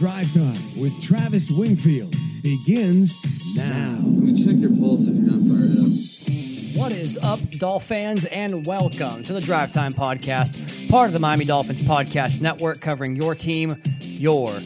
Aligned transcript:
Drive 0.00 0.32
Time 0.32 0.80
with 0.80 0.98
Travis 1.02 1.50
Wingfield 1.50 2.16
begins 2.42 3.22
now. 3.54 3.98
Let 4.02 4.22
me 4.22 4.32
check 4.32 4.56
your 4.56 4.70
pulse 4.70 5.06
if 5.06 5.14
you're 5.14 5.24
not 5.24 5.42
fired 5.42 5.76
up. 5.76 6.74
What 6.74 6.92
is 6.92 7.18
up, 7.18 7.38
Dolph 7.58 7.84
fans, 7.84 8.24
and 8.24 8.64
welcome 8.64 9.22
to 9.24 9.34
the 9.34 9.42
Drive 9.42 9.72
Time 9.72 9.92
Podcast, 9.92 10.88
part 10.88 11.08
of 11.08 11.12
the 11.12 11.18
Miami 11.18 11.44
Dolphins 11.44 11.82
Podcast 11.82 12.40
Network, 12.40 12.80
covering 12.80 13.14
your 13.14 13.34
team, 13.34 13.76
your 14.00 14.58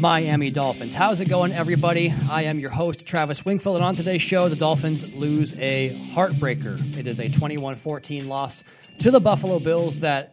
Miami 0.00 0.48
Dolphins. 0.48 0.94
How's 0.94 1.20
it 1.20 1.28
going, 1.28 1.52
everybody? 1.52 2.14
I 2.30 2.44
am 2.44 2.58
your 2.58 2.70
host, 2.70 3.06
Travis 3.06 3.44
Wingfield, 3.44 3.76
and 3.76 3.84
on 3.84 3.94
today's 3.94 4.22
show, 4.22 4.48
the 4.48 4.56
Dolphins 4.56 5.12
lose 5.12 5.54
a 5.58 5.90
heartbreaker. 6.14 6.96
It 6.96 7.06
is 7.06 7.20
a 7.20 7.28
21 7.28 7.74
14 7.74 8.26
loss 8.26 8.64
to 9.00 9.10
the 9.10 9.20
Buffalo 9.20 9.58
Bills 9.58 10.00
that 10.00 10.32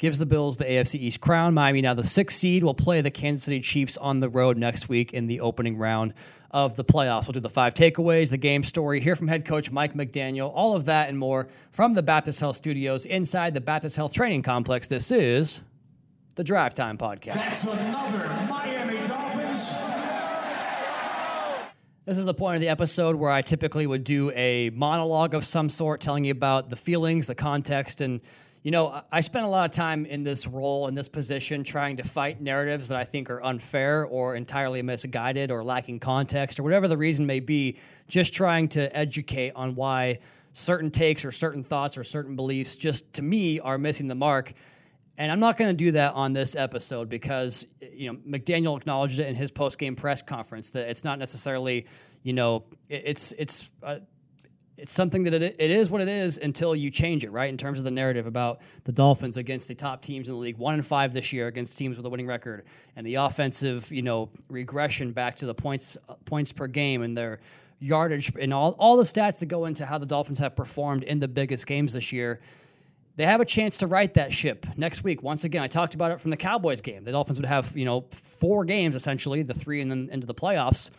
gives 0.00 0.18
the 0.18 0.24
Bills 0.24 0.56
the 0.56 0.64
AFC 0.64 0.98
East 0.98 1.20
crown. 1.20 1.52
Miami 1.52 1.82
now 1.82 1.92
the 1.92 2.02
sixth 2.02 2.38
seed 2.38 2.64
will 2.64 2.74
play 2.74 3.02
the 3.02 3.10
Kansas 3.10 3.44
City 3.44 3.60
Chiefs 3.60 3.98
on 3.98 4.20
the 4.20 4.30
road 4.30 4.56
next 4.56 4.88
week 4.88 5.12
in 5.12 5.26
the 5.26 5.40
opening 5.40 5.76
round 5.76 6.14
of 6.50 6.74
the 6.74 6.82
playoffs. 6.82 7.28
We'll 7.28 7.34
do 7.34 7.40
the 7.40 7.50
five 7.50 7.74
takeaways, 7.74 8.30
the 8.30 8.38
game 8.38 8.64
story, 8.64 8.98
hear 8.98 9.14
from 9.14 9.28
head 9.28 9.44
coach 9.44 9.70
Mike 9.70 9.92
McDaniel, 9.92 10.50
all 10.54 10.74
of 10.74 10.86
that 10.86 11.10
and 11.10 11.18
more 11.18 11.48
from 11.70 11.92
the 11.92 12.02
Baptist 12.02 12.40
Health 12.40 12.56
Studios 12.56 13.04
inside 13.04 13.52
the 13.52 13.60
Baptist 13.60 13.94
Health 13.94 14.14
Training 14.14 14.42
Complex. 14.42 14.86
This 14.86 15.10
is 15.10 15.60
the 16.34 16.44
Drive 16.44 16.72
Time 16.72 16.96
Podcast. 16.96 17.34
That's 17.34 17.64
another 17.64 18.46
Miami 18.48 19.06
Dolphins. 19.06 19.74
This 22.06 22.16
is 22.16 22.24
the 22.24 22.34
point 22.34 22.54
of 22.54 22.62
the 22.62 22.70
episode 22.70 23.16
where 23.16 23.30
I 23.30 23.42
typically 23.42 23.86
would 23.86 24.04
do 24.04 24.30
a 24.30 24.70
monologue 24.70 25.34
of 25.34 25.44
some 25.44 25.68
sort, 25.68 26.00
telling 26.00 26.24
you 26.24 26.32
about 26.32 26.70
the 26.70 26.76
feelings, 26.76 27.26
the 27.26 27.34
context, 27.34 28.00
and 28.00 28.22
you 28.62 28.70
know, 28.70 29.02
I 29.10 29.22
spent 29.22 29.46
a 29.46 29.48
lot 29.48 29.64
of 29.70 29.74
time 29.74 30.04
in 30.04 30.22
this 30.22 30.46
role, 30.46 30.86
in 30.86 30.94
this 30.94 31.08
position, 31.08 31.64
trying 31.64 31.96
to 31.96 32.02
fight 32.02 32.42
narratives 32.42 32.88
that 32.88 32.98
I 32.98 33.04
think 33.04 33.30
are 33.30 33.42
unfair 33.42 34.04
or 34.04 34.34
entirely 34.34 34.82
misguided 34.82 35.50
or 35.50 35.64
lacking 35.64 35.98
context 36.00 36.60
or 36.60 36.62
whatever 36.62 36.86
the 36.86 36.98
reason 36.98 37.24
may 37.24 37.40
be, 37.40 37.78
just 38.06 38.34
trying 38.34 38.68
to 38.70 38.94
educate 38.94 39.52
on 39.56 39.74
why 39.74 40.18
certain 40.52 40.90
takes 40.90 41.24
or 41.24 41.32
certain 41.32 41.62
thoughts 41.62 41.96
or 41.96 42.04
certain 42.04 42.36
beliefs 42.36 42.76
just 42.76 43.10
to 43.14 43.22
me 43.22 43.60
are 43.60 43.78
missing 43.78 44.08
the 44.08 44.14
mark. 44.14 44.52
And 45.16 45.32
I'm 45.32 45.40
not 45.40 45.56
going 45.56 45.70
to 45.70 45.76
do 45.76 45.92
that 45.92 46.14
on 46.14 46.34
this 46.34 46.54
episode 46.54 47.08
because 47.08 47.66
you 47.80 48.12
know 48.12 48.18
McDaniel 48.28 48.76
acknowledged 48.76 49.20
it 49.20 49.28
in 49.28 49.34
his 49.34 49.50
post-game 49.50 49.96
press 49.96 50.22
conference 50.22 50.70
that 50.70 50.88
it's 50.88 51.04
not 51.04 51.18
necessarily 51.18 51.86
you 52.22 52.32
know 52.32 52.64
it's 52.88 53.32
it's 53.32 53.70
uh, 53.82 53.98
it's 54.80 54.92
something 54.92 55.24
that 55.24 55.34
it, 55.34 55.56
it 55.58 55.70
is 55.70 55.90
what 55.90 56.00
it 56.00 56.08
is 56.08 56.38
until 56.38 56.74
you 56.74 56.90
change 56.90 57.24
it, 57.24 57.30
right? 57.30 57.50
In 57.50 57.56
terms 57.56 57.78
of 57.78 57.84
the 57.84 57.90
narrative 57.90 58.26
about 58.26 58.60
the 58.84 58.92
Dolphins 58.92 59.36
against 59.36 59.68
the 59.68 59.74
top 59.74 60.00
teams 60.00 60.28
in 60.28 60.34
the 60.34 60.40
league, 60.40 60.56
one 60.56 60.74
and 60.74 60.84
five 60.84 61.12
this 61.12 61.32
year 61.32 61.48
against 61.48 61.76
teams 61.76 61.96
with 61.96 62.06
a 62.06 62.08
winning 62.10 62.26
record, 62.26 62.64
and 62.96 63.06
the 63.06 63.16
offensive, 63.16 63.92
you 63.92 64.02
know, 64.02 64.30
regression 64.48 65.12
back 65.12 65.34
to 65.36 65.46
the 65.46 65.54
points 65.54 65.98
points 66.24 66.52
per 66.52 66.66
game 66.66 67.02
and 67.02 67.16
their 67.16 67.40
yardage 67.78 68.32
and 68.38 68.52
all 68.52 68.74
all 68.78 68.96
the 68.96 69.02
stats 69.02 69.38
that 69.40 69.46
go 69.46 69.66
into 69.66 69.84
how 69.84 69.98
the 69.98 70.06
Dolphins 70.06 70.38
have 70.38 70.56
performed 70.56 71.02
in 71.02 71.18
the 71.18 71.28
biggest 71.28 71.66
games 71.66 71.92
this 71.92 72.10
year. 72.10 72.40
They 73.16 73.26
have 73.26 73.42
a 73.42 73.44
chance 73.44 73.76
to 73.78 73.86
right 73.86 74.12
that 74.14 74.32
ship 74.32 74.64
next 74.78 75.04
week. 75.04 75.22
Once 75.22 75.44
again, 75.44 75.62
I 75.62 75.66
talked 75.66 75.94
about 75.94 76.10
it 76.10 76.20
from 76.20 76.30
the 76.30 76.38
Cowboys 76.38 76.80
game. 76.80 77.04
The 77.04 77.12
Dolphins 77.12 77.38
would 77.38 77.48
have, 77.48 77.76
you 77.76 77.84
know, 77.84 78.06
four 78.10 78.64
games 78.64 78.96
essentially, 78.96 79.42
the 79.42 79.52
three 79.52 79.82
and 79.82 79.90
then 79.90 80.08
into 80.10 80.26
the 80.26 80.34
playoffs 80.34 80.90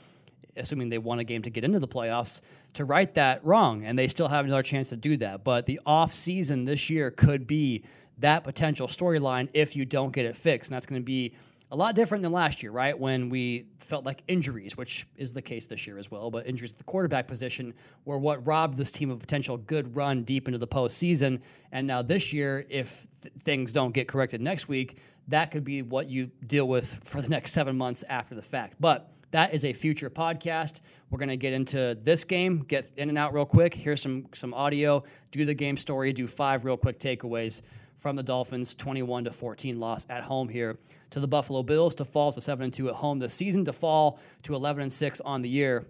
assuming 0.56 0.90
they 0.90 0.98
won 0.98 1.20
a 1.20 1.24
game 1.24 1.42
to 1.44 1.50
get 1.50 1.64
into 1.64 1.80
the 1.80 1.88
playoffs, 1.88 2.42
to 2.74 2.86
right 2.86 3.14
that 3.16 3.44
wrong. 3.46 3.86
And 3.86 3.98
they 3.98 4.08
still 4.08 4.28
have 4.28 4.46
another 4.46 4.64
chance 4.64 4.90
to 4.90 4.98
do 4.98 5.18
that. 5.18 5.44
But 5.44 5.66
the 5.66 5.80
off 5.86 6.14
season 6.14 6.66
this 6.66 6.90
year 6.90 7.12
could 7.12 7.48
be 7.48 7.84
that 8.20 8.44
potential 8.44 8.88
storyline 8.88 9.50
if 9.54 9.76
you 9.76 9.86
don't 9.86 10.12
get 10.14 10.26
it 10.26 10.36
fixed. 10.36 10.70
And 10.70 10.76
that's 10.76 10.86
going 10.86 11.02
to 11.02 11.06
be 11.06 11.34
a 11.72 11.76
lot 11.76 11.96
different 11.96 12.22
than 12.22 12.34
last 12.34 12.62
year, 12.62 12.72
right? 12.72 12.98
When 12.98 13.30
we 13.30 13.66
felt 13.78 14.06
like 14.06 14.24
injuries, 14.28 14.76
which 14.76 15.08
is 15.16 15.32
the 15.32 15.42
case 15.42 15.68
this 15.68 15.88
year 15.88 15.98
as 15.98 16.12
well, 16.12 16.30
but 16.30 16.46
injuries 16.46 16.74
at 16.74 16.78
the 16.78 16.84
quarterback 16.84 17.28
position 17.28 17.74
were 18.04 18.18
what 18.18 18.46
robbed 18.46 18.78
this 18.78 18.92
team 18.92 19.10
of 19.10 19.20
potential 19.20 19.56
good 19.56 19.96
run 19.96 20.24
deep 20.24 20.50
into 20.50 20.58
the 20.58 20.68
postseason. 20.68 21.40
And 21.72 21.88
now 21.88 22.02
this 22.02 22.34
year, 22.34 22.66
if 22.70 23.08
th- 23.22 23.34
things 23.44 23.72
don't 23.72 23.94
get 23.94 24.10
corrected 24.10 24.42
next 24.42 24.68
week, 24.68 24.98
that 25.30 25.52
could 25.52 25.64
be 25.64 25.82
what 25.82 26.10
you 26.10 26.32
deal 26.46 26.68
with 26.68 27.00
for 27.06 27.22
the 27.22 27.30
next 27.30 27.54
seven 27.54 27.78
months 27.78 28.04
after 28.10 28.36
the 28.36 28.42
fact. 28.42 28.76
But 28.80 29.10
that 29.32 29.54
is 29.54 29.66
a 29.66 29.74
future 29.74 30.10
podcast. 30.10 30.82
We're 31.10 31.18
going 31.18 31.30
to 31.30 31.38
get 31.38 31.54
into 31.54 31.98
this 32.02 32.24
game, 32.24 32.60
get 32.60 32.92
in 32.98 33.10
and 33.10 33.18
out 33.18 33.34
real 33.34 33.46
quick. 33.46 33.74
Here's 33.74 34.02
some 34.02 34.28
some 34.34 34.54
audio, 34.54 35.04
do 35.32 35.46
the 35.46 35.54
game 35.54 35.78
story, 35.78 36.14
do 36.14 36.28
five 36.28 36.66
real 36.66 36.78
quick 36.78 37.00
takeaways 37.00 37.62
from 37.96 38.16
the 38.16 38.24
Dolphins 38.24 38.74
21 38.74 39.26
to 39.26 39.32
14 39.32 39.80
loss 39.80 40.06
at 40.10 40.24
home 40.24 40.50
here 40.50 40.78
to 41.12 41.20
the 41.20 41.28
Buffalo 41.28 41.62
Bills 41.62 41.96
to 41.96 42.06
fall 42.06 42.32
to 42.32 42.42
7 42.42 42.64
and 42.64 42.74
2 42.74 42.90
at 42.90 42.96
home 42.96 43.20
this 43.20 43.34
season 43.34 43.66
to 43.66 43.74
fall 43.74 44.20
to 44.44 44.56
11 44.56 44.84
and 44.84 44.92
6 44.92 45.22
on 45.22 45.42
the 45.42 45.50
year. 45.50 45.86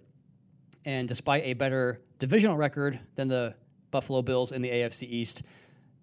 And 0.84 1.07
despite 1.07 1.44
a 1.46 1.53
better 1.53 2.01
divisional 2.19 2.57
record 2.57 3.00
than 3.16 3.28
the 3.28 3.56
Buffalo 3.91 4.22
Bills 4.22 4.51
in 4.51 4.62
the 4.62 4.69
AFC 4.69 5.03
East, 5.03 5.44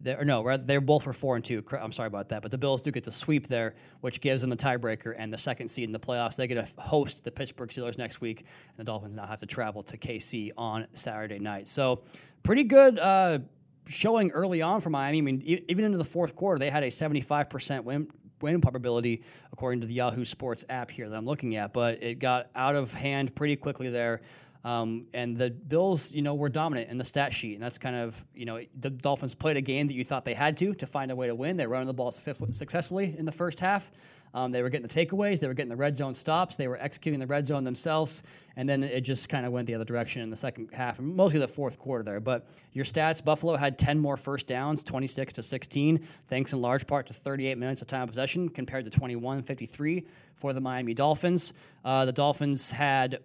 they're, 0.01 0.25
no, 0.25 0.57
they're 0.57 0.81
both 0.81 1.07
were 1.07 1.13
four 1.13 1.37
and 1.37 1.45
two. 1.45 1.63
I'm 1.81 1.93
sorry 1.93 2.07
about 2.07 2.29
that, 2.29 2.43
but 2.43 2.51
the 2.51 2.59
Bills 2.59 2.83
do 2.83 2.91
get 2.91 3.05
to 3.05 3.11
sweep 3.11 3.49
there, 3.49 3.75
which 4.01 4.21
gives 4.21 4.43
them 4.43 4.51
the 4.51 4.57
tiebreaker 4.57 5.15
and 5.17 5.33
the 5.33 5.39
second 5.39 5.69
seed 5.69 5.85
in 5.85 5.93
the 5.93 5.99
playoffs. 5.99 6.37
They 6.37 6.47
get 6.47 6.65
to 6.65 6.81
host 6.81 7.25
the 7.25 7.33
Pittsburgh 7.33 7.69
Steelers 7.69 7.99
next 7.99 8.21
week, 8.21 8.41
and 8.41 8.79
the 8.79 8.85
Dolphins 8.85 9.17
now 9.17 9.27
have 9.27 9.41
to 9.41 9.47
travel 9.47 9.83
to 9.85 9.99
KC 9.99 10.53
on 10.57 10.87
Saturday 10.93 11.41
night. 11.41 11.67
So, 11.67 12.03
pretty 12.45 12.65
good 12.65 12.99
uh, 12.99 13.41
showing 13.87 14.31
early 14.31 14.63
on 14.63 14.81
for 14.81 14.91
Miami. 14.91 15.19
I 15.19 15.21
mean, 15.21 15.43
e- 15.45 15.65
even 15.69 15.85
into 15.85 15.99
the 15.99 16.05
fourth 16.05 16.37
quarter, 16.37 16.59
they 16.59 16.71
had 16.71 16.85
a 16.85 16.89
75% 16.89 17.85
win 17.85 18.09
win 18.41 18.61
probability 18.61 19.23
according 19.53 19.81
to 19.81 19.87
the 19.89 19.95
Yahoo 19.95 20.25
Sports 20.25 20.65
app 20.69 20.93
here 20.93 21.09
that 21.09 21.17
I'm 21.17 21.27
looking 21.27 21.57
at, 21.57 21.73
but 21.73 22.03
it 22.03 22.21
got 22.21 22.51
out 22.55 22.77
of 22.77 22.95
hand 22.95 23.35
pretty 23.35 23.57
quickly 23.57 23.91
there. 23.91 24.21
Um, 24.69 25.07
and 25.15 25.35
the 25.35 25.49
Bills, 25.49 26.13
you 26.13 26.21
know, 26.21 26.35
were 26.35 26.51
dominant 26.51 26.91
in 26.91 26.99
the 26.99 27.05
stat 27.05 27.33
sheet, 27.33 27.55
and 27.55 27.63
that's 27.63 27.79
kind 27.79 27.97
of, 27.97 28.23
you 28.35 28.45
know, 28.45 28.61
the 28.79 28.91
Dolphins 28.91 29.35
played 29.35 29.57
a 29.57 29.63
game 29.63 29.87
that 29.87 29.95
you 29.95 30.05
thought 30.05 30.27
they 30.27 30.35
had 30.35 30.59
to 30.59 30.75
to 30.75 30.87
find 30.87 31.11
a 31.11 31.17
way 31.17 31.27
to 31.27 31.35
win. 31.35 31.57
They 31.57 31.67
were 31.67 31.73
running 31.73 31.87
the 31.87 31.95
ball 31.95 32.11
success- 32.11 32.39
successfully 32.55 33.15
in 33.17 33.25
the 33.25 33.33
first 33.33 33.61
half. 33.61 33.91
Um, 34.35 34.53
they 34.53 34.63
were 34.63 34.69
getting 34.69 34.87
the 34.87 34.93
takeaways, 34.93 35.41
they 35.41 35.49
were 35.49 35.55
getting 35.55 35.71
the 35.71 35.77
red 35.77 35.97
zone 35.97 36.15
stops, 36.15 36.59
they 36.59 36.69
were 36.69 36.77
executing 36.77 37.19
the 37.19 37.27
red 37.27 37.47
zone 37.47 37.65
themselves, 37.65 38.23
and 38.57 38.69
then 38.69 38.83
it 38.83 39.01
just 39.01 39.31
kind 39.31 39.47
of 39.47 39.53
went 39.53 39.67
the 39.67 39.75
other 39.75 39.87
direction 39.87 40.21
in 40.21 40.29
the 40.29 40.37
second 40.37 40.69
half, 40.75 41.01
mostly 41.01 41.41
the 41.41 41.49
fourth 41.49 41.79
quarter 41.79 42.05
there. 42.05 42.21
But 42.21 42.47
your 42.75 42.85
stats: 42.85 43.25
Buffalo 43.25 43.57
had 43.57 43.79
10 43.79 43.99
more 43.99 44.19
first 44.19 44.47
downs, 44.47 44.85
26 44.85 45.33
to 45.33 45.43
16, 45.43 46.07
thanks 46.27 46.53
in 46.53 46.61
large 46.61 46.87
part 46.87 47.07
to 47.07 47.15
38 47.15 47.57
minutes 47.57 47.81
of 47.81 47.89
time 47.89 48.03
of 48.03 48.11
possession 48.11 48.51
compared 48.51 48.85
to 48.85 48.91
21 48.91 49.45
53 49.45 50.05
for 50.35 50.53
the 50.53 50.61
Miami 50.61 50.93
Dolphins. 50.93 51.55
Uh, 51.83 52.05
the 52.05 52.13
Dolphins 52.13 52.71
had 52.71 53.21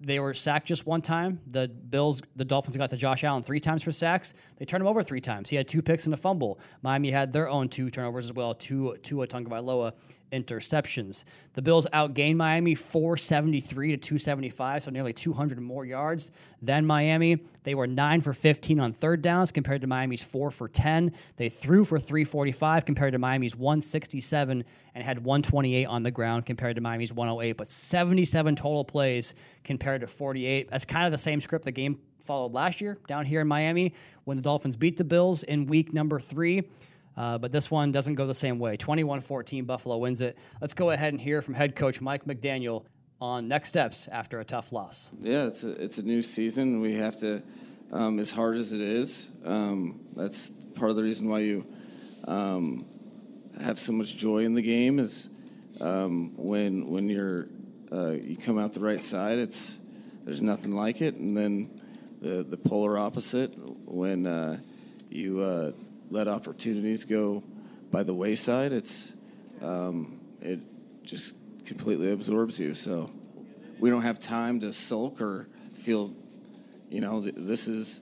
they 0.00 0.20
were 0.20 0.34
sacked 0.34 0.66
just 0.66 0.86
one 0.86 1.00
time. 1.02 1.40
The 1.50 1.68
Bills, 1.68 2.20
the 2.36 2.44
Dolphins 2.44 2.76
got 2.76 2.90
to 2.90 2.96
Josh 2.96 3.24
Allen 3.24 3.42
three 3.42 3.60
times 3.60 3.82
for 3.82 3.92
sacks. 3.92 4.34
They 4.56 4.64
turned 4.64 4.82
him 4.82 4.88
over 4.88 5.02
three 5.02 5.20
times. 5.20 5.48
He 5.48 5.56
had 5.56 5.66
two 5.66 5.82
picks 5.82 6.04
and 6.04 6.14
a 6.14 6.16
fumble. 6.16 6.60
Miami 6.82 7.10
had 7.10 7.32
their 7.32 7.48
own 7.48 7.68
two 7.68 7.90
turnovers 7.90 8.26
as 8.26 8.32
well, 8.32 8.54
two 8.54 8.96
Tua 9.02 9.26
Tagovailoa 9.26 9.92
interceptions. 10.32 11.24
The 11.54 11.62
Bills 11.62 11.86
outgained 11.92 12.36
Miami 12.36 12.74
473 12.74 13.92
to 13.92 13.96
275, 13.96 14.82
so 14.82 14.90
nearly 14.90 15.12
200 15.12 15.60
more 15.60 15.84
yards 15.84 16.30
than 16.62 16.86
Miami. 16.86 17.38
They 17.62 17.74
were 17.74 17.86
9 17.86 18.20
for 18.20 18.32
15 18.32 18.80
on 18.80 18.92
third 18.92 19.22
downs 19.22 19.52
compared 19.52 19.80
to 19.80 19.86
Miami's 19.86 20.22
4 20.22 20.50
for 20.50 20.68
10. 20.68 21.12
They 21.36 21.48
threw 21.48 21.84
for 21.84 21.98
345 21.98 22.84
compared 22.84 23.12
to 23.12 23.18
Miami's 23.18 23.56
167 23.56 24.64
and 24.94 25.04
had 25.04 25.18
128 25.24 25.84
on 25.84 26.02
the 26.02 26.10
ground 26.10 26.46
compared 26.46 26.76
to 26.76 26.82
Miami's 26.82 27.12
108, 27.12 27.52
but 27.52 27.68
77 27.68 28.56
total 28.56 28.84
plays 28.84 29.34
compared 29.64 30.00
to 30.00 30.06
48. 30.06 30.70
That's 30.70 30.84
kind 30.84 31.06
of 31.06 31.12
the 31.12 31.18
same 31.18 31.40
script 31.40 31.64
the 31.64 31.72
game 31.72 31.98
followed 32.26 32.52
last 32.52 32.80
year 32.80 32.98
down 33.06 33.24
here 33.24 33.40
in 33.40 33.48
Miami 33.48 33.94
when 34.24 34.36
the 34.36 34.42
Dolphins 34.42 34.76
beat 34.76 34.96
the 34.96 35.04
Bills 35.04 35.44
in 35.44 35.66
week 35.66 35.94
number 35.94 36.18
3. 36.18 36.68
Uh, 37.16 37.38
but 37.38 37.50
this 37.50 37.70
one 37.70 37.92
doesn't 37.92 38.14
go 38.14 38.26
the 38.26 38.34
same 38.34 38.58
way. 38.58 38.76
21 38.76 39.20
14, 39.20 39.64
Buffalo 39.64 39.96
wins 39.98 40.20
it. 40.20 40.36
Let's 40.60 40.74
go 40.74 40.90
ahead 40.90 41.12
and 41.12 41.20
hear 41.20 41.40
from 41.40 41.54
head 41.54 41.74
coach 41.74 42.00
Mike 42.00 42.24
McDaniel 42.24 42.84
on 43.20 43.48
next 43.48 43.68
steps 43.68 44.08
after 44.08 44.40
a 44.40 44.44
tough 44.44 44.72
loss. 44.72 45.10
Yeah, 45.20 45.46
it's 45.46 45.64
a, 45.64 45.70
it's 45.82 45.98
a 45.98 46.02
new 46.02 46.22
season. 46.22 46.80
We 46.80 46.94
have 46.94 47.16
to, 47.18 47.42
um, 47.90 48.18
as 48.18 48.30
hard 48.30 48.56
as 48.56 48.72
it 48.72 48.82
is, 48.82 49.30
um, 49.44 50.00
that's 50.14 50.52
part 50.74 50.90
of 50.90 50.96
the 50.96 51.02
reason 51.02 51.28
why 51.28 51.38
you 51.38 51.66
um, 52.28 52.84
have 53.62 53.78
so 53.78 53.92
much 53.92 54.16
joy 54.16 54.44
in 54.44 54.54
the 54.54 54.62
game 54.62 54.98
is 54.98 55.30
um, 55.80 56.32
when 56.36 56.90
when 56.90 57.08
you're 57.08 57.48
uh, 57.92 58.10
you 58.10 58.36
come 58.36 58.58
out 58.58 58.72
the 58.72 58.80
right 58.80 59.00
side. 59.00 59.38
It's 59.38 59.78
there's 60.24 60.42
nothing 60.42 60.72
like 60.72 61.00
it, 61.00 61.14
and 61.14 61.36
then 61.36 61.80
the 62.20 62.42
the 62.42 62.56
polar 62.56 62.98
opposite 62.98 63.52
when 63.56 64.26
uh, 64.26 64.58
you 65.08 65.40
uh, 65.40 65.72
let 66.10 66.28
opportunities 66.28 67.04
go 67.04 67.42
by 67.90 68.02
the 68.02 68.14
wayside. 68.14 68.72
It's 68.72 69.12
um, 69.62 70.20
it 70.40 70.60
just 71.04 71.36
completely 71.64 72.10
absorbs 72.12 72.58
you. 72.58 72.74
So 72.74 73.10
we 73.78 73.90
don't 73.90 74.02
have 74.02 74.18
time 74.20 74.60
to 74.60 74.72
sulk 74.72 75.20
or 75.20 75.48
feel, 75.74 76.14
you 76.90 77.00
know, 77.00 77.20
th- 77.22 77.34
this 77.36 77.68
is 77.68 78.00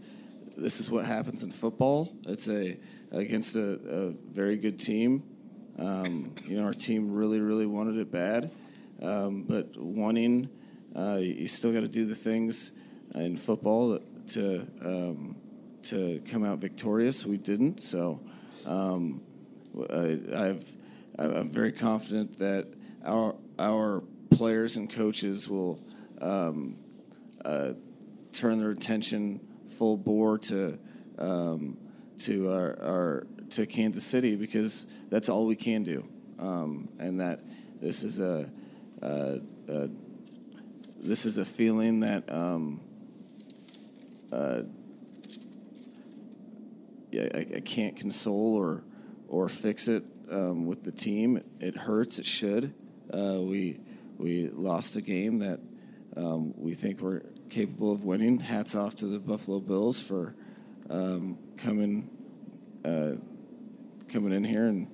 this 0.57 0.81
is 0.81 0.91
what 0.91 1.05
happens 1.05 1.43
in 1.43 1.51
football. 1.51 2.13
It's 2.27 2.49
a 2.49 2.77
against 3.11 3.57
a, 3.57 3.79
a 3.89 4.11
very 4.11 4.57
good 4.57 4.79
team. 4.79 5.23
Um, 5.79 6.35
you 6.47 6.57
know, 6.57 6.65
our 6.65 6.73
team 6.73 7.13
really, 7.13 7.41
really 7.41 7.67
wanted 7.67 7.99
it 7.99 8.11
bad. 8.13 8.51
um, 9.03 9.43
but 9.43 9.77
wanting, 9.77 10.49
uh, 10.97 11.19
you 11.21 11.47
still 11.49 11.73
got 11.73 11.81
to 11.81 11.89
do 11.89 12.07
the 12.07 12.15
things 12.15 12.73
in 13.15 13.37
football 13.37 13.99
to 14.29 14.67
um, 14.85 15.37
to 15.85 16.23
come 16.31 16.45
out 16.45 16.59
victorious. 16.59 17.25
We 17.27 17.37
didn't, 17.37 17.81
so 17.81 18.21
um, 18.67 19.23
I, 19.91 20.19
I've 20.35 20.75
I'm 21.19 21.49
very 21.49 21.73
confident 21.73 22.39
that 22.39 22.67
our 23.05 23.37
our 23.59 24.03
players 24.31 24.77
and 24.77 24.91
coaches 24.91 25.49
will 25.49 25.81
um, 26.21 26.77
uh, 27.45 27.75
turn 28.33 28.59
their 28.59 28.71
attention 28.71 29.41
full 29.69 29.97
bore 29.97 30.39
to 30.39 30.79
um, 31.19 31.77
to 32.19 32.51
our, 32.51 32.79
our, 32.83 33.27
to 33.51 33.67
Kansas 33.67 34.05
City 34.05 34.37
because 34.37 34.87
that's 35.11 35.29
all 35.29 35.47
we 35.47 35.57
can 35.57 35.83
do, 35.83 36.09
um, 36.39 36.89
and 36.99 37.21
that 37.21 37.41
this 37.81 38.03
is 38.03 38.19
a, 38.19 38.51
a, 39.03 39.41
a, 39.69 39.89
this 41.01 41.27
is 41.27 41.39
a 41.39 41.45
feeling 41.45 42.01
that. 42.01 42.31
Um, 42.33 42.81
uh, 44.33 44.63
I, 47.21 47.47
I, 47.57 47.61
can't 47.61 47.97
console 47.97 48.55
or 48.57 48.85
or 49.29 49.49
fix 49.49 49.89
it 49.89 50.05
um, 50.31 50.67
with 50.67 50.83
the 50.83 50.93
team. 50.93 51.43
It 51.61 51.77
hurts. 51.77 52.19
It 52.19 52.27
should. 52.27 52.75
Uh, 53.13 53.39
we 53.41 53.81
we 54.19 54.49
lost 54.49 54.97
a 54.97 55.03
game 55.03 55.41
that 55.41 55.61
um, 56.17 56.55
we 56.57 56.75
think 56.75 57.01
we're 57.01 57.23
capable 57.51 57.93
of 57.93 58.05
winning. 58.05 58.39
Hats 58.39 58.75
off 58.75 58.97
to 58.97 59.07
the 59.07 59.19
Buffalo 59.19 59.61
Bills 59.61 60.03
for 60.03 60.35
um, 60.91 61.39
coming 61.57 62.11
uh, 62.85 63.13
coming 64.09 64.33
in 64.33 64.45
here 64.45 64.67
and 64.67 64.89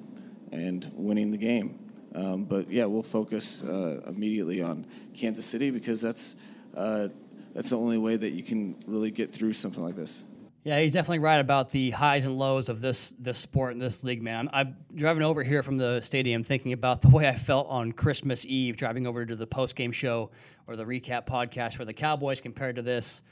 and 0.52 0.90
winning 0.94 1.30
the 1.30 1.38
game. 1.38 1.78
Um, 2.14 2.44
but 2.44 2.70
yeah, 2.70 2.86
we'll 2.86 3.02
focus 3.02 3.62
uh, 3.62 4.02
immediately 4.06 4.62
on 4.62 4.86
Kansas 5.14 5.46
City 5.46 5.70
because 5.70 6.00
that's 6.00 6.34
uh, 6.74 7.08
that's 7.54 7.70
the 7.70 7.78
only 7.78 7.98
way 7.98 8.16
that 8.16 8.30
you 8.30 8.42
can 8.42 8.76
really 8.86 9.10
get 9.10 9.32
through 9.32 9.52
something 9.52 9.82
like 9.82 9.96
this. 9.96 10.24
Yeah, 10.62 10.78
he's 10.78 10.92
definitely 10.92 11.20
right 11.20 11.40
about 11.40 11.70
the 11.70 11.90
highs 11.90 12.26
and 12.26 12.38
lows 12.38 12.68
of 12.68 12.82
this 12.82 13.10
this 13.10 13.38
sport 13.38 13.72
and 13.72 13.80
this 13.80 14.04
league, 14.04 14.22
man. 14.22 14.50
I'm, 14.52 14.66
I'm, 14.66 14.76
driving 14.94 15.22
over 15.22 15.42
here 15.42 15.62
from 15.62 15.78
the 15.78 16.02
stadium 16.02 16.44
thinking 16.44 16.74
about 16.74 17.00
the 17.00 17.08
way 17.08 17.26
I 17.26 17.34
felt 17.34 17.68
on 17.70 17.92
Christmas 17.92 18.44
Eve, 18.44 18.76
driving 18.76 19.08
over 19.08 19.24
to 19.24 19.34
the 19.34 19.46
post 19.46 19.74
game 19.74 19.90
show 19.90 20.30
or 20.66 20.76
the 20.76 20.84
recap 20.84 21.26
podcast 21.26 21.76
for 21.76 21.86
the 21.86 21.94
Cowboys 21.94 22.42
compared 22.42 22.76
to 22.76 22.82
this. 22.82 23.22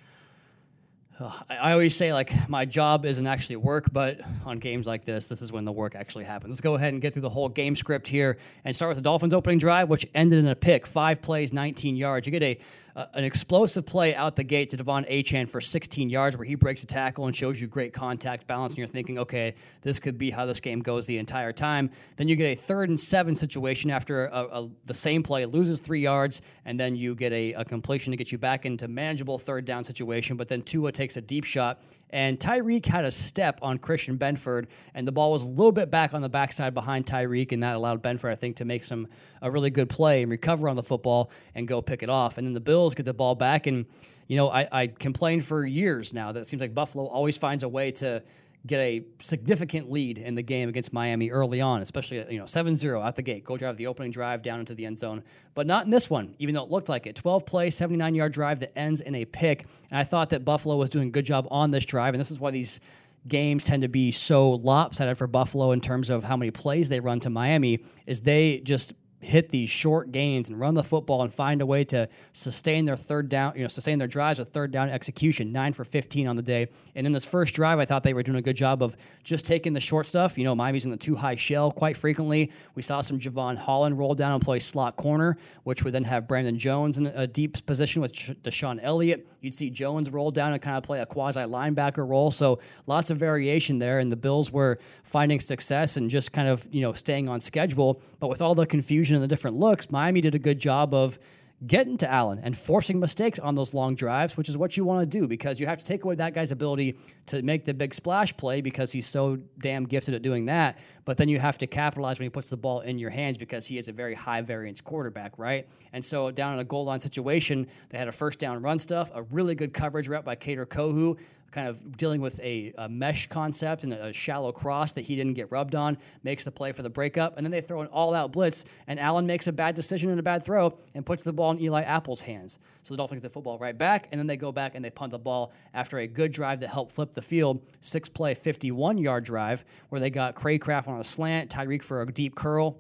I 1.50 1.72
always 1.72 1.96
say 1.96 2.12
like 2.12 2.32
my 2.48 2.64
job 2.64 3.04
isn't 3.04 3.26
actually 3.26 3.56
work, 3.56 3.92
but 3.92 4.20
on 4.46 4.58
games 4.58 4.86
like 4.86 5.04
this, 5.04 5.26
this 5.26 5.42
is 5.42 5.50
when 5.50 5.64
the 5.64 5.72
work 5.72 5.96
actually 5.96 6.25
happens. 6.25 6.52
Let's 6.52 6.60
go 6.60 6.76
ahead 6.76 6.92
and 6.92 7.02
get 7.02 7.12
through 7.12 7.22
the 7.22 7.28
whole 7.28 7.48
game 7.48 7.75
script 7.75 8.06
here 8.06 8.38
and 8.64 8.75
start 8.75 8.90
with 8.90 8.98
the 8.98 9.02
Dolphins' 9.02 9.34
opening 9.34 9.58
drive, 9.58 9.88
which 9.88 10.06
ended 10.14 10.38
in 10.38 10.46
a 10.46 10.54
pick, 10.54 10.86
five 10.86 11.20
plays, 11.20 11.52
19 11.52 11.96
yards. 11.96 12.26
You 12.26 12.30
get 12.30 12.42
a 12.42 12.58
uh, 12.98 13.06
an 13.14 13.22
explosive 13.22 13.86
play 13.86 14.12
out 14.12 14.34
the 14.34 14.42
gate 14.42 14.70
to 14.70 14.76
De'Von 14.76 15.08
Achane 15.08 15.48
for 15.48 15.60
16 15.60 16.10
yards, 16.10 16.36
where 16.36 16.44
he 16.44 16.56
breaks 16.56 16.82
a 16.82 16.86
tackle 16.86 17.26
and 17.26 17.36
shows 17.36 17.60
you 17.60 17.68
great 17.68 17.92
contact 17.92 18.48
balance, 18.48 18.72
and 18.72 18.78
you're 18.78 18.88
thinking, 18.88 19.20
okay, 19.20 19.54
this 19.82 20.00
could 20.00 20.18
be 20.18 20.30
how 20.30 20.44
this 20.44 20.58
game 20.58 20.80
goes 20.80 21.06
the 21.06 21.16
entire 21.16 21.52
time. 21.52 21.90
Then 22.16 22.26
you 22.26 22.34
get 22.34 22.50
a 22.50 22.56
third 22.56 22.88
and 22.88 22.98
seven 22.98 23.36
situation 23.36 23.92
after 23.92 24.26
a, 24.26 24.46
a, 24.46 24.70
the 24.86 24.94
same 24.94 25.22
play, 25.22 25.46
loses 25.46 25.78
three 25.78 26.00
yards, 26.00 26.42
and 26.64 26.78
then 26.78 26.96
you 26.96 27.14
get 27.14 27.32
a, 27.32 27.52
a 27.52 27.64
completion 27.64 28.10
to 28.10 28.16
get 28.16 28.32
you 28.32 28.38
back 28.38 28.66
into 28.66 28.88
manageable 28.88 29.38
third 29.38 29.64
down 29.64 29.84
situation. 29.84 30.36
But 30.36 30.48
then 30.48 30.62
Tua 30.62 30.90
takes 30.90 31.16
a 31.16 31.20
deep 31.20 31.44
shot 31.44 31.80
and 32.10 32.38
Tyreek 32.38 32.87
had 32.87 33.05
a 33.05 33.10
step 33.10 33.58
on 33.62 33.78
Christian 33.78 34.19
Benford, 34.19 34.66
and 34.94 35.06
the 35.06 35.12
ball 35.12 35.32
was 35.32 35.46
a 35.46 35.50
little 35.50 35.72
bit 35.72 35.90
back 35.90 36.14
on 36.14 36.22
the 36.22 36.28
backside 36.28 36.75
behind 36.75 37.06
Tyreek, 37.06 37.52
and 37.52 37.62
that 37.62 37.76
allowed 37.76 38.02
Benford, 38.02 38.31
I 38.31 38.34
think, 38.34 38.56
to 38.56 38.64
make 38.64 38.84
some 38.84 39.08
a 39.43 39.50
really 39.50 39.70
good 39.70 39.88
play 39.88 40.22
and 40.22 40.31
recover 40.31 40.69
on 40.69 40.76
the 40.76 40.82
football 40.82 41.31
and 41.55 41.69
go 41.69 41.82
pick 41.82 42.02
it 42.02 42.10
off. 42.10 42.38
And 42.38 42.46
then 42.46 42.55
the 42.55 42.60
Bills 42.60 42.94
get 42.94 43.05
the 43.05 43.14
ball 43.14 43.34
back, 43.34 43.66
and 43.66 43.87
you 44.26 44.37
know, 44.37 44.50
I, 44.50 44.69
I 44.70 44.87
complained 44.88 45.44
for 45.44 45.64
years 45.64 46.12
now 46.12 46.32
that 46.32 46.40
it 46.40 46.46
seems 46.46 46.60
like 46.60 46.75
Buffalo 46.75 47.06
always 47.06 47.38
finds 47.38 47.62
a 47.62 47.69
way 47.69 47.90
to 47.93 48.22
get 48.68 48.78
a 48.78 49.02
significant 49.18 49.90
lead 49.90 50.18
in 50.18 50.34
the 50.34 50.42
game 50.42 50.68
against 50.68 50.92
Miami 50.92 51.30
early 51.30 51.60
on, 51.60 51.82
especially 51.82 52.24
you 52.30 52.38
know 52.38 52.44
7-0 52.44 53.04
out 53.04 53.16
the 53.16 53.22
gate. 53.22 53.44
Go 53.44 53.56
drive 53.56 53.76
the 53.76 53.86
opening 53.86 54.12
drive 54.12 54.42
down 54.42 54.60
into 54.60 54.74
the 54.74 54.86
end 54.86 54.98
zone, 54.98 55.24
but 55.54 55.66
not 55.66 55.86
in 55.86 55.90
this 55.90 56.08
one, 56.08 56.34
even 56.38 56.54
though 56.54 56.62
it 56.62 56.70
looked 56.70 56.88
like 56.88 57.06
it. 57.06 57.16
12 57.16 57.46
play, 57.46 57.70
79 57.70 58.14
yard 58.14 58.32
drive 58.32 58.60
that 58.60 58.78
ends 58.78 59.00
in 59.00 59.14
a 59.14 59.24
pick. 59.24 59.66
And 59.90 59.98
I 59.98 60.04
thought 60.04 60.30
that 60.30 60.44
Buffalo 60.44 60.76
was 60.76 60.90
doing 60.90 61.08
a 61.08 61.10
good 61.10 61.26
job 61.26 61.48
on 61.50 61.70
this 61.70 61.84
drive, 61.84 62.14
and 62.14 62.20
this 62.20 62.30
is 62.30 62.38
why 62.38 62.50
these 62.50 62.78
games 63.26 63.64
tend 63.64 63.82
to 63.82 63.88
be 63.88 64.10
so 64.10 64.52
lopsided 64.52 65.18
for 65.18 65.26
Buffalo 65.26 65.72
in 65.72 65.80
terms 65.80 66.10
of 66.10 66.22
how 66.22 66.36
many 66.36 66.50
plays 66.50 66.88
they 66.88 67.00
run 67.00 67.20
to 67.20 67.30
Miami 67.30 67.80
is 68.06 68.20
they 68.20 68.60
just 68.60 68.92
hit 69.20 69.50
these 69.50 69.68
short 69.68 70.12
gains 70.12 70.48
and 70.48 70.60
run 70.60 70.74
the 70.74 70.84
football 70.84 71.22
and 71.22 71.32
find 71.32 71.60
a 71.60 71.66
way 71.66 71.84
to 71.84 72.08
sustain 72.32 72.84
their 72.84 72.96
third 72.96 73.28
down, 73.28 73.52
you 73.56 73.62
know, 73.62 73.68
sustain 73.68 73.98
their 73.98 74.08
drives 74.08 74.38
with 74.38 74.48
third 74.50 74.70
down 74.70 74.88
execution, 74.88 75.50
nine 75.52 75.72
for 75.72 75.84
15 75.84 76.28
on 76.28 76.36
the 76.36 76.42
day. 76.42 76.68
And 76.94 77.06
in 77.06 77.12
this 77.12 77.24
first 77.24 77.54
drive, 77.54 77.78
I 77.78 77.84
thought 77.84 78.02
they 78.02 78.14
were 78.14 78.22
doing 78.22 78.38
a 78.38 78.42
good 78.42 78.56
job 78.56 78.82
of 78.82 78.96
just 79.24 79.44
taking 79.44 79.72
the 79.72 79.80
short 79.80 80.06
stuff. 80.06 80.38
You 80.38 80.44
know, 80.44 80.54
Miami's 80.54 80.84
in 80.84 80.90
the 80.90 80.96
too 80.96 81.16
high 81.16 81.34
shell 81.34 81.72
quite 81.72 81.96
frequently. 81.96 82.52
We 82.74 82.82
saw 82.82 83.00
some 83.00 83.18
Jevon 83.18 83.56
Holland 83.56 83.98
roll 83.98 84.14
down 84.14 84.32
and 84.32 84.42
play 84.42 84.60
slot 84.60 84.96
corner, 84.96 85.36
which 85.64 85.82
would 85.84 85.94
then 85.94 86.04
have 86.04 86.28
Brandon 86.28 86.56
Jones 86.56 86.98
in 86.98 87.06
a 87.06 87.26
deep 87.26 87.64
position 87.66 88.02
with 88.02 88.12
DeShon 88.12 88.78
Elliott. 88.82 89.26
You'd 89.40 89.54
see 89.54 89.70
Jones 89.70 90.10
roll 90.10 90.30
down 90.30 90.52
and 90.52 90.62
kind 90.62 90.76
of 90.76 90.82
play 90.82 91.00
a 91.00 91.06
quasi 91.06 91.40
linebacker 91.40 92.08
role. 92.08 92.30
So 92.30 92.60
lots 92.86 93.10
of 93.10 93.18
variation 93.18 93.78
there. 93.78 93.98
And 93.98 94.10
the 94.10 94.16
Bills 94.16 94.52
were 94.52 94.78
finding 95.02 95.40
success 95.40 95.96
and 95.96 96.10
just 96.10 96.32
kind 96.32 96.48
of, 96.48 96.68
you 96.70 96.82
know, 96.82 96.92
staying 96.92 97.28
on 97.28 97.40
schedule. 97.40 98.00
But 98.20 98.28
with 98.28 98.42
all 98.42 98.54
the 98.54 98.66
confusion, 98.66 99.07
and 99.16 99.22
the 99.22 99.28
different 99.28 99.56
looks, 99.56 99.90
Miami 99.90 100.20
did 100.20 100.34
a 100.34 100.38
good 100.38 100.58
job 100.58 100.94
of 100.94 101.19
getting 101.66 101.96
to 101.99 102.08
Allen 102.08 102.38
and 102.43 102.56
forcing 102.56 103.00
mistakes 103.00 103.38
on 103.40 103.55
those 103.56 103.75
long 103.75 103.96
drives, 103.96 104.37
which 104.37 104.49
is 104.49 104.56
what 104.56 104.76
you 104.76 104.84
want 104.84 105.00
to 105.00 105.19
do 105.19 105.26
because 105.26 105.58
you 105.58 105.66
have 105.66 105.78
to 105.78 105.84
take 105.84 106.05
away 106.05 106.14
that 106.14 106.32
guy's 106.32 106.52
ability 106.52 106.96
to 107.26 107.43
make 107.43 107.64
the 107.64 107.75
big 107.75 107.93
splash 107.93 108.37
play 108.37 108.60
because 108.60 108.93
he's 108.93 109.06
so 109.08 109.37
damn 109.58 109.84
gifted 109.84 110.14
at 110.14 110.22
doing 110.22 110.46
that. 110.46 110.78
But 111.05 111.16
then 111.16 111.28
you 111.28 111.40
have 111.40 111.58
to 111.58 111.66
capitalize 111.66 112.19
when 112.19 112.26
he 112.26 112.31
puts 112.31 112.50
the 112.50 112.56
ball 112.56 112.81
in 112.81 112.99
your 112.99 113.10
hands 113.10 113.37
because 113.37 113.66
he 113.66 113.76
is 113.76 113.88
a 113.88 113.93
very 113.93 114.14
high 114.14 114.40
variance 114.40 114.81
quarterback, 114.81 115.37
right? 115.37 115.66
And 115.93 116.04
so 116.04 116.31
down 116.31 116.54
in 116.54 116.61
a 116.61 116.64
goal 116.64 116.84
line 116.84 117.00
situation, 117.00 117.66
they 117.88 117.99
had 117.99 118.06
a 118.06 118.12
first 118.12 118.38
down 118.38 118.62
run 118.62 118.78
stuff, 118.78 119.11
a 119.14 119.22
really 119.25 119.56
good 119.56 119.75
coverage 119.75 120.06
rep 120.06 120.25
by 120.25 120.37
Kader 120.37 120.66
Kohou, 120.66 121.19
kind 121.50 121.68
of 121.68 121.96
dealing 121.96 122.20
with 122.20 122.38
a, 122.40 122.72
a, 122.78 122.88
mesh 122.88 123.26
concept 123.28 123.84
and 123.84 123.92
a 123.92 124.12
shallow 124.12 124.52
cross 124.52 124.92
that 124.92 125.02
he 125.02 125.16
didn't 125.16 125.34
get 125.34 125.50
rubbed 125.50 125.74
on, 125.74 125.96
makes 126.22 126.44
the 126.44 126.50
play 126.50 126.72
for 126.72 126.82
the 126.82 126.90
breakup, 126.90 127.36
and 127.36 127.46
then 127.46 127.50
they 127.50 127.60
throw 127.60 127.80
an 127.80 127.88
all-out 127.88 128.32
blitz, 128.32 128.64
and 128.86 129.00
Allen 129.00 129.26
makes 129.26 129.46
a 129.46 129.52
bad 129.52 129.74
decision 129.74 130.10
and 130.10 130.20
a 130.20 130.22
bad 130.22 130.42
throw 130.42 130.76
and 130.94 131.06
puts 131.06 131.22
the 131.22 131.32
ball 131.32 131.50
in 131.50 131.60
Eli 131.60 131.82
Apple's 131.82 132.20
hands. 132.20 132.58
So 132.82 132.94
the 132.94 132.99
Dolphins 132.99 133.20
get 133.20 133.28
the 133.28 133.32
football 133.32 133.58
right 133.58 133.76
back, 133.76 134.08
and 134.11 134.18
then 134.18 134.26
they 134.26 134.37
go 134.37 134.52
back 134.52 134.75
and 134.75 134.84
they 134.84 134.90
punt 134.90 135.12
the 135.12 135.18
ball 135.18 135.52
after 135.75 135.99
a 135.99 136.06
good 136.06 136.32
drive 136.32 136.61
that 136.61 136.68
helped 136.68 136.92
flip 136.92 137.12
the 137.12 137.23
field, 137.23 137.61
six-play, 137.80 138.34
51-yard 138.34 139.25
drive 139.25 139.64
where 139.88 140.00
they 140.00 140.11
got 140.11 140.34
Cracraft 140.34 140.88
on 140.88 141.00
a 141.00 141.04
slant, 141.04 141.50
Tyreek 141.50 141.82
for 141.82 142.02
a 142.02 142.12
deep 142.12 142.34
curl, 142.34 142.78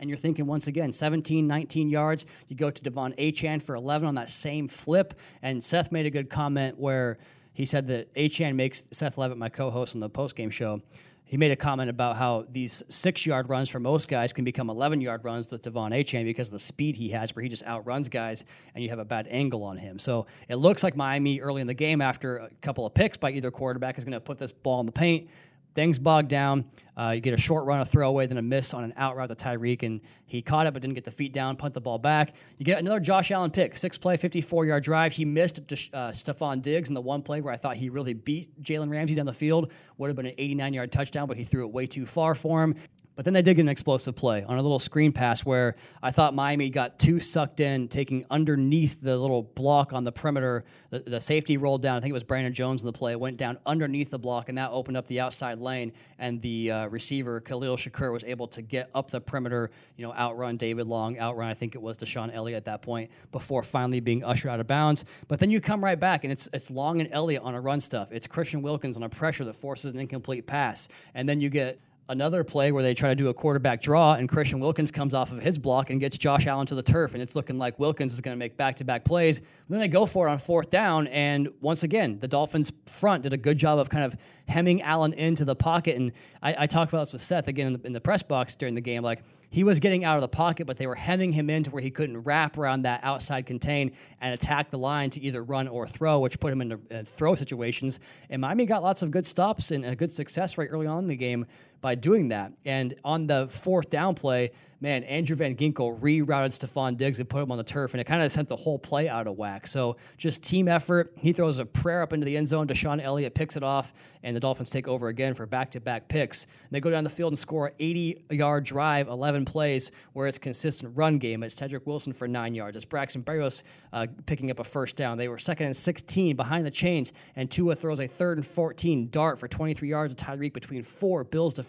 and 0.00 0.08
you're 0.08 0.16
thinking 0.16 0.46
once 0.46 0.66
again 0.66 0.92
17 0.92 1.46
19 1.46 1.90
yards. 1.90 2.26
You 2.48 2.56
go 2.56 2.70
to 2.70 2.82
De'Von 2.82 3.16
Achane 3.18 3.62
for 3.62 3.74
11 3.74 4.06
on 4.06 4.14
that 4.14 4.30
same 4.30 4.68
flip 4.68 5.14
and 5.42 5.62
seth 5.62 5.90
made 5.90 6.06
a 6.06 6.10
good 6.10 6.30
comment 6.30 6.78
where 6.78 7.18
he 7.58 7.64
said 7.64 7.88
that 7.88 8.14
Achane 8.14 8.54
makes 8.54 8.84
Seth 8.92 9.18
Levitt, 9.18 9.36
my 9.36 9.48
co-host 9.48 9.96
on 9.96 10.00
the 10.00 10.08
post-game 10.08 10.48
show, 10.48 10.80
he 11.24 11.36
made 11.36 11.50
a 11.50 11.56
comment 11.56 11.90
about 11.90 12.14
how 12.14 12.46
these 12.52 12.84
six-yard 12.88 13.48
runs 13.48 13.68
for 13.68 13.80
most 13.80 14.06
guys 14.06 14.32
can 14.32 14.44
become 14.44 14.68
11-yard 14.68 15.24
runs 15.24 15.50
with 15.50 15.62
De'Von 15.62 15.90
Achane 15.90 16.24
because 16.24 16.46
of 16.46 16.52
the 16.52 16.60
speed 16.60 16.94
he 16.94 17.08
has, 17.08 17.34
where 17.34 17.42
he 17.42 17.48
just 17.48 17.64
outruns 17.66 18.08
guys 18.08 18.44
and 18.76 18.84
you 18.84 18.90
have 18.90 19.00
a 19.00 19.04
bad 19.04 19.26
angle 19.28 19.64
on 19.64 19.76
him. 19.76 19.98
So 19.98 20.26
it 20.48 20.54
looks 20.54 20.84
like 20.84 20.94
Miami 20.94 21.40
early 21.40 21.60
in 21.60 21.66
the 21.66 21.74
game, 21.74 22.00
after 22.00 22.36
a 22.36 22.50
couple 22.62 22.86
of 22.86 22.94
picks 22.94 23.16
by 23.16 23.32
either 23.32 23.50
quarterback, 23.50 23.98
is 23.98 24.04
going 24.04 24.12
to 24.12 24.20
put 24.20 24.38
this 24.38 24.52
ball 24.52 24.78
in 24.78 24.86
the 24.86 24.92
paint 24.92 25.28
things 25.78 26.00
bogged 26.00 26.28
down. 26.28 26.64
Uh, 26.96 27.10
you 27.10 27.20
get 27.20 27.32
a 27.32 27.40
short 27.40 27.64
run, 27.64 27.80
a 27.80 27.84
throwaway, 27.84 28.26
then 28.26 28.36
a 28.36 28.42
miss 28.42 28.74
on 28.74 28.82
an 28.82 28.92
out 28.96 29.14
route 29.14 29.28
to 29.28 29.36
Tyreek, 29.36 29.84
and 29.84 30.00
he 30.26 30.42
caught 30.42 30.66
it 30.66 30.72
but 30.72 30.82
didn't 30.82 30.96
get 30.96 31.04
the 31.04 31.12
feet 31.12 31.32
down, 31.32 31.54
punt 31.54 31.72
the 31.72 31.80
ball 31.80 31.98
back. 31.98 32.34
You 32.56 32.66
get 32.66 32.80
another 32.80 32.98
Josh 32.98 33.30
Allen 33.30 33.52
pick, 33.52 33.76
six 33.76 33.96
play, 33.96 34.16
54 34.16 34.66
yard 34.66 34.82
drive. 34.82 35.12
He 35.12 35.24
missed 35.24 35.60
uh, 35.60 36.10
Stefon 36.10 36.62
Diggs 36.62 36.88
in 36.88 36.96
the 36.96 37.00
one 37.00 37.22
play 37.22 37.40
where 37.40 37.54
I 37.54 37.56
thought 37.56 37.76
he 37.76 37.90
really 37.90 38.12
beat 38.12 38.60
Jalen 38.60 38.90
Ramsey 38.90 39.14
down 39.14 39.26
the 39.26 39.32
field. 39.32 39.70
Would 39.98 40.08
have 40.08 40.16
been 40.16 40.26
an 40.26 40.34
89 40.36 40.74
yard 40.74 40.90
touchdown, 40.90 41.28
but 41.28 41.36
he 41.36 41.44
threw 41.44 41.64
it 41.64 41.72
way 41.72 41.86
too 41.86 42.06
far 42.06 42.34
for 42.34 42.60
him. 42.60 42.74
But 43.18 43.24
then 43.24 43.34
they 43.34 43.42
did 43.42 43.54
get 43.54 43.62
an 43.62 43.68
explosive 43.68 44.14
play 44.14 44.44
on 44.44 44.58
a 44.58 44.62
little 44.62 44.78
screen 44.78 45.10
pass 45.10 45.44
where 45.44 45.74
I 46.00 46.12
thought 46.12 46.36
Miami 46.36 46.70
got 46.70 47.00
too 47.00 47.18
sucked 47.18 47.58
in, 47.58 47.88
taking 47.88 48.24
underneath 48.30 49.00
the 49.00 49.18
little 49.18 49.42
block 49.42 49.92
on 49.92 50.04
the 50.04 50.12
perimeter. 50.12 50.62
The, 50.90 51.00
the, 51.00 51.20
safety 51.20 51.56
rolled 51.56 51.82
down. 51.82 51.96
I 51.96 52.00
think 52.00 52.10
it 52.10 52.12
was 52.12 52.22
Brandon 52.22 52.52
Jones 52.52 52.84
in 52.84 52.86
the 52.86 52.92
play. 52.92 53.16
Went 53.16 53.36
down 53.36 53.58
underneath 53.66 54.12
the 54.12 54.20
block, 54.20 54.48
and 54.48 54.56
that 54.58 54.70
opened 54.70 54.96
up 54.96 55.08
the 55.08 55.18
outside 55.18 55.58
lane. 55.58 55.94
And 56.20 56.40
the 56.40 56.70
uh, 56.70 56.86
receiver, 56.86 57.40
Khalil 57.40 57.76
Shakir 57.76 58.12
was 58.12 58.22
able 58.22 58.46
to 58.46 58.62
get 58.62 58.88
up 58.94 59.10
the 59.10 59.20
perimeter, 59.20 59.72
you 59.96 60.06
know, 60.06 60.12
outrun 60.14 60.56
David 60.56 60.86
Long, 60.86 61.18
outrun, 61.18 61.48
I 61.48 61.54
think 61.54 61.74
it 61.74 61.82
was 61.82 61.98
DeShon 61.98 62.32
Elliott 62.32 62.58
at 62.58 62.64
that 62.66 62.82
point, 62.82 63.10
before 63.32 63.64
finally 63.64 63.98
being 63.98 64.22
ushered 64.22 64.52
out 64.52 64.60
of 64.60 64.68
bounds. 64.68 65.04
But 65.26 65.40
then 65.40 65.50
you 65.50 65.60
come 65.60 65.82
right 65.82 65.98
back, 65.98 66.22
and 66.22 66.32
it's, 66.32 66.48
it's 66.52 66.70
Long 66.70 67.00
and 67.00 67.08
Elliott 67.10 67.42
on 67.42 67.56
a 67.56 67.60
run 67.60 67.80
stuff. 67.80 68.12
It's 68.12 68.28
Christian 68.28 68.62
Wilkins 68.62 68.96
on 68.96 69.02
a 69.02 69.08
pressure 69.08 69.44
that 69.44 69.54
forces 69.54 69.92
an 69.92 69.98
incomplete 69.98 70.46
pass. 70.46 70.86
And 71.14 71.28
then 71.28 71.40
you 71.40 71.50
get 71.50 71.80
another 72.08 72.42
play 72.42 72.72
where 72.72 72.82
they 72.82 72.94
try 72.94 73.10
to 73.10 73.14
do 73.14 73.28
a 73.28 73.34
quarterback 73.34 73.82
draw, 73.82 74.14
and 74.14 74.28
Christian 74.28 74.60
Wilkins 74.60 74.90
comes 74.90 75.14
off 75.14 75.32
of 75.32 75.42
his 75.42 75.58
block 75.58 75.90
and 75.90 76.00
gets 76.00 76.16
Josh 76.16 76.46
Allen 76.46 76.66
to 76.66 76.74
the 76.74 76.82
turf, 76.82 77.14
and 77.14 77.22
it's 77.22 77.36
looking 77.36 77.58
like 77.58 77.78
Wilkins 77.78 78.14
is 78.14 78.20
going 78.20 78.34
to 78.34 78.38
make 78.38 78.56
back-to-back 78.56 79.04
plays. 79.04 79.40
then 79.68 79.80
they 79.80 79.88
go 79.88 80.06
for 80.06 80.28
it 80.28 80.30
on 80.30 80.38
fourth 80.38 80.70
down, 80.70 81.06
and 81.08 81.48
once 81.60 81.82
again, 81.82 82.18
the 82.18 82.28
Dolphins 82.28 82.72
front 82.86 83.24
did 83.24 83.32
a 83.32 83.36
good 83.36 83.58
job 83.58 83.78
of 83.78 83.90
kind 83.90 84.04
of 84.04 84.16
hemming 84.48 84.82
Allen 84.82 85.12
into 85.12 85.44
the 85.44 85.56
pocket. 85.56 85.96
And 85.96 86.12
I, 86.42 86.54
I 86.60 86.66
talked 86.66 86.92
about 86.92 87.00
this 87.00 87.12
with 87.12 87.22
Seth 87.22 87.48
again 87.48 87.68
in 87.68 87.72
the, 87.74 87.86
in 87.86 87.92
the 87.92 88.00
press 88.00 88.22
box 88.22 88.54
during 88.54 88.74
the 88.74 88.80
game, 88.80 89.02
like 89.02 89.22
he 89.50 89.64
was 89.64 89.80
getting 89.80 90.04
out 90.04 90.16
of 90.16 90.20
the 90.20 90.28
pocket, 90.28 90.66
but 90.66 90.76
they 90.76 90.86
were 90.86 90.94
hemming 90.94 91.32
him 91.32 91.48
in 91.48 91.62
to 91.62 91.70
where 91.70 91.82
he 91.82 91.90
couldn't 91.90 92.22
wrap 92.22 92.58
around 92.58 92.82
that 92.82 93.00
outside 93.02 93.46
contain 93.46 93.92
and 94.20 94.34
attack 94.34 94.70
the 94.70 94.78
line 94.78 95.08
to 95.10 95.22
either 95.22 95.42
run 95.42 95.68
or 95.68 95.86
throw, 95.86 96.18
which 96.18 96.38
put 96.38 96.52
him 96.52 96.60
into 96.60 96.78
uh, 96.90 97.02
throw 97.02 97.34
situations. 97.34 97.98
And 98.28 98.42
Miami 98.42 98.66
got 98.66 98.82
lots 98.82 99.02
of 99.02 99.10
good 99.10 99.24
stops 99.24 99.70
and 99.70 99.86
a 99.86 99.96
good 99.96 100.12
success 100.12 100.58
rate 100.58 100.68
early 100.68 100.86
on 100.86 100.98
in 100.98 101.06
the 101.06 101.16
game 101.16 101.46
by 101.80 101.94
doing 101.94 102.28
that. 102.28 102.52
And 102.64 102.94
on 103.04 103.26
the 103.26 103.46
fourth 103.46 103.90
down 103.90 104.14
play, 104.14 104.50
man, 104.80 105.02
Andrew 105.04 105.34
Van 105.34 105.56
Ginkel 105.56 105.98
rerouted 106.00 106.56
Stefon 106.56 106.96
Diggs 106.96 107.18
and 107.18 107.28
put 107.28 107.42
him 107.42 107.50
on 107.50 107.58
the 107.58 107.64
turf, 107.64 107.94
and 107.94 108.00
it 108.00 108.04
kind 108.04 108.22
of 108.22 108.30
sent 108.30 108.48
the 108.48 108.56
whole 108.56 108.78
play 108.78 109.08
out 109.08 109.26
of 109.26 109.36
whack. 109.36 109.66
So 109.66 109.96
just 110.16 110.42
team 110.42 110.68
effort. 110.68 111.12
He 111.16 111.32
throws 111.32 111.58
a 111.58 111.64
prayer 111.64 112.02
up 112.02 112.12
into 112.12 112.24
the 112.24 112.36
end 112.36 112.48
zone. 112.48 112.66
DeShon 112.68 113.02
Elliott 113.02 113.34
picks 113.34 113.56
it 113.56 113.62
off, 113.62 113.92
and 114.22 114.36
the 114.36 114.40
Dolphins 114.40 114.70
take 114.70 114.86
over 114.86 115.08
again 115.08 115.34
for 115.34 115.46
back-to-back 115.46 116.08
picks. 116.08 116.44
And 116.44 116.70
they 116.70 116.80
go 116.80 116.90
down 116.90 117.04
the 117.04 117.10
field 117.10 117.32
and 117.32 117.38
score 117.38 117.68
an 117.68 117.74
80-yard 117.80 118.64
drive, 118.64 119.08
11 119.08 119.44
plays, 119.44 119.90
where 120.12 120.26
it's 120.26 120.38
consistent 120.38 120.96
run 120.96 121.18
game. 121.18 121.42
It's 121.42 121.54
Cedric 121.54 121.86
Wilson 121.86 122.12
for 122.12 122.28
nine 122.28 122.54
yards. 122.54 122.76
It's 122.76 122.84
Braxton 122.84 123.22
Berrios 123.22 123.64
uh, 123.92 124.06
picking 124.26 124.50
up 124.50 124.60
a 124.60 124.64
first 124.64 124.96
down. 124.96 125.18
They 125.18 125.28
were 125.28 125.38
second 125.38 125.66
and 125.66 125.76
16 125.76 126.36
behind 126.36 126.64
the 126.64 126.70
chains, 126.70 127.12
and 127.36 127.50
Tua 127.50 127.74
throws 127.74 128.00
a 128.00 128.06
third 128.06 128.38
and 128.38 128.46
14 128.46 129.08
dart 129.10 129.38
for 129.38 129.48
23 129.48 129.88
yards 129.88 130.14
to 130.14 130.24
Tyreek 130.24 130.52
between 130.52 130.82
four 130.82 131.24
Bills 131.24 131.54
defenders, 131.54 131.67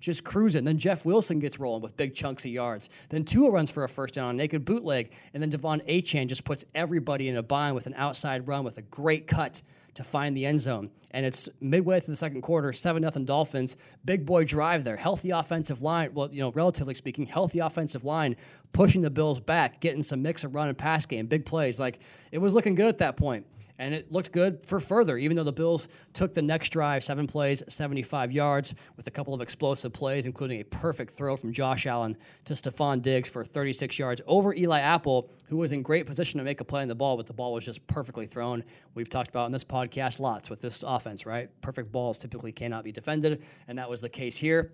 just 0.00 0.24
cruising. 0.24 0.64
Then 0.64 0.78
Jeff 0.78 1.04
Wilson 1.04 1.38
gets 1.38 1.58
rolling 1.58 1.82
with 1.82 1.96
big 1.96 2.14
chunks 2.14 2.44
of 2.44 2.50
yards. 2.50 2.88
Then 3.08 3.24
Tua 3.24 3.50
runs 3.50 3.70
for 3.70 3.84
a 3.84 3.88
first 3.88 4.14
down 4.14 4.28
on 4.28 4.36
naked 4.36 4.64
bootleg, 4.64 5.12
and 5.34 5.42
then 5.42 5.50
De'Von 5.50 5.86
Achane 5.88 6.26
just 6.26 6.44
puts 6.44 6.64
everybody 6.74 7.28
in 7.28 7.36
a 7.36 7.42
bind 7.42 7.74
with 7.74 7.86
an 7.86 7.94
outside 7.96 8.46
run 8.46 8.64
with 8.64 8.78
a 8.78 8.82
great 8.82 9.26
cut 9.26 9.62
to 9.96 10.04
find 10.04 10.36
the 10.36 10.44
end 10.44 10.60
zone. 10.60 10.90
And 11.12 11.24
it's 11.24 11.48
midway 11.60 12.00
through 12.00 12.12
the 12.12 12.16
second 12.16 12.42
quarter, 12.42 12.72
7 12.72 13.02
0 13.02 13.24
Dolphins. 13.24 13.76
Big 14.04 14.26
boy 14.26 14.44
drive 14.44 14.84
there. 14.84 14.96
Healthy 14.96 15.30
offensive 15.30 15.80
line. 15.80 16.10
Well, 16.12 16.28
you 16.30 16.40
know, 16.40 16.52
relatively 16.52 16.92
speaking, 16.92 17.24
healthy 17.24 17.60
offensive 17.60 18.04
line 18.04 18.36
pushing 18.72 19.00
the 19.00 19.10
Bills 19.10 19.40
back, 19.40 19.80
getting 19.80 20.02
some 20.02 20.20
mix 20.20 20.44
of 20.44 20.54
run 20.54 20.68
and 20.68 20.76
pass 20.76 21.06
game, 21.06 21.26
big 21.26 21.46
plays. 21.46 21.80
Like 21.80 22.00
it 22.30 22.38
was 22.38 22.52
looking 22.52 22.74
good 22.74 22.88
at 22.88 22.98
that 22.98 23.16
point 23.16 23.46
and 23.78 23.94
it 23.94 24.10
looked 24.10 24.32
good 24.32 24.64
for 24.66 24.80
further, 24.80 25.16
even 25.16 25.36
though 25.36 25.44
the 25.44 25.52
Bills 25.52 25.88
took 26.12 26.34
the 26.34 26.42
next 26.42 26.70
drive, 26.70 27.04
seven 27.04 27.26
plays, 27.26 27.62
75 27.68 28.32
yards, 28.32 28.74
with 28.96 29.06
a 29.06 29.10
couple 29.10 29.34
of 29.34 29.40
explosive 29.40 29.92
plays, 29.92 30.26
including 30.26 30.60
a 30.60 30.64
perfect 30.64 31.12
throw 31.12 31.36
from 31.36 31.52
Josh 31.52 31.86
Allen 31.86 32.16
to 32.44 32.54
Stefon 32.54 33.02
Diggs 33.02 33.28
for 33.28 33.44
36 33.44 33.98
yards 33.98 34.20
over 34.26 34.54
Eli 34.54 34.80
Apple, 34.80 35.30
who 35.46 35.56
was 35.56 35.72
in 35.72 35.82
great 35.82 36.06
position 36.06 36.38
to 36.38 36.44
make 36.44 36.60
a 36.60 36.64
play 36.64 36.82
on 36.82 36.88
the 36.88 36.94
ball, 36.94 37.16
but 37.16 37.26
the 37.26 37.32
ball 37.32 37.52
was 37.52 37.64
just 37.64 37.86
perfectly 37.86 38.26
thrown. 38.26 38.64
We've 38.94 39.08
talked 39.08 39.28
about 39.28 39.46
in 39.46 39.52
this 39.52 39.64
podcast 39.64 40.20
lots 40.20 40.50
with 40.50 40.60
this 40.60 40.82
offense, 40.82 41.26
right? 41.26 41.48
Perfect 41.60 41.92
balls 41.92 42.18
typically 42.18 42.52
cannot 42.52 42.84
be 42.84 42.92
defended, 42.92 43.42
and 43.68 43.78
that 43.78 43.90
was 43.90 44.00
the 44.00 44.08
case 44.08 44.36
here. 44.36 44.72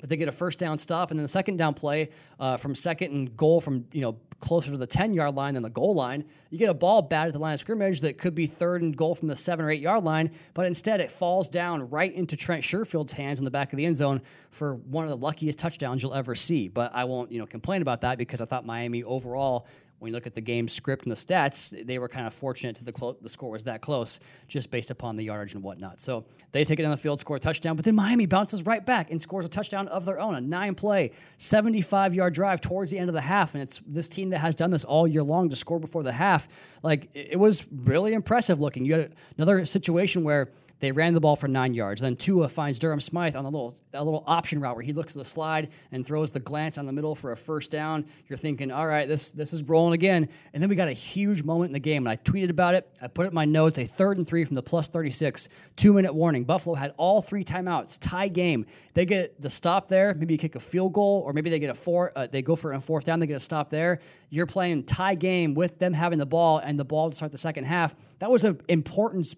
But 0.00 0.08
they 0.08 0.16
get 0.16 0.28
a 0.28 0.32
first 0.32 0.58
down 0.58 0.78
stop, 0.78 1.10
and 1.10 1.20
then 1.20 1.22
the 1.22 1.28
second 1.28 1.58
down 1.58 1.74
play 1.74 2.08
uh, 2.40 2.56
from 2.56 2.74
second 2.74 3.12
and 3.12 3.36
goal 3.36 3.60
from 3.60 3.86
you 3.92 4.00
know 4.00 4.18
closer 4.42 4.72
to 4.72 4.76
the 4.76 4.86
10 4.86 5.14
yard 5.14 5.34
line 5.36 5.54
than 5.54 5.62
the 5.62 5.70
goal 5.70 5.94
line. 5.94 6.24
You 6.50 6.58
get 6.58 6.68
a 6.68 6.74
ball 6.74 7.00
batted 7.00 7.28
at 7.28 7.32
the 7.34 7.38
line 7.38 7.54
of 7.54 7.60
scrimmage 7.60 8.00
that 8.00 8.18
could 8.18 8.34
be 8.34 8.46
third 8.46 8.82
and 8.82 8.94
goal 8.94 9.14
from 9.14 9.28
the 9.28 9.36
seven 9.36 9.64
or 9.64 9.70
eight 9.70 9.80
yard 9.80 10.02
line, 10.04 10.32
but 10.52 10.66
instead 10.66 11.00
it 11.00 11.10
falls 11.10 11.48
down 11.48 11.88
right 11.88 12.12
into 12.12 12.36
Trent 12.36 12.64
Sherfield's 12.64 13.12
hands 13.12 13.38
in 13.38 13.44
the 13.44 13.50
back 13.50 13.72
of 13.72 13.76
the 13.76 13.86
end 13.86 13.96
zone 13.96 14.20
for 14.50 14.74
one 14.74 15.04
of 15.04 15.10
the 15.10 15.16
luckiest 15.16 15.58
touchdowns 15.60 16.02
you'll 16.02 16.12
ever 16.12 16.34
see. 16.34 16.66
But 16.66 16.90
I 16.92 17.04
won't 17.04 17.30
you 17.30 17.38
know 17.38 17.46
complain 17.46 17.80
about 17.80 18.02
that 18.02 18.18
because 18.18 18.40
I 18.40 18.44
thought 18.44 18.66
Miami 18.66 19.04
overall 19.04 19.66
when 20.02 20.10
you 20.10 20.14
look 20.14 20.26
at 20.26 20.34
the 20.34 20.40
game 20.40 20.66
script 20.66 21.04
and 21.04 21.12
the 21.12 21.16
stats, 21.16 21.86
they 21.86 21.98
were 21.98 22.08
kind 22.08 22.26
of 22.26 22.34
fortunate 22.34 22.74
to 22.76 22.84
the 22.84 22.90
clo- 22.90 23.16
the 23.22 23.28
score 23.28 23.50
was 23.50 23.62
that 23.62 23.80
close, 23.80 24.18
just 24.48 24.70
based 24.72 24.90
upon 24.90 25.16
the 25.16 25.22
yardage 25.22 25.54
and 25.54 25.62
whatnot. 25.62 26.00
So 26.00 26.24
they 26.50 26.64
take 26.64 26.80
it 26.80 26.84
on 26.84 26.90
the 26.90 26.96
field, 26.96 27.20
score 27.20 27.36
a 27.36 27.40
touchdown, 27.40 27.76
but 27.76 27.84
then 27.84 27.94
Miami 27.94 28.26
bounces 28.26 28.66
right 28.66 28.84
back 28.84 29.12
and 29.12 29.22
scores 29.22 29.46
a 29.46 29.48
touchdown 29.48 29.86
of 29.86 30.04
their 30.04 30.18
own, 30.18 30.34
a 30.34 30.40
nine 30.40 30.74
play, 30.74 31.12
75 31.36 32.14
yard 32.16 32.34
drive 32.34 32.60
towards 32.60 32.90
the 32.90 32.98
end 32.98 33.10
of 33.10 33.14
the 33.14 33.20
half. 33.20 33.54
And 33.54 33.62
it's 33.62 33.80
this 33.86 34.08
team 34.08 34.30
that 34.30 34.38
has 34.38 34.56
done 34.56 34.70
this 34.70 34.84
all 34.84 35.06
year 35.06 35.22
long 35.22 35.48
to 35.50 35.56
score 35.56 35.78
before 35.78 36.02
the 36.02 36.12
half. 36.12 36.48
Like 36.82 37.08
it 37.14 37.38
was 37.38 37.64
really 37.70 38.12
impressive 38.12 38.60
looking. 38.60 38.84
You 38.84 38.94
had 38.94 39.14
another 39.36 39.64
situation 39.64 40.24
where 40.24 40.50
they 40.82 40.90
ran 40.90 41.14
the 41.14 41.20
ball 41.20 41.36
for 41.36 41.46
nine 41.46 41.74
yards. 41.74 42.00
Then 42.00 42.16
Tua 42.16 42.48
finds 42.48 42.76
Durham 42.80 42.98
Smythe 42.98 43.36
on 43.36 43.44
a 43.44 43.48
little 43.48 43.72
a 43.94 44.02
little 44.02 44.24
option 44.26 44.60
route 44.60 44.74
where 44.74 44.84
he 44.84 44.92
looks 44.92 45.14
at 45.14 45.20
the 45.20 45.24
slide 45.24 45.68
and 45.92 46.04
throws 46.04 46.32
the 46.32 46.40
glance 46.40 46.76
on 46.76 46.86
the 46.86 46.92
middle 46.92 47.14
for 47.14 47.30
a 47.30 47.36
first 47.36 47.70
down. 47.70 48.04
You're 48.26 48.36
thinking, 48.36 48.72
all 48.72 48.88
right, 48.88 49.06
this 49.06 49.30
this 49.30 49.52
is 49.52 49.62
rolling 49.62 49.94
again. 49.94 50.28
And 50.52 50.60
then 50.60 50.68
we 50.68 50.74
got 50.74 50.88
a 50.88 50.92
huge 50.92 51.44
moment 51.44 51.68
in 51.68 51.72
the 51.72 51.78
game, 51.78 52.04
and 52.04 52.08
I 52.08 52.16
tweeted 52.16 52.50
about 52.50 52.74
it. 52.74 52.88
I 53.00 53.06
put 53.06 53.26
it 53.26 53.28
in 53.28 53.34
my 53.34 53.44
notes: 53.44 53.78
a 53.78 53.84
third 53.84 54.16
and 54.16 54.26
three 54.26 54.42
from 54.44 54.56
the 54.56 54.62
plus 54.62 54.88
36, 54.88 55.48
two 55.76 55.92
minute 55.92 56.12
warning. 56.12 56.42
Buffalo 56.42 56.74
had 56.74 56.94
all 56.96 57.22
three 57.22 57.44
timeouts, 57.44 57.98
tie 58.00 58.26
game. 58.26 58.66
They 58.94 59.06
get 59.06 59.40
the 59.40 59.50
stop 59.50 59.86
there. 59.86 60.14
Maybe 60.14 60.34
you 60.34 60.38
kick 60.38 60.56
a 60.56 60.60
field 60.60 60.94
goal, 60.94 61.22
or 61.24 61.32
maybe 61.32 61.48
they 61.48 61.60
get 61.60 61.70
a 61.70 61.74
four. 61.74 62.10
Uh, 62.16 62.26
they 62.26 62.42
go 62.42 62.56
for 62.56 62.72
a 62.72 62.80
fourth 62.80 63.04
down. 63.04 63.20
They 63.20 63.28
get 63.28 63.36
a 63.36 63.40
stop 63.40 63.70
there. 63.70 64.00
You're 64.30 64.46
playing 64.46 64.82
tie 64.82 65.14
game 65.14 65.54
with 65.54 65.78
them 65.78 65.92
having 65.92 66.18
the 66.18 66.26
ball 66.26 66.58
and 66.58 66.76
the 66.76 66.84
ball 66.84 67.08
to 67.08 67.14
start 67.14 67.30
the 67.30 67.38
second 67.38 67.66
half. 67.66 67.94
That 68.18 68.32
was 68.32 68.42
an 68.42 68.60
important 68.68 69.32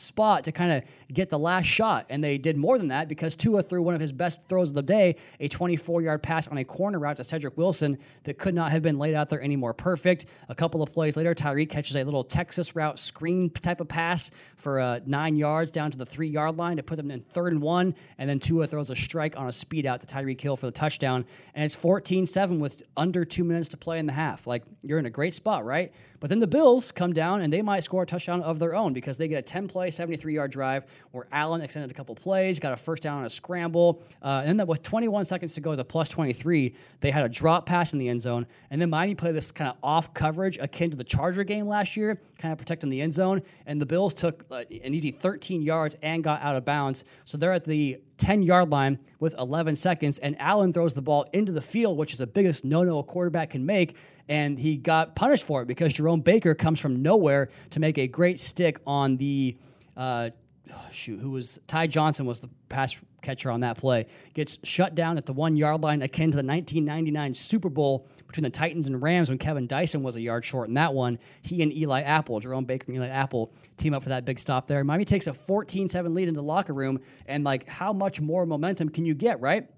spot 0.00 0.44
to 0.44 0.52
kind 0.52 0.72
of 0.72 0.84
get 1.12 1.30
the 1.30 1.38
last 1.38 1.66
shot. 1.66 2.06
And 2.08 2.22
they 2.22 2.38
did 2.38 2.56
more 2.56 2.78
than 2.78 2.88
that 2.88 3.08
because 3.08 3.36
Tua 3.36 3.62
threw 3.62 3.82
one 3.82 3.94
of 3.94 4.00
his 4.00 4.12
best 4.12 4.48
throws 4.48 4.70
of 4.70 4.74
the 4.74 4.82
day, 4.82 5.16
a 5.38 5.48
24 5.48 6.02
yard 6.02 6.22
pass 6.22 6.48
on 6.48 6.58
a 6.58 6.64
corner 6.64 6.98
route 6.98 7.16
to 7.18 7.24
Cedric 7.24 7.56
Wilson 7.56 7.98
that 8.24 8.38
could 8.38 8.54
not 8.54 8.72
have 8.72 8.82
been 8.82 8.98
laid 8.98 9.14
out 9.14 9.28
there 9.28 9.40
any 9.40 9.56
more 9.56 9.74
perfect. 9.74 10.26
A 10.48 10.54
couple 10.54 10.82
of 10.82 10.92
plays 10.92 11.16
later, 11.16 11.34
Tyreek 11.34 11.70
catches 11.70 11.96
a 11.96 12.04
little 12.04 12.24
Texas 12.24 12.74
route 12.74 12.98
screen 12.98 13.50
type 13.50 13.80
of 13.80 13.88
pass 13.88 14.30
for 14.56 14.80
uh, 14.80 15.00
nine 15.06 15.36
yards 15.36 15.70
down 15.70 15.90
to 15.90 15.98
the 15.98 16.06
three 16.06 16.28
yard 16.28 16.56
line 16.56 16.76
to 16.76 16.82
put 16.82 16.96
them 16.96 17.10
in 17.10 17.20
third 17.20 17.52
and 17.52 17.62
one. 17.62 17.94
And 18.18 18.28
then 18.28 18.38
Tua 18.40 18.66
throws 18.66 18.90
a 18.90 18.96
strike 18.96 19.36
on 19.38 19.46
a 19.46 19.52
speed 19.52 19.86
out 19.86 20.00
to 20.00 20.06
Tyreek 20.06 20.40
Hill 20.40 20.56
for 20.56 20.66
the 20.66 20.72
touchdown. 20.72 21.24
And 21.54 21.64
it's 21.64 21.76
14 21.76 22.26
7 22.26 22.60
with 22.60 22.82
under 22.96 23.24
two 23.24 23.44
minutes 23.44 23.68
to 23.70 23.76
play 23.76 23.98
in 23.98 24.06
the 24.06 24.12
half. 24.12 24.46
Like, 24.46 24.62
you're 24.82 24.98
in 24.98 25.06
a 25.06 25.10
great 25.10 25.34
spot, 25.34 25.64
right? 25.64 25.92
But 26.20 26.30
then 26.30 26.38
the 26.38 26.46
Bills 26.46 26.92
come 26.92 27.12
down 27.12 27.40
and 27.40 27.52
they 27.52 27.62
might 27.62 27.82
score 27.82 28.02
a 28.02 28.06
touchdown 28.06 28.42
of 28.42 28.58
their 28.58 28.74
own 28.74 28.92
because 28.92 29.16
they 29.16 29.28
get 29.28 29.38
a 29.38 29.42
10 29.42 29.68
play, 29.68 29.89
73 29.90 30.34
yard 30.34 30.50
drive 30.50 30.84
where 31.12 31.26
Allen 31.32 31.60
extended 31.60 31.90
a 31.90 31.94
couple 31.94 32.14
plays, 32.14 32.58
got 32.58 32.72
a 32.72 32.76
first 32.76 33.02
down 33.02 33.18
on 33.18 33.24
a 33.24 33.28
scramble. 33.28 34.02
Uh, 34.22 34.42
and 34.44 34.58
then 34.58 34.66
with 34.66 34.82
21 34.82 35.24
seconds 35.24 35.54
to 35.54 35.60
go 35.60 35.74
the 35.74 35.84
plus 35.84 36.08
23, 36.08 36.74
they 37.00 37.10
had 37.10 37.24
a 37.24 37.28
drop 37.28 37.66
pass 37.66 37.92
in 37.92 37.98
the 37.98 38.08
end 38.08 38.20
zone. 38.20 38.46
And 38.70 38.80
then 38.80 38.90
Miami 38.90 39.14
played 39.14 39.34
this 39.34 39.50
kind 39.52 39.70
of 39.70 39.76
off 39.82 40.14
coverage 40.14 40.58
akin 40.58 40.90
to 40.90 40.96
the 40.96 41.04
Charger 41.04 41.44
game 41.44 41.66
last 41.66 41.96
year, 41.96 42.20
kind 42.38 42.52
of 42.52 42.58
protecting 42.58 42.90
the 42.90 43.00
end 43.00 43.12
zone. 43.12 43.42
And 43.66 43.80
the 43.80 43.86
Bills 43.86 44.14
took 44.14 44.44
uh, 44.50 44.64
an 44.82 44.94
easy 44.94 45.10
13 45.10 45.62
yards 45.62 45.96
and 46.02 46.22
got 46.24 46.42
out 46.42 46.56
of 46.56 46.64
bounds. 46.64 47.04
So 47.24 47.38
they're 47.38 47.52
at 47.52 47.64
the 47.64 48.00
10 48.20 48.42
yard 48.42 48.70
line 48.70 48.98
with 49.18 49.34
11 49.38 49.74
seconds, 49.74 50.18
and 50.18 50.40
Allen 50.40 50.72
throws 50.72 50.94
the 50.94 51.02
ball 51.02 51.26
into 51.32 51.52
the 51.52 51.60
field, 51.60 51.96
which 51.96 52.12
is 52.12 52.18
the 52.18 52.26
biggest 52.26 52.64
no 52.64 52.84
no 52.84 52.98
a 52.98 53.02
quarterback 53.02 53.50
can 53.50 53.66
make. 53.66 53.96
And 54.28 54.58
he 54.58 54.76
got 54.76 55.16
punished 55.16 55.44
for 55.44 55.62
it 55.62 55.66
because 55.66 55.92
Jerome 55.92 56.20
Baker 56.20 56.54
comes 56.54 56.78
from 56.78 57.02
nowhere 57.02 57.48
to 57.70 57.80
make 57.80 57.98
a 57.98 58.06
great 58.06 58.38
stick 58.38 58.78
on 58.86 59.16
the. 59.16 59.56
Uh, 60.00 60.30
shoot, 60.90 61.20
who 61.20 61.30
was 61.30 61.60
Ty 61.66 61.88
Johnson 61.88 62.24
was 62.24 62.40
the 62.40 62.48
pass 62.70 62.98
catcher 63.20 63.50
on 63.50 63.60
that 63.60 63.76
play. 63.76 64.06
Gets 64.32 64.58
shut 64.64 64.94
down 64.94 65.18
at 65.18 65.26
the 65.26 65.34
one 65.34 65.58
yard 65.58 65.82
line, 65.82 66.00
akin 66.00 66.30
to 66.30 66.38
the 66.38 66.42
1999 66.42 67.34
Super 67.34 67.68
Bowl 67.68 68.08
between 68.26 68.44
the 68.44 68.50
Titans 68.50 68.86
and 68.86 69.02
Rams 69.02 69.28
when 69.28 69.36
Kevin 69.36 69.66
Dyson 69.66 70.02
was 70.02 70.16
a 70.16 70.22
yard 70.22 70.42
short 70.42 70.68
in 70.68 70.74
that 70.74 70.94
one. 70.94 71.18
He 71.42 71.62
and 71.62 71.70
Eli 71.70 72.00
Apple, 72.00 72.40
Jerome 72.40 72.64
Baker 72.64 72.86
and 72.88 72.96
Eli 72.96 73.08
Apple, 73.08 73.52
team 73.76 73.92
up 73.92 74.02
for 74.02 74.08
that 74.08 74.24
big 74.24 74.38
stop 74.38 74.66
there. 74.66 74.82
Miami 74.84 75.04
takes 75.04 75.26
a 75.26 75.34
14 75.34 75.86
7 75.86 76.14
lead 76.14 76.28
into 76.28 76.38
the 76.38 76.46
locker 76.46 76.72
room. 76.72 77.00
And, 77.26 77.44
like, 77.44 77.68
how 77.68 77.92
much 77.92 78.22
more 78.22 78.46
momentum 78.46 78.88
can 78.88 79.04
you 79.04 79.14
get, 79.14 79.38
right? 79.42 79.68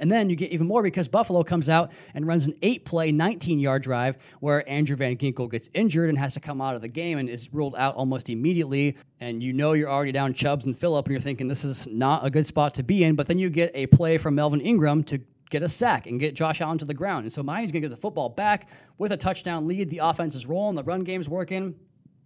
And 0.00 0.10
then 0.10 0.30
you 0.30 0.36
get 0.36 0.50
even 0.50 0.66
more 0.66 0.82
because 0.82 1.06
Buffalo 1.08 1.44
comes 1.44 1.68
out 1.68 1.92
and 2.14 2.26
runs 2.26 2.46
an 2.46 2.54
eight 2.62 2.84
play, 2.84 3.12
19 3.12 3.58
yard 3.58 3.82
drive 3.82 4.18
where 4.40 4.68
Andrew 4.68 4.96
Van 4.96 5.16
Ginkel 5.16 5.50
gets 5.50 5.68
injured 5.74 6.08
and 6.08 6.18
has 6.18 6.34
to 6.34 6.40
come 6.40 6.60
out 6.60 6.74
of 6.74 6.82
the 6.82 6.88
game 6.88 7.18
and 7.18 7.28
is 7.28 7.52
ruled 7.52 7.76
out 7.76 7.94
almost 7.94 8.28
immediately. 8.28 8.96
And 9.20 9.42
you 9.42 9.52
know 9.52 9.74
you're 9.74 9.90
already 9.90 10.12
down 10.12 10.34
Chubbs 10.34 10.66
and 10.66 10.76
Philip 10.76 11.06
and 11.06 11.12
you're 11.12 11.20
thinking 11.20 11.48
this 11.48 11.64
is 11.64 11.86
not 11.86 12.26
a 12.26 12.30
good 12.30 12.46
spot 12.46 12.74
to 12.74 12.82
be 12.82 13.04
in. 13.04 13.14
But 13.14 13.28
then 13.28 13.38
you 13.38 13.50
get 13.50 13.70
a 13.74 13.86
play 13.86 14.18
from 14.18 14.34
Melvin 14.34 14.60
Ingram 14.60 15.04
to 15.04 15.20
get 15.50 15.62
a 15.62 15.68
sack 15.68 16.06
and 16.06 16.18
get 16.18 16.34
Josh 16.34 16.60
Allen 16.60 16.78
to 16.78 16.84
the 16.84 16.94
ground. 16.94 17.24
And 17.24 17.32
so 17.32 17.42
Miami's 17.42 17.72
going 17.72 17.82
to 17.82 17.88
get 17.88 17.94
the 17.94 18.00
football 18.00 18.28
back 18.28 18.68
with 18.98 19.12
a 19.12 19.16
touchdown 19.16 19.66
lead. 19.66 19.90
The 19.90 19.98
offense 19.98 20.34
is 20.34 20.46
rolling, 20.46 20.76
the 20.76 20.84
run 20.84 21.04
game's 21.04 21.28
working. 21.28 21.74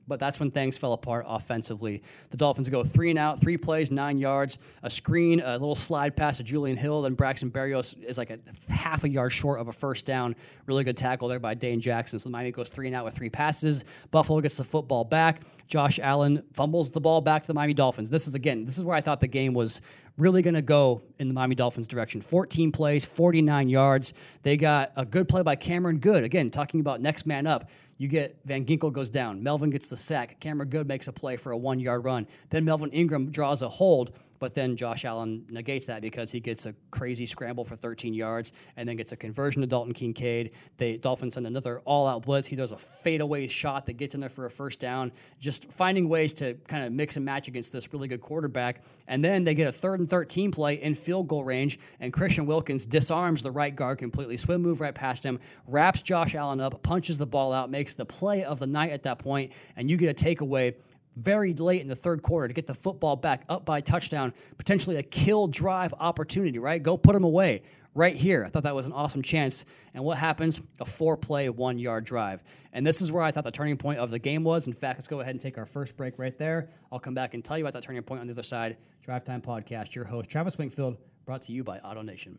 But 0.07 0.21
that's 0.21 0.39
when 0.39 0.51
things 0.51 0.77
fell 0.77 0.93
apart 0.93 1.25
offensively. 1.27 2.03
The 2.31 2.37
Dolphins 2.37 2.69
go 2.69 2.85
three 2.85 3.11
and 3.11 3.19
out, 3.19 3.41
three 3.41 3.57
plays, 3.57 3.91
nine 3.91 4.19
yards, 4.19 4.59
a 4.83 4.91
screen, 4.91 5.41
a 5.41 5.53
little 5.53 5.75
slide 5.75 6.17
pass 6.17 6.37
to 6.37 6.43
Julian 6.43 6.77
Hill. 6.77 7.03
Then 7.03 7.15
Braxton 7.15 7.51
Berrios 7.51 8.01
is 8.03 8.19
like 8.19 8.31
a 8.31 8.39
half 8.71 9.05
a 9.05 9.09
yard 9.09 9.33
short 9.33 9.61
of 9.61 9.69
a 9.69 9.73
first 9.73 10.05
down. 10.05 10.37
Really 10.67 10.85
good 10.85 10.97
tackle 10.97 11.29
there 11.29 11.39
by 11.39 11.55
Dane 11.55 11.81
Jackson. 11.81 12.19
So 12.19 12.29
Miami 12.29 12.53
goes 12.53 12.71
three 12.71 12.87
and 12.87 12.95
out 12.95 13.05
with 13.05 13.15
three 13.15 13.31
passes. 13.31 13.85
Buffalo 14.11 14.41
gets 14.41 14.57
the 14.57 14.65
football 14.65 15.05
back. 15.05 15.41
Josh 15.67 15.99
Allen 15.99 16.43
fumbles 16.53 16.91
the 16.91 17.01
ball 17.01 17.21
back 17.23 17.43
to 17.43 17.47
the 17.47 17.55
Miami 17.55 17.75
Dolphins. 17.75 18.11
This 18.11 18.27
is 18.27 18.35
again, 18.35 18.65
this 18.65 18.77
is 18.77 18.85
where 18.85 18.97
I 18.97 19.01
thought 19.01 19.21
the 19.21 19.27
game 19.27 19.55
was 19.55 19.81
really 20.17 20.43
going 20.43 20.55
to 20.55 20.63
go 20.63 21.03
in 21.19 21.29
the 21.29 21.35
Miami 21.35 21.55
Dolphins 21.55 21.87
direction. 21.87 22.21
14 22.21 22.71
plays, 22.71 23.05
49 23.05 23.69
yards. 23.69 24.13
They 24.43 24.57
got 24.57 24.93
a 24.97 25.05
good 25.05 25.29
play 25.29 25.43
by 25.43 25.57
Cameron 25.57 25.99
Goode. 25.99 26.25
Again, 26.25 26.51
talking 26.51 26.81
about 26.81 27.01
next 27.01 27.27
man 27.27 27.47
up. 27.47 27.69
You 28.05 28.09
get 28.11 28.37
Van 28.45 28.67
Ginkel 28.67 28.93
goes 28.93 29.09
down. 29.09 29.43
Melvin 29.43 29.71
gets 29.71 29.89
the 29.89 29.97
sack. 29.97 30.39
Cameron 30.39 30.69
Goode 30.69 30.87
makes 30.87 31.09
a 31.09 31.13
play 31.13 31.37
for 31.37 31.53
a 31.53 31.57
one 31.57 31.81
yard 31.81 32.05
run. 32.05 32.27
Then 32.51 32.63
Melvin 32.63 32.91
Ingram 32.91 33.31
draws 33.31 33.63
a 33.63 33.69
hold. 33.71 34.13
But 34.45 34.53
then 34.53 34.77
Josh 34.77 35.07
Allen 35.07 35.47
negates 35.49 35.87
that 35.87 36.03
because 36.03 36.31
he 36.31 36.39
gets 36.39 36.67
a 36.67 36.75
crazy 36.91 37.25
scramble 37.25 37.65
for 37.65 37.77
13 37.77 38.13
yards 38.13 38.53
and 38.77 38.87
then 38.87 38.95
gets 38.97 39.11
a 39.13 39.17
conversion 39.17 39.63
to 39.63 39.67
Dalton 39.67 39.95
Kincaid. 39.95 40.51
The 40.77 40.99
Dolphins 40.99 41.33
send 41.33 41.47
another 41.47 41.81
all 41.87 42.07
out 42.07 42.27
blitz. 42.27 42.47
He 42.47 42.55
does 42.55 42.71
a 42.71 42.77
fadeaway 42.77 43.47
shot 43.47 43.87
that 43.87 43.95
gets 43.95 44.15
in 44.15 44.21
there 44.21 44.29
for 44.29 44.45
a 44.45 44.51
first 44.51 44.81
down. 44.81 45.13
Just 45.41 45.73
finding 45.73 46.11
ways 46.11 46.35
to 46.35 46.59
kind 46.69 46.85
of 46.85 46.93
mix 46.93 47.17
and 47.17 47.25
match 47.25 47.49
against 47.49 47.73
this 47.73 47.91
really 47.95 48.07
good 48.07 48.21
quarterback. 48.21 48.83
And 49.09 49.25
then 49.25 49.45
they 49.45 49.55
get 49.55 49.67
a 49.67 49.73
third 49.73 50.01
and 50.01 50.11
13 50.11 50.51
play 50.51 50.75
in 50.75 50.95
field 50.95 51.27
goal 51.27 51.43
range, 51.43 51.79
and 52.01 52.13
Christian 52.13 52.45
Wilkins 52.45 52.85
disarms 52.85 53.43
the 53.43 53.51
right 53.51 53.75
guard 53.75 53.97
completely, 53.97 54.37
swim 54.37 54.61
move 54.61 54.83
right 54.83 54.95
past 54.95 55.25
him, 55.25 55.41
wraps 55.67 56.03
Josh 56.03 56.35
Allen 56.35 56.61
up, 56.61 56.83
punches 56.83 57.17
the 57.17 57.27
ball 57.27 57.55
out, 57.55 57.71
makes 57.71 57.95
the 57.95 58.05
play 58.05 58.45
of 58.45 58.59
the 58.59 58.67
night 58.67 58.93
at 58.93 59.05
that 59.05 59.19
point, 59.19 59.53
and 59.77 59.91
you 59.91 59.97
get 59.97 60.11
a 60.11 60.25
takeaway 60.25 60.75
very 61.17 61.55
late 61.55 61.81
in 61.81 61.89
the 61.89 61.97
third 61.97 62.23
quarter 62.23 62.49
to 62.49 62.55
get 62.55 62.67
the 62.67 62.75
football 62.75 63.17
back 63.17 63.45
up 63.49 63.65
by 63.65 63.81
touchdown, 63.81 64.33
potentially 64.59 64.97
a 64.97 65.03
kill 65.03 65.47
drive 65.47 65.95
opportunity, 65.99 66.59
right? 66.59 66.83
Go 66.83 66.97
put 66.97 67.13
them 67.13 67.25
away 67.25 67.63
right 67.95 68.17
here. 68.17 68.45
I 68.45 68.49
thought 68.49 68.65
that 68.65 68.75
was 68.75 68.87
an 68.87 68.93
awesome 68.93 69.23
chance. 69.23 69.65
And 69.95 70.05
what 70.05 70.19
happens? 70.19 70.61
A 70.81 70.85
four 70.85 71.17
play, 71.17 71.49
one 71.49 71.79
yard 71.79 72.05
drive. 72.05 72.43
And 72.73 72.87
this 72.87 73.01
is 73.01 73.13
where 73.13 73.23
I 73.23 73.31
thought 73.31 73.45
the 73.45 73.51
turning 73.51 73.77
point 73.77 73.99
of 73.99 74.11
the 74.11 74.19
game 74.19 74.43
was. 74.43 74.67
In 74.67 74.73
fact, 74.73 74.99
let's 74.99 75.09
go 75.09 75.21
ahead 75.21 75.35
and 75.35 75.41
take 75.41 75.59
our 75.59 75.67
first 75.67 75.97
break 75.97 76.19
right 76.19 76.37
there. 76.37 76.71
I'll 76.91 76.99
come 76.99 77.15
back 77.15 77.35
and 77.35 77.45
tell 77.45 77.57
you 77.57 77.65
about 77.65 77.75
that 77.75 77.85
turning 77.85 78.03
point 78.03 78.21
on 78.21 78.27
the 78.27 78.33
other 78.33 78.43
side. 78.43 78.77
Drive 79.03 79.25
Time 79.25 79.41
Podcast, 79.41 79.95
your 79.95 80.05
host, 80.05 80.29
Travis 80.29 80.59
Wingfield, 80.59 80.97
brought 81.25 81.43
to 81.43 81.53
you 81.53 81.63
by 81.63 81.79
Auto 81.79 82.03
Nation. 82.03 82.39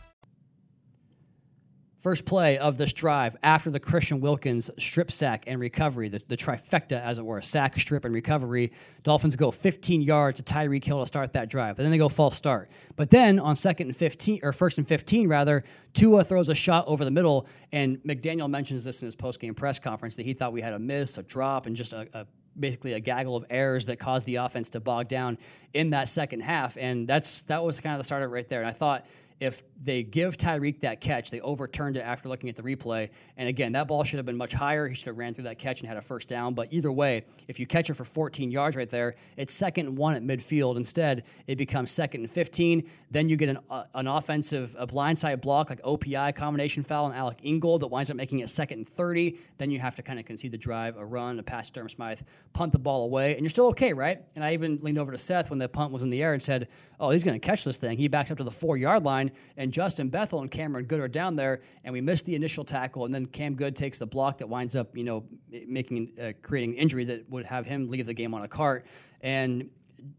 First 2.01 2.25
play 2.25 2.57
of 2.57 2.79
this 2.79 2.93
drive 2.93 3.37
after 3.43 3.69
the 3.69 3.79
Christian 3.79 4.21
Wilkins 4.21 4.71
strip 4.79 5.11
sack 5.11 5.43
and 5.45 5.59
recovery, 5.59 6.09
the, 6.09 6.19
the 6.27 6.35
trifecta, 6.35 6.99
as 6.99 7.19
it 7.19 7.25
were, 7.25 7.43
sack, 7.43 7.77
strip, 7.77 8.05
and 8.05 8.15
recovery. 8.15 8.71
Dolphins 9.03 9.35
go 9.35 9.51
15 9.51 10.01
yards 10.01 10.41
to 10.41 10.53
Tyreek 10.53 10.83
Hill 10.83 10.99
to 10.99 11.05
start 11.05 11.33
that 11.33 11.47
drive, 11.47 11.77
and 11.77 11.85
then 11.85 11.91
they 11.91 11.99
go 11.99 12.09
false 12.09 12.35
start. 12.35 12.71
But 12.95 13.11
then 13.11 13.37
on 13.37 13.55
second 13.55 13.89
and 13.89 13.95
15, 13.95 14.39
or 14.41 14.51
first 14.51 14.79
and 14.79 14.87
15 14.87 15.27
rather, 15.27 15.63
Tua 15.93 16.23
throws 16.23 16.49
a 16.49 16.55
shot 16.55 16.85
over 16.87 17.05
the 17.05 17.11
middle, 17.11 17.45
and 17.71 17.97
McDaniel 18.01 18.49
mentions 18.49 18.83
this 18.83 19.03
in 19.03 19.05
his 19.05 19.15
post-game 19.15 19.53
press 19.53 19.77
conference 19.77 20.15
that 20.15 20.25
he 20.25 20.33
thought 20.33 20.53
we 20.53 20.61
had 20.61 20.73
a 20.73 20.79
miss, 20.79 21.19
a 21.19 21.23
drop, 21.23 21.67
and 21.67 21.75
just 21.75 21.93
a, 21.93 22.07
a 22.15 22.25
basically 22.59 22.93
a 22.93 22.99
gaggle 22.99 23.35
of 23.35 23.45
errors 23.49 23.85
that 23.85 23.97
caused 23.97 24.25
the 24.25 24.35
offense 24.35 24.69
to 24.71 24.79
bog 24.79 25.07
down 25.07 25.37
in 25.73 25.91
that 25.91 26.07
second 26.07 26.41
half, 26.41 26.77
and 26.77 27.07
that's 27.07 27.43
that 27.43 27.63
was 27.63 27.79
kind 27.79 27.93
of 27.93 27.99
the 27.99 28.03
start 28.03 28.27
right 28.29 28.49
there. 28.49 28.59
And 28.59 28.67
I 28.67 28.73
thought 28.73 29.05
if 29.41 29.63
they 29.83 30.03
give 30.03 30.37
Tyreek 30.37 30.81
that 30.81 31.01
catch, 31.01 31.31
they 31.31 31.41
overturned 31.41 31.97
it 31.97 32.01
after 32.01 32.29
looking 32.29 32.47
at 32.47 32.55
the 32.55 32.61
replay. 32.61 33.09
And 33.37 33.49
again, 33.49 33.71
that 33.71 33.87
ball 33.87 34.03
should 34.03 34.17
have 34.17 34.25
been 34.27 34.37
much 34.37 34.53
higher. 34.53 34.87
He 34.87 34.93
should 34.93 35.07
have 35.07 35.17
ran 35.17 35.33
through 35.33 35.45
that 35.45 35.57
catch 35.57 35.79
and 35.81 35.89
had 35.89 35.97
a 35.97 36.01
first 36.01 36.27
down. 36.27 36.53
But 36.53 36.67
either 36.69 36.91
way, 36.91 37.25
if 37.47 37.59
you 37.59 37.65
catch 37.65 37.89
it 37.89 37.95
for 37.95 38.05
14 38.05 38.51
yards 38.51 38.75
right 38.75 38.87
there, 38.87 39.15
it's 39.37 39.51
second 39.55 39.87
and 39.87 39.97
one 39.97 40.13
at 40.13 40.21
midfield. 40.21 40.77
Instead, 40.77 41.23
it 41.47 41.57
becomes 41.57 41.89
second 41.89 42.21
and 42.21 42.29
15. 42.29 42.87
Then 43.09 43.29
you 43.29 43.35
get 43.35 43.49
an, 43.49 43.57
uh, 43.67 43.85
an 43.95 44.05
offensive, 44.05 44.75
a 44.77 44.85
blindside 44.85 45.41
block 45.41 45.71
like 45.71 45.81
OPI 45.81 46.35
combination 46.35 46.83
foul 46.83 47.05
on 47.05 47.13
Alec 47.13 47.39
Ingold 47.41 47.81
that 47.81 47.87
winds 47.87 48.11
up 48.11 48.17
making 48.17 48.41
it 48.41 48.49
second 48.49 48.77
and 48.77 48.87
30. 48.87 49.39
Then 49.57 49.71
you 49.71 49.79
have 49.79 49.95
to 49.95 50.03
kind 50.03 50.19
of 50.19 50.25
concede 50.25 50.51
the 50.51 50.57
drive, 50.59 50.97
a 50.97 51.03
run, 51.03 51.39
a 51.39 51.43
pass 51.43 51.65
to 51.65 51.73
Durham 51.73 51.89
Smythe, 51.89 52.21
punt 52.53 52.73
the 52.73 52.79
ball 52.79 53.05
away, 53.05 53.31
and 53.33 53.41
you're 53.41 53.49
still 53.49 53.69
okay, 53.69 53.91
right? 53.91 54.21
And 54.35 54.45
I 54.45 54.53
even 54.53 54.77
leaned 54.83 54.99
over 54.99 55.11
to 55.11 55.17
Seth 55.17 55.49
when 55.49 55.57
the 55.57 55.67
punt 55.67 55.91
was 55.91 56.03
in 56.03 56.11
the 56.11 56.21
air 56.21 56.33
and 56.33 56.43
said, 56.43 56.67
"Oh, 56.99 57.09
he's 57.09 57.23
going 57.23 57.39
to 57.39 57.43
catch 57.43 57.63
this 57.63 57.77
thing." 57.77 57.97
He 57.97 58.07
backs 58.07 58.29
up 58.29 58.37
to 58.37 58.43
the 58.43 58.51
four 58.51 58.77
yard 58.77 59.03
line, 59.03 59.30
and 59.57 59.71
Justin 59.71 60.09
Bethel 60.09 60.41
and 60.41 60.51
Cameron 60.51 60.85
Goode 60.85 61.01
are 61.01 61.07
down 61.07 61.35
there, 61.35 61.61
and 61.83 61.93
we 61.93 62.01
missed 62.01 62.25
the 62.25 62.35
initial 62.35 62.63
tackle, 62.63 63.05
and 63.05 63.13
then 63.13 63.25
Cam 63.25 63.55
Goode 63.55 63.75
takes 63.75 63.99
the 63.99 64.05
block 64.05 64.37
that 64.39 64.47
winds 64.47 64.75
up, 64.75 64.95
you 64.95 65.03
know, 65.03 65.25
making 65.67 66.11
uh, 66.21 66.31
creating 66.41 66.75
injury 66.75 67.05
that 67.05 67.29
would 67.29 67.45
have 67.45 67.65
him 67.65 67.87
leave 67.87 68.05
the 68.05 68.13
game 68.13 68.33
on 68.33 68.43
a 68.43 68.47
cart, 68.47 68.85
and 69.21 69.69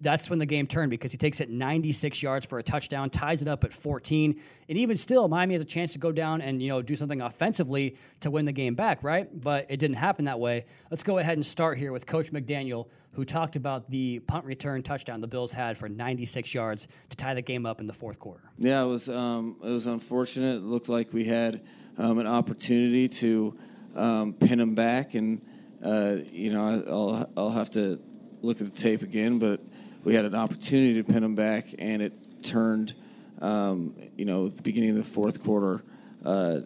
that's 0.00 0.30
when 0.30 0.38
the 0.38 0.46
game 0.46 0.66
turned 0.66 0.90
because 0.90 1.12
he 1.12 1.18
takes 1.18 1.40
it 1.40 1.50
96 1.50 2.22
yards 2.22 2.46
for 2.46 2.58
a 2.58 2.62
touchdown, 2.62 3.10
ties 3.10 3.42
it 3.42 3.48
up 3.48 3.64
at 3.64 3.72
14, 3.72 4.40
and 4.68 4.78
even 4.78 4.96
still, 4.96 5.28
Miami 5.28 5.54
has 5.54 5.60
a 5.60 5.66
chance 5.66 5.92
to 5.92 5.98
go 5.98 6.12
down 6.12 6.40
and 6.40 6.62
you 6.62 6.68
know 6.68 6.82
do 6.82 6.96
something 6.96 7.20
offensively 7.20 7.96
to 8.20 8.30
win 8.30 8.44
the 8.44 8.52
game 8.52 8.74
back, 8.74 9.02
right? 9.02 9.28
But 9.40 9.66
it 9.68 9.78
didn't 9.78 9.96
happen 9.96 10.26
that 10.26 10.40
way. 10.40 10.64
Let's 10.90 11.02
go 11.02 11.18
ahead 11.18 11.36
and 11.36 11.44
start 11.44 11.78
here 11.78 11.92
with 11.92 12.06
Coach 12.06 12.32
McDaniel, 12.32 12.88
who 13.12 13.24
talked 13.24 13.56
about 13.56 13.88
the 13.88 14.20
punt 14.20 14.44
return 14.44 14.82
touchdown 14.82 15.20
the 15.20 15.26
Bills 15.26 15.52
had 15.52 15.76
for 15.76 15.88
96 15.88 16.54
yards 16.54 16.88
to 17.10 17.16
tie 17.16 17.34
the 17.34 17.42
game 17.42 17.66
up 17.66 17.80
in 17.80 17.86
the 17.86 17.92
fourth 17.92 18.18
quarter. 18.18 18.42
Yeah, 18.58 18.82
it 18.82 18.86
was 18.86 19.08
um, 19.08 19.56
it 19.62 19.70
was 19.70 19.86
unfortunate. 19.86 20.56
It 20.56 20.62
looked 20.62 20.88
like 20.88 21.12
we 21.12 21.24
had 21.24 21.62
um, 21.98 22.18
an 22.18 22.26
opportunity 22.26 23.08
to 23.08 23.58
um, 23.94 24.32
pin 24.34 24.60
him 24.60 24.74
back, 24.74 25.14
and 25.14 25.42
uh, 25.84 26.16
you 26.32 26.50
know 26.52 26.84
I'll 26.88 27.30
I'll 27.36 27.50
have 27.50 27.70
to 27.70 28.00
look 28.42 28.60
at 28.60 28.72
the 28.72 28.80
tape 28.80 29.02
again, 29.02 29.38
but 29.38 29.60
we 30.04 30.14
had 30.14 30.24
an 30.24 30.34
opportunity 30.34 30.94
to 30.94 31.04
pin 31.04 31.22
them 31.22 31.34
back, 31.34 31.74
and 31.78 32.02
it 32.02 32.12
turned. 32.42 32.94
Um, 33.40 33.96
you 34.16 34.24
know, 34.24 34.46
at 34.46 34.54
the 34.54 34.62
beginning 34.62 34.90
of 34.90 34.96
the 34.96 35.02
fourth 35.02 35.42
quarter, 35.42 35.82
uh, 36.24 36.60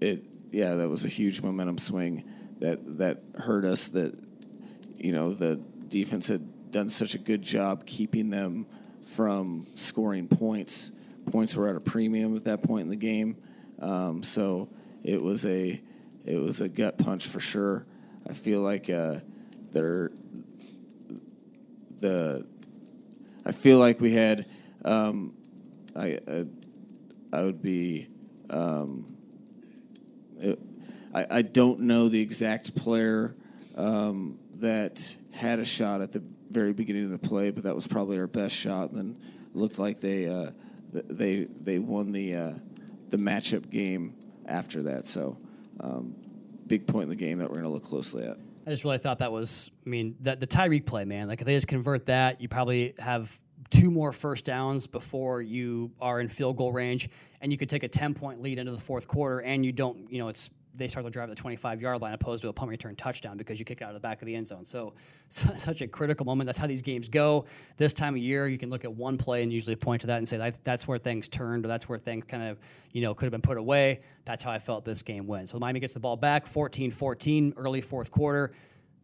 it 0.00 0.24
yeah, 0.50 0.74
that 0.74 0.88
was 0.88 1.04
a 1.04 1.08
huge 1.08 1.42
momentum 1.42 1.78
swing 1.78 2.24
that 2.58 2.98
that 2.98 3.22
hurt 3.36 3.64
us. 3.64 3.88
That 3.88 4.18
you 4.96 5.12
know 5.12 5.32
the 5.32 5.56
defense 5.88 6.28
had 6.28 6.70
done 6.70 6.88
such 6.88 7.14
a 7.14 7.18
good 7.18 7.42
job 7.42 7.86
keeping 7.86 8.30
them 8.30 8.66
from 9.02 9.66
scoring 9.74 10.28
points. 10.28 10.90
Points 11.30 11.54
were 11.54 11.68
at 11.68 11.76
a 11.76 11.80
premium 11.80 12.36
at 12.36 12.44
that 12.44 12.62
point 12.62 12.82
in 12.82 12.88
the 12.88 12.96
game, 12.96 13.36
um, 13.80 14.22
so 14.22 14.68
it 15.04 15.22
was 15.22 15.44
a 15.44 15.80
it 16.24 16.36
was 16.36 16.60
a 16.60 16.68
gut 16.68 16.98
punch 16.98 17.26
for 17.26 17.40
sure. 17.40 17.86
I 18.28 18.32
feel 18.32 18.60
like 18.60 18.90
uh, 18.90 19.16
they're 19.72 20.10
the 21.98 22.46
I 23.44 23.52
feel 23.52 23.78
like 23.78 24.00
we 24.00 24.12
had 24.12 24.46
um, 24.84 25.34
I, 25.96 26.18
I 26.26 26.46
I 27.32 27.42
would 27.42 27.62
be 27.62 28.08
um, 28.48 29.06
it, 30.38 30.58
I, 31.14 31.26
I 31.30 31.42
don't 31.42 31.80
know 31.80 32.08
the 32.08 32.20
exact 32.20 32.74
player 32.74 33.34
um, 33.76 34.38
that 34.56 35.16
had 35.32 35.58
a 35.58 35.64
shot 35.64 36.00
at 36.00 36.12
the 36.12 36.22
very 36.50 36.72
beginning 36.72 37.04
of 37.04 37.10
the 37.10 37.28
play, 37.28 37.50
but 37.50 37.64
that 37.64 37.74
was 37.74 37.86
probably 37.86 38.18
our 38.18 38.26
best 38.26 38.54
shot. 38.54 38.90
And 38.90 38.98
then 38.98 39.20
looked 39.54 39.78
like 39.78 40.00
they 40.00 40.26
uh, 40.26 40.50
they 40.92 41.44
they 41.44 41.78
won 41.78 42.12
the 42.12 42.34
uh, 42.34 42.52
the 43.10 43.16
matchup 43.16 43.70
game 43.70 44.14
after 44.46 44.82
that. 44.84 45.06
So 45.06 45.38
um, 45.80 46.14
big 46.66 46.86
point 46.86 47.04
in 47.04 47.08
the 47.10 47.16
game 47.16 47.38
that 47.38 47.48
we're 47.48 47.54
going 47.54 47.66
to 47.66 47.70
look 47.70 47.84
closely 47.84 48.24
at. 48.24 48.36
I 48.66 48.70
just 48.70 48.84
really 48.84 48.98
thought 48.98 49.18
that 49.20 49.32
was, 49.32 49.70
I 49.86 49.88
mean, 49.88 50.16
that 50.20 50.40
the 50.40 50.46
Tyreek 50.46 50.86
play, 50.86 51.04
man. 51.04 51.28
Like 51.28 51.40
if 51.40 51.46
they 51.46 51.54
just 51.54 51.68
convert 51.68 52.06
that, 52.06 52.40
you 52.40 52.48
probably 52.48 52.94
have 52.98 53.40
two 53.70 53.90
more 53.90 54.12
first 54.12 54.44
downs 54.44 54.86
before 54.86 55.40
you 55.40 55.92
are 56.00 56.20
in 56.20 56.28
field 56.28 56.56
goal 56.56 56.72
range, 56.72 57.08
and 57.40 57.52
you 57.52 57.58
could 57.58 57.68
take 57.68 57.84
a 57.84 57.88
ten 57.88 58.14
point 58.14 58.42
lead 58.42 58.58
into 58.58 58.72
the 58.72 58.78
fourth 58.78 59.08
quarter, 59.08 59.40
and 59.40 59.64
you 59.64 59.72
don't, 59.72 60.10
you 60.12 60.18
know, 60.18 60.28
it's 60.28 60.50
they 60.74 60.88
start 60.88 61.04
to 61.04 61.10
drive 61.10 61.28
the 61.28 61.34
25 61.34 61.80
yard 61.80 62.00
line 62.00 62.12
opposed 62.14 62.42
to 62.42 62.48
a 62.48 62.52
punt 62.52 62.70
return 62.70 62.94
touchdown 62.96 63.36
because 63.36 63.58
you 63.58 63.64
kick 63.64 63.80
it 63.80 63.84
out 63.84 63.90
of 63.90 63.94
the 63.94 64.00
back 64.00 64.22
of 64.22 64.26
the 64.26 64.34
end 64.34 64.46
zone. 64.46 64.64
So, 64.64 64.92
so 65.28 65.52
such 65.54 65.80
a 65.80 65.88
critical 65.88 66.24
moment. 66.26 66.46
That's 66.46 66.58
how 66.58 66.66
these 66.66 66.82
games 66.82 67.08
go. 67.08 67.46
This 67.76 67.92
time 67.92 68.14
of 68.14 68.20
year, 68.20 68.46
you 68.46 68.58
can 68.58 68.70
look 68.70 68.84
at 68.84 68.92
one 68.92 69.16
play 69.16 69.42
and 69.42 69.52
usually 69.52 69.76
point 69.76 70.02
to 70.02 70.06
that 70.08 70.18
and 70.18 70.26
say 70.26 70.36
that's 70.36 70.58
that's 70.58 70.86
where 70.86 70.98
things 70.98 71.28
turned 71.28 71.64
or 71.64 71.68
that's 71.68 71.88
where 71.88 71.98
things 71.98 72.24
kind 72.26 72.42
of 72.42 72.58
you 72.92 73.02
know 73.02 73.14
could 73.14 73.26
have 73.26 73.32
been 73.32 73.40
put 73.40 73.58
away. 73.58 74.00
That's 74.24 74.44
how 74.44 74.50
I 74.50 74.58
felt 74.58 74.84
this 74.84 75.02
game 75.02 75.26
went. 75.26 75.48
So 75.48 75.58
Miami 75.58 75.80
gets 75.80 75.94
the 75.94 76.00
ball 76.00 76.16
back, 76.16 76.46
14-14, 76.46 77.54
early 77.56 77.80
fourth 77.80 78.10
quarter 78.10 78.52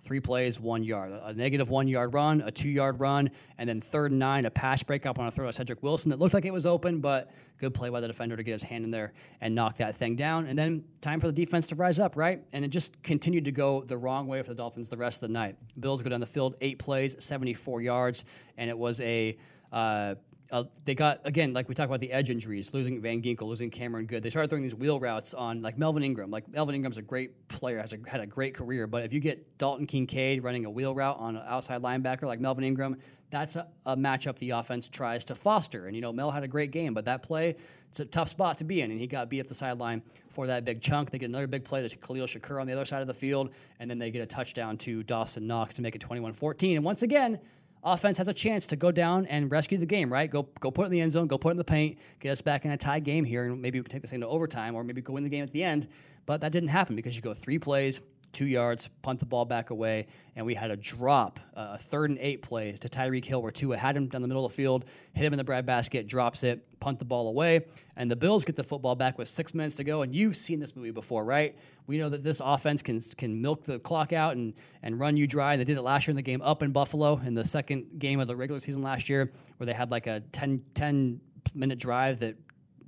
three 0.00 0.20
plays, 0.20 0.60
one 0.60 0.84
yard, 0.84 1.12
a 1.24 1.32
negative 1.32 1.68
one 1.68 1.88
yard 1.88 2.14
run, 2.14 2.40
a 2.40 2.50
two 2.50 2.68
yard 2.68 3.00
run, 3.00 3.30
and 3.58 3.68
then 3.68 3.80
third 3.80 4.10
and 4.12 4.20
nine, 4.20 4.44
a 4.44 4.50
pass 4.50 4.82
breakup 4.82 5.18
on 5.18 5.26
a 5.26 5.30
throw 5.30 5.46
to 5.46 5.52
Cedric 5.52 5.82
Wilson 5.82 6.10
that 6.10 6.18
looked 6.18 6.34
like 6.34 6.44
it 6.44 6.52
was 6.52 6.66
open, 6.66 7.00
but 7.00 7.30
good 7.58 7.74
play 7.74 7.88
by 7.88 8.00
the 8.00 8.06
defender 8.06 8.36
to 8.36 8.42
get 8.42 8.52
his 8.52 8.62
hand 8.62 8.84
in 8.84 8.90
there 8.90 9.12
and 9.40 9.54
knock 9.54 9.78
that 9.78 9.96
thing 9.96 10.14
down. 10.14 10.46
And 10.46 10.58
then 10.58 10.84
time 11.00 11.20
for 11.20 11.26
the 11.26 11.32
defense 11.32 11.66
to 11.68 11.74
rise 11.74 11.98
up, 11.98 12.16
right? 12.16 12.42
And 12.52 12.64
it 12.64 12.68
just 12.68 13.02
continued 13.02 13.46
to 13.46 13.52
go 13.52 13.82
the 13.82 13.96
wrong 13.96 14.26
way 14.26 14.42
for 14.42 14.48
the 14.50 14.54
Dolphins 14.54 14.88
the 14.88 14.96
rest 14.96 15.22
of 15.22 15.28
the 15.28 15.32
night. 15.32 15.56
Bills 15.80 16.02
go 16.02 16.10
down 16.10 16.20
the 16.20 16.26
field, 16.26 16.54
eight 16.60 16.78
plays, 16.78 17.16
74 17.18 17.80
yards, 17.80 18.24
and 18.56 18.70
it 18.70 18.78
was 18.78 19.00
a 19.00 19.36
uh, 19.72 20.14
uh, 20.52 20.64
they 20.84 20.94
got 20.94 21.20
again 21.24 21.52
like 21.52 21.68
we 21.68 21.74
talked 21.74 21.88
about 21.88 22.00
the 22.00 22.12
edge 22.12 22.30
injuries, 22.30 22.72
losing 22.72 23.00
Van 23.00 23.20
Ginkel, 23.20 23.42
losing 23.42 23.70
Cameron 23.70 24.06
Goode. 24.06 24.22
They 24.22 24.30
started 24.30 24.48
throwing 24.48 24.62
these 24.62 24.74
wheel 24.74 25.00
routes 25.00 25.34
on 25.34 25.62
like 25.62 25.78
Melvin 25.78 26.02
Ingram. 26.02 26.30
Like 26.30 26.48
Melvin 26.48 26.74
Ingram's 26.74 26.98
a 26.98 27.02
great 27.02 27.48
player, 27.48 27.78
has 27.78 27.92
a, 27.92 27.98
had 28.06 28.20
a 28.20 28.26
great 28.26 28.54
career, 28.54 28.86
but 28.86 29.04
if 29.04 29.12
you 29.12 29.20
get 29.20 29.58
Dalton 29.58 29.86
Kincaid 29.86 30.44
running 30.44 30.64
a 30.64 30.70
wheel 30.70 30.94
route 30.94 31.18
on 31.18 31.36
an 31.36 31.42
outside 31.46 31.82
linebacker 31.82 32.22
like 32.22 32.40
Melvin 32.40 32.64
Ingram, 32.64 32.96
that's 33.30 33.56
a, 33.56 33.66
a 33.86 33.96
matchup 33.96 34.38
the 34.38 34.50
offense 34.50 34.88
tries 34.88 35.24
to 35.26 35.34
foster. 35.34 35.86
And 35.86 35.96
you 35.96 36.02
know 36.02 36.12
Mel 36.12 36.30
had 36.30 36.44
a 36.44 36.48
great 36.48 36.70
game, 36.70 36.94
but 36.94 37.06
that 37.06 37.22
play 37.22 37.56
it's 37.88 38.00
a 38.00 38.04
tough 38.04 38.28
spot 38.28 38.58
to 38.58 38.64
be 38.64 38.82
in, 38.82 38.90
and 38.90 39.00
he 39.00 39.06
got 39.06 39.30
beat 39.30 39.40
up 39.40 39.46
the 39.46 39.54
sideline 39.54 40.02
for 40.28 40.46
that 40.48 40.64
big 40.64 40.82
chunk. 40.82 41.10
They 41.10 41.18
get 41.18 41.30
another 41.30 41.46
big 41.46 41.64
play 41.64 41.86
to 41.86 41.96
Khalil 41.96 42.26
Shakir 42.26 42.60
on 42.60 42.66
the 42.66 42.74
other 42.74 42.84
side 42.84 43.00
of 43.00 43.06
the 43.06 43.14
field, 43.14 43.54
and 43.80 43.90
then 43.90 43.98
they 43.98 44.10
get 44.10 44.20
a 44.20 44.26
touchdown 44.26 44.76
to 44.78 45.02
Dawson 45.02 45.46
Knox 45.46 45.74
to 45.74 45.82
make 45.82 45.96
it 45.96 46.02
21-14. 46.02 46.76
And 46.76 46.84
once 46.84 47.02
again 47.02 47.40
offense 47.86 48.18
has 48.18 48.28
a 48.28 48.34
chance 48.34 48.66
to 48.66 48.76
go 48.76 48.90
down 48.90 49.26
and 49.26 49.50
rescue 49.50 49.78
the 49.78 49.86
game, 49.86 50.12
right? 50.12 50.30
Go 50.30 50.48
go 50.60 50.70
put 50.70 50.82
it 50.82 50.86
in 50.86 50.92
the 50.92 51.00
end 51.00 51.12
zone, 51.12 51.28
go 51.28 51.38
put 51.38 51.50
it 51.50 51.52
in 51.52 51.56
the 51.56 51.64
paint, 51.64 51.98
get 52.20 52.30
us 52.30 52.42
back 52.42 52.64
in 52.64 52.72
a 52.72 52.76
tie 52.76 52.98
game 52.98 53.24
here, 53.24 53.44
and 53.44 53.62
maybe 53.62 53.78
we 53.78 53.84
can 53.84 53.92
take 53.92 54.02
this 54.02 54.10
thing 54.10 54.20
to 54.20 54.26
overtime 54.26 54.74
or 54.74 54.84
maybe 54.84 55.00
go 55.00 55.12
win 55.12 55.24
the 55.24 55.30
game 55.30 55.44
at 55.44 55.52
the 55.52 55.62
end. 55.62 55.86
But 56.26 56.40
that 56.40 56.50
didn't 56.50 56.70
happen 56.70 56.96
because 56.96 57.14
you 57.14 57.22
go 57.22 57.32
three 57.32 57.58
plays, 57.58 58.00
two 58.36 58.46
yards, 58.46 58.90
punt 59.00 59.18
the 59.18 59.24
ball 59.24 59.46
back 59.46 59.70
away, 59.70 60.06
and 60.36 60.44
we 60.44 60.54
had 60.54 60.70
a 60.70 60.76
drop, 60.76 61.40
uh, 61.56 61.70
a 61.72 61.78
third 61.78 62.10
and 62.10 62.18
eight 62.18 62.42
play 62.42 62.72
to 62.72 62.88
Tyreek 62.88 63.24
Hill 63.24 63.40
where 63.40 63.50
Tua 63.50 63.78
had 63.78 63.96
him 63.96 64.08
down 64.08 64.20
the 64.20 64.28
middle 64.28 64.44
of 64.44 64.52
the 64.52 64.56
field, 64.56 64.84
hit 65.14 65.24
him 65.24 65.32
in 65.32 65.38
the 65.38 65.44
bread 65.44 65.64
basket, 65.64 66.06
drops 66.06 66.44
it, 66.44 66.78
punt 66.78 66.98
the 66.98 67.06
ball 67.06 67.28
away, 67.28 67.64
and 67.96 68.10
the 68.10 68.14
Bills 68.14 68.44
get 68.44 68.54
the 68.54 68.62
football 68.62 68.94
back 68.94 69.16
with 69.16 69.26
six 69.26 69.54
minutes 69.54 69.76
to 69.76 69.84
go. 69.84 70.02
And 70.02 70.14
you've 70.14 70.36
seen 70.36 70.60
this 70.60 70.76
movie 70.76 70.90
before, 70.90 71.24
right? 71.24 71.56
We 71.86 71.96
know 71.96 72.10
that 72.10 72.22
this 72.22 72.42
offense 72.44 72.82
can 72.82 73.00
can 73.16 73.40
milk 73.40 73.64
the 73.64 73.78
clock 73.78 74.12
out 74.12 74.36
and 74.36 74.52
and 74.82 75.00
run 75.00 75.16
you 75.16 75.26
dry. 75.26 75.56
They 75.56 75.64
did 75.64 75.78
it 75.78 75.82
last 75.82 76.06
year 76.06 76.12
in 76.12 76.16
the 76.16 76.22
game 76.22 76.42
up 76.42 76.62
in 76.62 76.72
Buffalo 76.72 77.18
in 77.24 77.32
the 77.32 77.44
second 77.44 77.98
game 77.98 78.20
of 78.20 78.28
the 78.28 78.36
regular 78.36 78.60
season 78.60 78.82
last 78.82 79.08
year, 79.08 79.32
where 79.56 79.66
they 79.66 79.72
had 79.72 79.90
like 79.90 80.06
a 80.06 80.20
10, 80.32 80.62
10 80.74 81.20
minute 81.54 81.78
drive 81.78 82.18
that 82.20 82.36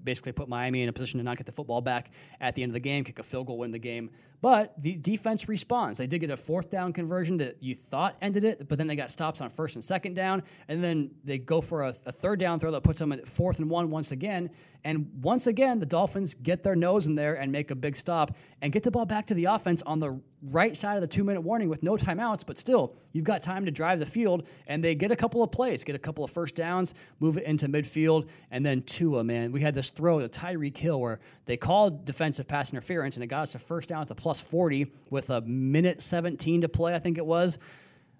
basically 0.08 0.32
put 0.32 0.48
Miami 0.48 0.82
in 0.82 0.88
a 0.88 0.92
position 0.92 1.18
to 1.18 1.24
not 1.24 1.36
get 1.36 1.44
the 1.44 1.52
football 1.52 1.82
back 1.82 2.12
at 2.40 2.54
the 2.54 2.62
end 2.62 2.70
of 2.70 2.74
the 2.74 2.80
game, 2.80 3.04
kick 3.04 3.18
a 3.18 3.22
field 3.22 3.46
goal, 3.46 3.58
win 3.58 3.70
the 3.70 3.78
game. 3.78 4.08
But 4.40 4.72
the 4.80 4.96
defense 4.96 5.50
responds. 5.50 5.98
They 5.98 6.06
did 6.06 6.20
get 6.20 6.30
a 6.30 6.36
fourth 6.36 6.70
down 6.70 6.94
conversion 6.94 7.36
that 7.38 7.62
you 7.62 7.74
thought 7.74 8.16
ended 8.22 8.42
it, 8.42 8.66
but 8.68 8.78
then 8.78 8.86
they 8.86 8.96
got 8.96 9.10
stops 9.10 9.42
on 9.42 9.50
first 9.50 9.76
and 9.76 9.84
second 9.84 10.14
down, 10.14 10.44
and 10.68 10.82
then 10.82 11.10
they 11.24 11.36
go 11.36 11.60
for 11.60 11.82
a, 11.82 11.88
a 12.06 12.12
third 12.12 12.38
down 12.38 12.58
throw 12.58 12.70
that 12.70 12.84
puts 12.84 13.00
them 13.00 13.12
at 13.12 13.28
fourth 13.28 13.58
and 13.58 13.68
one 13.68 13.90
once 13.90 14.10
again. 14.10 14.48
And 14.82 15.10
once 15.20 15.46
again, 15.46 15.78
the 15.78 15.86
Dolphins 15.86 16.32
get 16.32 16.62
their 16.62 16.76
nose 16.76 17.06
in 17.06 17.14
there 17.14 17.34
and 17.34 17.52
make 17.52 17.70
a 17.70 17.74
big 17.74 17.94
stop 17.94 18.34
and 18.62 18.72
get 18.72 18.82
the 18.84 18.90
ball 18.90 19.04
back 19.04 19.26
to 19.26 19.34
the 19.34 19.44
offense 19.44 19.82
on 19.82 20.00
the 20.00 20.22
right 20.42 20.76
side 20.76 20.96
of 20.96 21.00
the 21.00 21.06
two 21.06 21.24
minute 21.24 21.40
warning 21.40 21.68
with 21.68 21.82
no 21.82 21.96
timeouts, 21.96 22.44
but 22.46 22.58
still, 22.58 22.96
you've 23.12 23.24
got 23.24 23.42
time 23.42 23.64
to 23.64 23.70
drive 23.70 23.98
the 23.98 24.06
field. 24.06 24.46
And 24.66 24.82
they 24.82 24.94
get 24.94 25.10
a 25.10 25.16
couple 25.16 25.42
of 25.42 25.50
plays, 25.50 25.84
get 25.84 25.96
a 25.96 25.98
couple 25.98 26.24
of 26.24 26.30
first 26.30 26.54
downs, 26.54 26.94
move 27.20 27.36
it 27.36 27.44
into 27.44 27.68
midfield. 27.68 28.28
And 28.50 28.64
then 28.64 28.82
Tua, 28.82 29.24
man, 29.24 29.52
we 29.52 29.60
had 29.60 29.74
this 29.74 29.90
throw 29.90 30.20
to 30.20 30.28
Tyreek 30.28 30.76
Hill 30.76 31.00
where 31.00 31.20
they 31.46 31.56
called 31.56 32.04
defensive 32.04 32.46
pass 32.46 32.72
interference 32.72 33.16
and 33.16 33.24
it 33.24 33.28
got 33.28 33.42
us 33.42 33.54
a 33.54 33.58
first 33.58 33.88
down 33.88 34.02
at 34.02 34.08
the 34.08 34.14
plus 34.14 34.40
40 34.40 34.92
with 35.10 35.30
a 35.30 35.40
minute 35.42 36.00
17 36.02 36.62
to 36.62 36.68
play, 36.68 36.94
I 36.94 36.98
think 36.98 37.18
it 37.18 37.26
was 37.26 37.58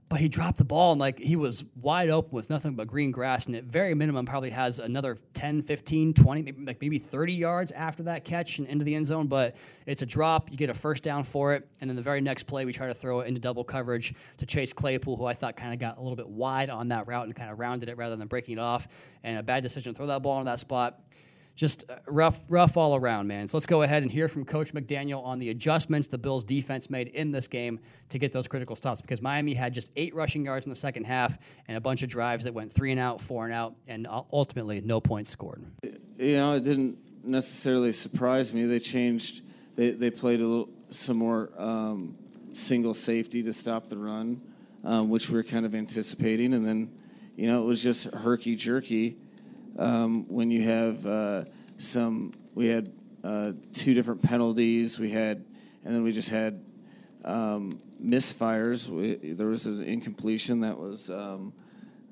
but 0.08 0.20
he 0.20 0.28
dropped 0.28 0.58
the 0.58 0.64
ball 0.64 0.92
and 0.92 1.00
like 1.00 1.18
he 1.18 1.36
was 1.36 1.64
wide 1.80 2.08
open 2.08 2.34
with 2.34 2.48
nothing 2.48 2.74
but 2.74 2.86
green 2.86 3.10
grass 3.10 3.46
and 3.46 3.54
at 3.56 3.64
very 3.64 3.94
minimum 3.94 4.24
probably 4.24 4.50
has 4.50 4.78
another 4.78 5.16
10 5.34 5.62
15 5.62 6.14
20 6.14 6.42
maybe, 6.42 6.64
like 6.64 6.80
maybe 6.80 6.98
30 6.98 7.34
yards 7.34 7.72
after 7.72 8.04
that 8.04 8.24
catch 8.24 8.58
and 8.58 8.68
into 8.68 8.84
the 8.84 8.94
end 8.94 9.06
zone 9.06 9.26
but 9.26 9.56
it's 9.86 10.02
a 10.02 10.06
drop. 10.06 10.50
You 10.50 10.56
get 10.56 10.70
a 10.70 10.74
first 10.74 11.02
down 11.02 11.24
for 11.24 11.54
it 11.54 11.68
and 11.80 11.90
then 11.90 11.96
the 11.96 12.02
very 12.02 12.20
next 12.20 12.44
play 12.44 12.64
we 12.64 12.72
try 12.72 12.86
to 12.86 12.94
throw 12.94 13.20
it 13.20 13.28
into 13.28 13.40
double 13.40 13.64
coverage 13.64 14.14
to 14.38 14.46
Chase 14.46 14.72
Claypool 14.72 15.16
who 15.16 15.26
i 15.26 15.34
thought 15.34 15.56
kind 15.56 15.72
of 15.72 15.78
got 15.78 15.98
a 15.98 16.00
little 16.00 16.16
bit 16.16 16.28
wide 16.28 16.70
on 16.70 16.88
that 16.88 17.06
route 17.06 17.26
and 17.26 17.34
kind 17.34 17.50
of 17.50 17.58
rounded 17.58 17.88
it 17.88 17.96
rather 17.96 18.16
than 18.16 18.28
breaking 18.28 18.58
it 18.58 18.60
off. 18.60 18.88
And 19.22 19.38
a 19.38 19.42
bad 19.42 19.62
decision 19.62 19.92
to 19.92 19.96
throw 19.96 20.06
that 20.06 20.22
ball 20.22 20.38
on 20.38 20.46
that 20.46 20.58
spot 20.58 21.00
just 21.58 21.90
uh, 21.90 21.96
rough, 22.06 22.38
rough 22.48 22.76
all 22.76 22.94
around, 22.94 23.26
man. 23.26 23.48
So 23.48 23.56
let's 23.56 23.66
go 23.66 23.82
ahead 23.82 24.04
and 24.04 24.12
hear 24.12 24.28
from 24.28 24.44
Coach 24.44 24.72
McDaniel 24.72 25.24
on 25.24 25.38
the 25.38 25.50
adjustments 25.50 26.06
the 26.06 26.16
Bills' 26.16 26.44
defense 26.44 26.88
made 26.88 27.08
in 27.08 27.32
this 27.32 27.48
game 27.48 27.80
to 28.10 28.18
get 28.20 28.32
those 28.32 28.46
critical 28.46 28.76
stops. 28.76 29.00
Because 29.00 29.20
Miami 29.20 29.54
had 29.54 29.74
just 29.74 29.90
eight 29.96 30.14
rushing 30.14 30.44
yards 30.44 30.66
in 30.66 30.70
the 30.70 30.76
second 30.76 31.04
half 31.04 31.36
and 31.66 31.76
a 31.76 31.80
bunch 31.80 32.04
of 32.04 32.08
drives 32.08 32.44
that 32.44 32.54
went 32.54 32.70
three 32.70 32.92
and 32.92 33.00
out, 33.00 33.20
four 33.20 33.44
and 33.44 33.52
out, 33.52 33.74
and 33.88 34.06
ultimately 34.32 34.80
no 34.80 35.00
points 35.00 35.30
scored. 35.30 35.64
You 36.16 36.36
know, 36.36 36.54
it 36.54 36.62
didn't 36.62 36.96
necessarily 37.24 37.92
surprise 37.92 38.54
me. 38.54 38.64
They 38.64 38.78
changed. 38.78 39.42
They 39.74 39.90
they 39.90 40.12
played 40.12 40.40
a 40.40 40.46
little 40.46 40.70
some 40.90 41.16
more 41.16 41.50
um, 41.58 42.16
single 42.52 42.94
safety 42.94 43.42
to 43.42 43.52
stop 43.52 43.88
the 43.88 43.98
run, 43.98 44.40
um, 44.84 45.10
which 45.10 45.28
we 45.28 45.34
were 45.34 45.42
kind 45.42 45.66
of 45.66 45.74
anticipating, 45.74 46.54
and 46.54 46.64
then 46.64 46.92
you 47.34 47.48
know 47.48 47.62
it 47.64 47.66
was 47.66 47.82
just 47.82 48.04
herky 48.04 48.54
jerky 48.54 49.16
um, 49.78 50.26
when 50.28 50.50
you 50.50 50.64
have 50.64 51.06
uh, 51.06 51.44
some, 51.78 52.32
we 52.54 52.66
had 52.66 52.92
uh, 53.22 53.52
two 53.72 53.94
different 53.94 54.22
penalties. 54.22 54.98
We 54.98 55.10
had, 55.10 55.44
and 55.84 55.94
then 55.94 56.02
we 56.02 56.12
just 56.12 56.28
had 56.28 56.62
um, 57.24 57.78
misfires. 58.02 58.88
We, 58.88 59.32
there 59.32 59.46
was 59.46 59.66
an 59.66 59.82
incompletion 59.82 60.60
that 60.60 60.78
was, 60.78 61.10
um, 61.10 61.52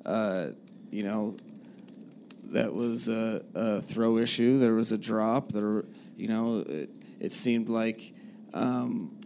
uh, 0.05 0.49
you 0.91 1.03
know, 1.03 1.37
that 2.45 2.73
was 2.73 3.09
a, 3.09 3.45
a, 3.55 3.81
throw 3.81 4.19
issue. 4.19 4.59
There 4.59 4.75
was 4.75 4.93
a 4.93 4.99
drop. 4.99 5.49
There, 5.49 5.85
you 6.17 6.29
know, 6.29 6.65
it, 6.67 6.91
it 7.19 7.33
seemed 7.33 7.69
like, 7.69 8.13
um, 8.55 9.19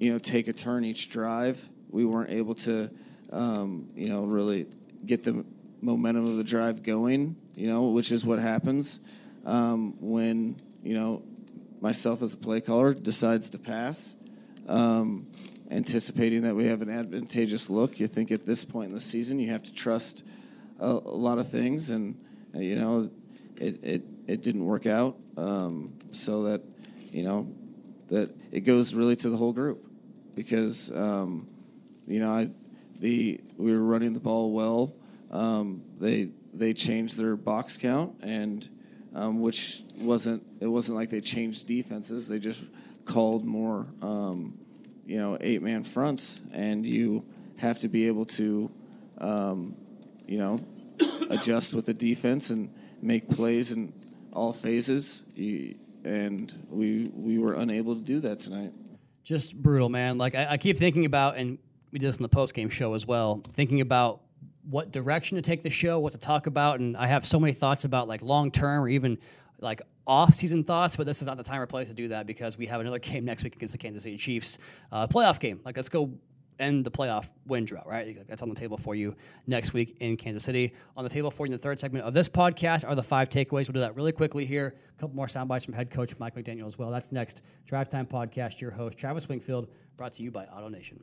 you 0.00 0.12
know, 0.12 0.18
take 0.18 0.48
a 0.48 0.52
turn 0.52 0.84
each 0.84 1.10
drive. 1.10 1.68
We 1.90 2.06
weren't 2.06 2.30
able 2.30 2.54
to, 2.54 2.90
um, 3.30 3.88
you 3.94 4.08
know, 4.08 4.24
really 4.24 4.66
get 5.04 5.22
the 5.22 5.44
momentum 5.84 6.24
of 6.24 6.36
the 6.36 6.44
drive 6.44 6.82
going 6.82 7.36
you 7.56 7.68
know, 7.68 7.84
which 7.88 8.10
is 8.10 8.24
what 8.24 8.38
happens 8.38 9.00
um, 9.44 9.94
when, 10.00 10.56
you 10.82 10.94
know, 10.94 11.22
myself 11.80 12.22
as 12.22 12.34
a 12.34 12.36
play 12.36 12.60
caller 12.60 12.94
decides 12.94 13.50
to 13.50 13.58
pass, 13.58 14.16
um, 14.68 15.26
anticipating 15.70 16.42
that 16.42 16.54
we 16.54 16.66
have 16.66 16.82
an 16.82 16.90
advantageous 16.90 17.70
look. 17.70 18.00
You 18.00 18.06
think 18.06 18.32
at 18.32 18.44
this 18.44 18.64
point 18.64 18.88
in 18.88 18.94
the 18.94 19.00
season 19.00 19.38
you 19.38 19.50
have 19.50 19.62
to 19.64 19.72
trust 19.72 20.24
a, 20.80 20.86
a 20.86 20.88
lot 20.88 21.38
of 21.38 21.48
things, 21.48 21.90
and, 21.90 22.18
you 22.54 22.76
know, 22.76 23.10
it, 23.56 23.78
it, 23.82 24.02
it 24.26 24.42
didn't 24.42 24.64
work 24.64 24.86
out. 24.86 25.16
Um, 25.36 25.94
so 26.10 26.44
that, 26.44 26.62
you 27.12 27.22
know, 27.22 27.48
that 28.08 28.34
it 28.50 28.60
goes 28.60 28.94
really 28.94 29.16
to 29.16 29.30
the 29.30 29.36
whole 29.36 29.52
group 29.52 29.84
because, 30.34 30.90
um, 30.92 31.48
you 32.06 32.20
know, 32.20 32.32
I, 32.32 32.50
the 32.98 33.40
we 33.56 33.72
were 33.72 33.82
running 33.82 34.12
the 34.12 34.20
ball 34.20 34.52
well. 34.52 34.94
Um, 35.34 35.82
they 35.98 36.30
they 36.54 36.72
changed 36.72 37.18
their 37.18 37.36
box 37.36 37.76
count, 37.76 38.14
and 38.22 38.66
um, 39.14 39.40
which 39.40 39.82
wasn't 39.96 40.44
it 40.60 40.68
wasn't 40.68 40.96
like 40.96 41.10
they 41.10 41.20
changed 41.20 41.66
defenses. 41.66 42.28
They 42.28 42.38
just 42.38 42.68
called 43.04 43.44
more, 43.44 43.86
um, 44.00 44.56
you 45.04 45.18
know, 45.18 45.36
eight 45.40 45.60
man 45.60 45.82
fronts, 45.82 46.40
and 46.52 46.86
you 46.86 47.24
have 47.58 47.80
to 47.80 47.88
be 47.88 48.06
able 48.06 48.24
to, 48.26 48.70
um, 49.18 49.74
you 50.26 50.38
know, 50.38 50.56
adjust 51.30 51.74
with 51.74 51.86
the 51.86 51.94
defense 51.94 52.50
and 52.50 52.72
make 53.02 53.28
plays 53.28 53.72
in 53.72 53.92
all 54.32 54.52
phases. 54.52 55.24
You, 55.34 55.74
and 56.04 56.52
we 56.70 57.08
we 57.12 57.38
were 57.38 57.54
unable 57.54 57.96
to 57.96 58.02
do 58.02 58.20
that 58.20 58.38
tonight. 58.38 58.72
Just 59.24 59.60
brutal, 59.60 59.88
man. 59.88 60.16
Like 60.16 60.36
I, 60.36 60.46
I 60.50 60.56
keep 60.58 60.76
thinking 60.76 61.06
about, 61.06 61.36
and 61.38 61.58
we 61.90 61.98
did 61.98 62.06
this 62.06 62.18
in 62.18 62.22
the 62.22 62.28
post 62.28 62.54
game 62.54 62.68
show 62.68 62.94
as 62.94 63.04
well. 63.04 63.42
Thinking 63.48 63.80
about 63.80 64.20
what 64.68 64.92
direction 64.92 65.36
to 65.36 65.42
take 65.42 65.62
the 65.62 65.70
show, 65.70 65.98
what 65.98 66.12
to 66.12 66.18
talk 66.18 66.46
about, 66.46 66.80
and 66.80 66.96
I 66.96 67.06
have 67.06 67.26
so 67.26 67.38
many 67.38 67.52
thoughts 67.52 67.84
about 67.84 68.08
like 68.08 68.22
long 68.22 68.50
term 68.50 68.82
or 68.84 68.88
even 68.88 69.18
like 69.60 69.82
off 70.06 70.34
season 70.34 70.64
thoughts, 70.64 70.96
but 70.96 71.06
this 71.06 71.22
is 71.22 71.28
not 71.28 71.36
the 71.36 71.44
time 71.44 71.60
or 71.60 71.66
place 71.66 71.88
to 71.88 71.94
do 71.94 72.08
that 72.08 72.26
because 72.26 72.58
we 72.58 72.66
have 72.66 72.80
another 72.80 72.98
game 73.00 73.24
next 73.24 73.44
week 73.44 73.56
against 73.56 73.72
the 73.72 73.78
Kansas 73.78 74.02
City 74.02 74.16
Chiefs, 74.16 74.58
uh, 74.92 75.06
playoff 75.06 75.40
game. 75.40 75.60
Like 75.64 75.76
let's 75.76 75.88
go 75.88 76.12
end 76.58 76.84
the 76.84 76.90
playoff 76.90 77.30
win 77.46 77.64
drought, 77.64 77.88
right? 77.88 78.16
That's 78.28 78.42
on 78.42 78.48
the 78.48 78.54
table 78.54 78.76
for 78.76 78.94
you 78.94 79.16
next 79.46 79.72
week 79.72 79.96
in 80.00 80.16
Kansas 80.16 80.44
City. 80.44 80.72
On 80.96 81.04
the 81.04 81.10
table 81.10 81.30
for 81.30 81.46
you 81.46 81.52
in 81.52 81.56
the 81.56 81.62
third 81.62 81.80
segment 81.80 82.04
of 82.04 82.14
this 82.14 82.28
podcast 82.28 82.86
are 82.86 82.94
the 82.94 83.02
five 83.02 83.28
takeaways. 83.28 83.68
We'll 83.68 83.74
do 83.74 83.80
that 83.80 83.96
really 83.96 84.12
quickly 84.12 84.46
here. 84.46 84.74
A 84.96 85.00
couple 85.00 85.16
more 85.16 85.28
sound 85.28 85.48
bites 85.48 85.64
from 85.64 85.74
head 85.74 85.90
coach 85.90 86.16
Mike 86.18 86.34
McDaniel 86.34 86.66
as 86.66 86.78
well. 86.78 86.90
That's 86.90 87.12
next. 87.12 87.42
Drive 87.66 87.88
Time 87.88 88.06
Podcast, 88.06 88.60
your 88.60 88.70
host, 88.70 88.98
Travis 88.98 89.28
Wingfield, 89.28 89.68
brought 89.96 90.12
to 90.14 90.22
you 90.22 90.30
by 90.30 90.44
Auto 90.44 90.68
Nation. 90.68 91.02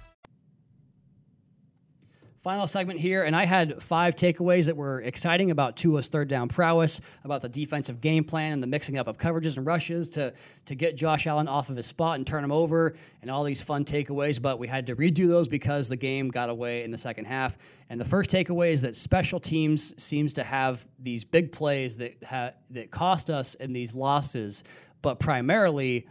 Final 2.41 2.65
segment 2.65 2.99
here, 2.99 3.23
and 3.23 3.35
I 3.35 3.45
had 3.45 3.83
five 3.83 4.15
takeaways 4.15 4.65
that 4.65 4.75
were 4.75 4.99
exciting 5.01 5.51
about 5.51 5.77
Tua's 5.77 6.07
third 6.07 6.27
down 6.27 6.47
prowess, 6.49 6.99
about 7.23 7.43
the 7.43 7.49
defensive 7.49 8.01
game 8.01 8.23
plan 8.23 8.51
and 8.51 8.63
the 8.63 8.67
mixing 8.67 8.97
up 8.97 9.07
of 9.07 9.19
coverages 9.19 9.57
and 9.57 9.65
rushes 9.67 10.09
to 10.11 10.33
to 10.65 10.73
get 10.73 10.95
Josh 10.95 11.27
Allen 11.27 11.47
off 11.47 11.69
of 11.69 11.75
his 11.75 11.85
spot 11.85 12.15
and 12.15 12.25
turn 12.25 12.43
him 12.43 12.51
over, 12.51 12.95
and 13.21 13.29
all 13.29 13.43
these 13.43 13.61
fun 13.61 13.85
takeaways. 13.85 14.41
But 14.41 14.57
we 14.57 14.67
had 14.67 14.87
to 14.87 14.95
redo 14.95 15.27
those 15.27 15.47
because 15.47 15.87
the 15.87 15.95
game 15.95 16.29
got 16.29 16.49
away 16.49 16.83
in 16.83 16.89
the 16.89 16.97
second 16.97 17.25
half. 17.25 17.59
And 17.91 18.01
the 18.01 18.05
first 18.05 18.31
takeaway 18.31 18.71
is 18.71 18.81
that 18.81 18.95
special 18.95 19.39
teams 19.39 19.93
seems 20.01 20.33
to 20.33 20.43
have 20.43 20.87
these 20.97 21.23
big 21.23 21.51
plays 21.51 21.97
that 21.97 22.23
ha- 22.23 22.53
that 22.71 22.89
cost 22.89 23.29
us 23.29 23.53
in 23.53 23.71
these 23.71 23.93
losses, 23.93 24.63
but 25.03 25.19
primarily 25.19 26.07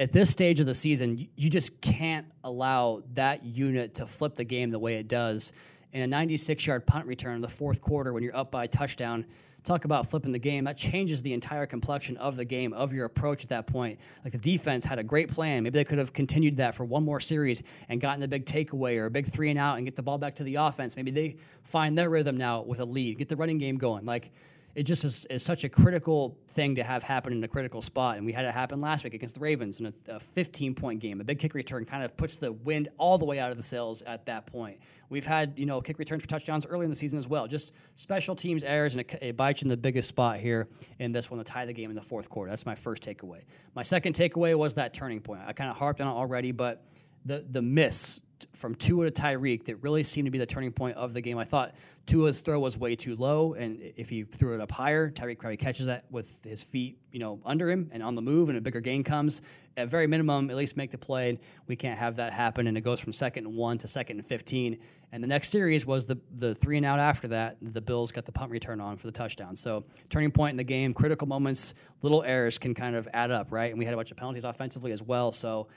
at 0.00 0.12
this 0.12 0.30
stage 0.30 0.60
of 0.60 0.66
the 0.66 0.74
season, 0.74 1.28
you- 1.36 1.50
just 1.50 1.80
can't 1.82 2.26
allow 2.42 3.02
that 3.14 3.44
unit 3.44 3.94
to 3.96 4.06
flip 4.06 4.34
the 4.34 4.44
game 4.44 4.70
the 4.70 4.78
way 4.78 4.94
it 4.94 5.08
does. 5.08 5.52
In 5.92 6.00
a 6.00 6.06
96 6.06 6.66
yard 6.66 6.86
punt 6.86 7.06
return 7.06 7.34
in 7.34 7.40
the 7.42 7.48
fourth 7.48 7.82
quarter, 7.82 8.12
when 8.14 8.22
you're 8.22 8.36
up 8.36 8.50
by 8.50 8.64
a 8.64 8.68
touchdown, 8.68 9.26
talk 9.62 9.84
about 9.84 10.08
flipping 10.08 10.32
the 10.32 10.38
game. 10.38 10.64
That 10.64 10.78
changes 10.78 11.20
the 11.20 11.34
entire 11.34 11.66
complexion 11.66 12.16
of 12.16 12.36
the 12.36 12.46
game, 12.46 12.72
of 12.72 12.94
your 12.94 13.04
approach 13.04 13.42
at 13.42 13.50
that 13.50 13.66
point. 13.66 13.98
Like 14.24 14.32
the 14.32 14.38
defense 14.38 14.86
had 14.86 14.98
a 14.98 15.02
great 15.02 15.28
plan. 15.28 15.64
Maybe 15.64 15.78
they 15.78 15.84
could 15.84 15.98
have 15.98 16.14
continued 16.14 16.56
that 16.56 16.74
for 16.74 16.86
one 16.86 17.04
more 17.04 17.20
series 17.20 17.62
and 17.90 18.00
gotten 18.00 18.22
a 18.22 18.28
big 18.28 18.46
takeaway 18.46 18.96
or 18.96 19.04
a 19.04 19.10
big 19.10 19.26
three 19.26 19.50
and 19.50 19.58
out 19.58 19.76
and 19.76 19.84
get 19.84 19.96
the 19.96 20.02
ball 20.02 20.16
back 20.16 20.36
to 20.36 20.44
the 20.44 20.54
offense. 20.54 20.96
Maybe 20.96 21.10
they 21.10 21.36
find 21.62 21.98
their 21.98 22.08
rhythm 22.08 22.38
now 22.38 22.62
with 22.62 22.80
a 22.80 22.86
lead, 22.86 23.18
get 23.18 23.28
the 23.28 23.36
running 23.36 23.58
game 23.58 23.76
going. 23.76 24.06
Like, 24.06 24.30
it 24.74 24.84
just 24.84 25.04
is, 25.04 25.26
is 25.26 25.42
such 25.42 25.64
a 25.64 25.68
critical 25.68 26.38
thing 26.48 26.76
to 26.76 26.84
have 26.84 27.02
happen 27.02 27.32
in 27.32 27.42
a 27.42 27.48
critical 27.48 27.82
spot. 27.82 28.16
And 28.16 28.26
we 28.26 28.32
had 28.32 28.44
it 28.44 28.52
happen 28.52 28.80
last 28.80 29.04
week 29.04 29.14
against 29.14 29.34
the 29.34 29.40
Ravens 29.40 29.80
in 29.80 29.86
a, 29.86 29.92
a 30.08 30.20
15 30.20 30.74
point 30.74 31.00
game. 31.00 31.20
A 31.20 31.24
big 31.24 31.38
kick 31.38 31.54
return 31.54 31.84
kind 31.84 32.04
of 32.04 32.16
puts 32.16 32.36
the 32.36 32.52
wind 32.52 32.88
all 32.98 33.18
the 33.18 33.24
way 33.24 33.40
out 33.40 33.50
of 33.50 33.56
the 33.56 33.62
sails 33.62 34.02
at 34.02 34.26
that 34.26 34.46
point. 34.46 34.78
We've 35.08 35.26
had, 35.26 35.54
you 35.56 35.66
know, 35.66 35.80
kick 35.80 35.98
returns 35.98 36.22
for 36.22 36.28
touchdowns 36.28 36.66
early 36.66 36.84
in 36.84 36.90
the 36.90 36.96
season 36.96 37.18
as 37.18 37.26
well. 37.26 37.46
Just 37.46 37.72
special 37.96 38.36
teams 38.36 38.62
errors, 38.62 38.94
and 38.94 39.00
it, 39.00 39.18
it 39.20 39.36
bites 39.36 39.62
you 39.62 39.66
in 39.66 39.70
the 39.70 39.76
biggest 39.76 40.08
spot 40.08 40.38
here 40.38 40.68
in 40.98 41.10
this 41.10 41.30
one 41.30 41.38
to 41.38 41.44
tie 41.44 41.66
the 41.66 41.72
game 41.72 41.90
in 41.90 41.96
the 41.96 42.02
fourth 42.02 42.30
quarter. 42.30 42.50
That's 42.50 42.66
my 42.66 42.76
first 42.76 43.02
takeaway. 43.02 43.42
My 43.74 43.82
second 43.82 44.14
takeaway 44.14 44.54
was 44.56 44.74
that 44.74 44.94
turning 44.94 45.20
point. 45.20 45.40
I 45.46 45.52
kind 45.52 45.70
of 45.70 45.76
harped 45.76 46.00
on 46.00 46.06
it 46.06 46.16
already, 46.16 46.52
but 46.52 46.84
the 47.24 47.44
the 47.50 47.60
miss 47.60 48.22
from 48.52 48.74
Tua 48.74 49.10
to 49.10 49.22
Tyreek 49.22 49.64
that 49.64 49.76
really 49.76 50.02
seemed 50.02 50.26
to 50.26 50.30
be 50.30 50.38
the 50.38 50.46
turning 50.46 50.72
point 50.72 50.96
of 50.96 51.14
the 51.14 51.20
game. 51.20 51.38
I 51.38 51.44
thought 51.44 51.74
Tua's 52.06 52.40
throw 52.40 52.58
was 52.58 52.76
way 52.76 52.96
too 52.96 53.14
low, 53.16 53.54
and 53.54 53.80
if 53.96 54.08
he 54.08 54.24
threw 54.24 54.54
it 54.54 54.60
up 54.60 54.70
higher, 54.70 55.10
Tyreek 55.10 55.38
probably 55.38 55.56
catches 55.56 55.86
that 55.86 56.04
with 56.10 56.42
his 56.44 56.64
feet, 56.64 56.98
you 57.12 57.20
know, 57.20 57.40
under 57.44 57.70
him 57.70 57.88
and 57.92 58.02
on 58.02 58.14
the 58.14 58.22
move, 58.22 58.48
and 58.48 58.58
a 58.58 58.60
bigger 58.60 58.80
gain 58.80 59.04
comes. 59.04 59.42
At 59.76 59.88
very 59.88 60.06
minimum, 60.06 60.50
at 60.50 60.56
least 60.56 60.76
make 60.76 60.90
the 60.90 60.98
play. 60.98 61.38
We 61.66 61.76
can't 61.76 61.98
have 61.98 62.16
that 62.16 62.32
happen, 62.32 62.66
and 62.66 62.76
it 62.76 62.80
goes 62.80 63.00
from 63.00 63.12
second 63.12 63.46
and 63.46 63.56
one 63.56 63.78
to 63.78 63.88
second 63.88 64.18
and 64.18 64.26
fifteen. 64.26 64.78
And 65.12 65.22
the 65.22 65.28
next 65.28 65.50
series 65.50 65.86
was 65.86 66.04
the 66.04 66.18
the 66.36 66.54
three 66.54 66.76
and 66.76 66.84
out 66.84 66.98
after 66.98 67.28
that. 67.28 67.56
The 67.62 67.80
Bills 67.80 68.10
got 68.10 68.24
the 68.24 68.32
punt 68.32 68.50
return 68.50 68.80
on 68.80 68.96
for 68.96 69.06
the 69.06 69.12
touchdown. 69.12 69.54
So 69.54 69.84
turning 70.08 70.32
point 70.32 70.52
in 70.52 70.56
the 70.56 70.64
game, 70.64 70.92
critical 70.92 71.28
moments, 71.28 71.74
little 72.02 72.22
errors 72.24 72.58
can 72.58 72.74
kind 72.74 72.96
of 72.96 73.08
add 73.12 73.30
up, 73.30 73.52
right? 73.52 73.70
And 73.70 73.78
we 73.78 73.84
had 73.84 73.94
a 73.94 73.96
bunch 73.96 74.10
of 74.10 74.16
penalties 74.16 74.44
offensively 74.44 74.92
as 74.92 75.02
well. 75.02 75.30
So 75.30 75.68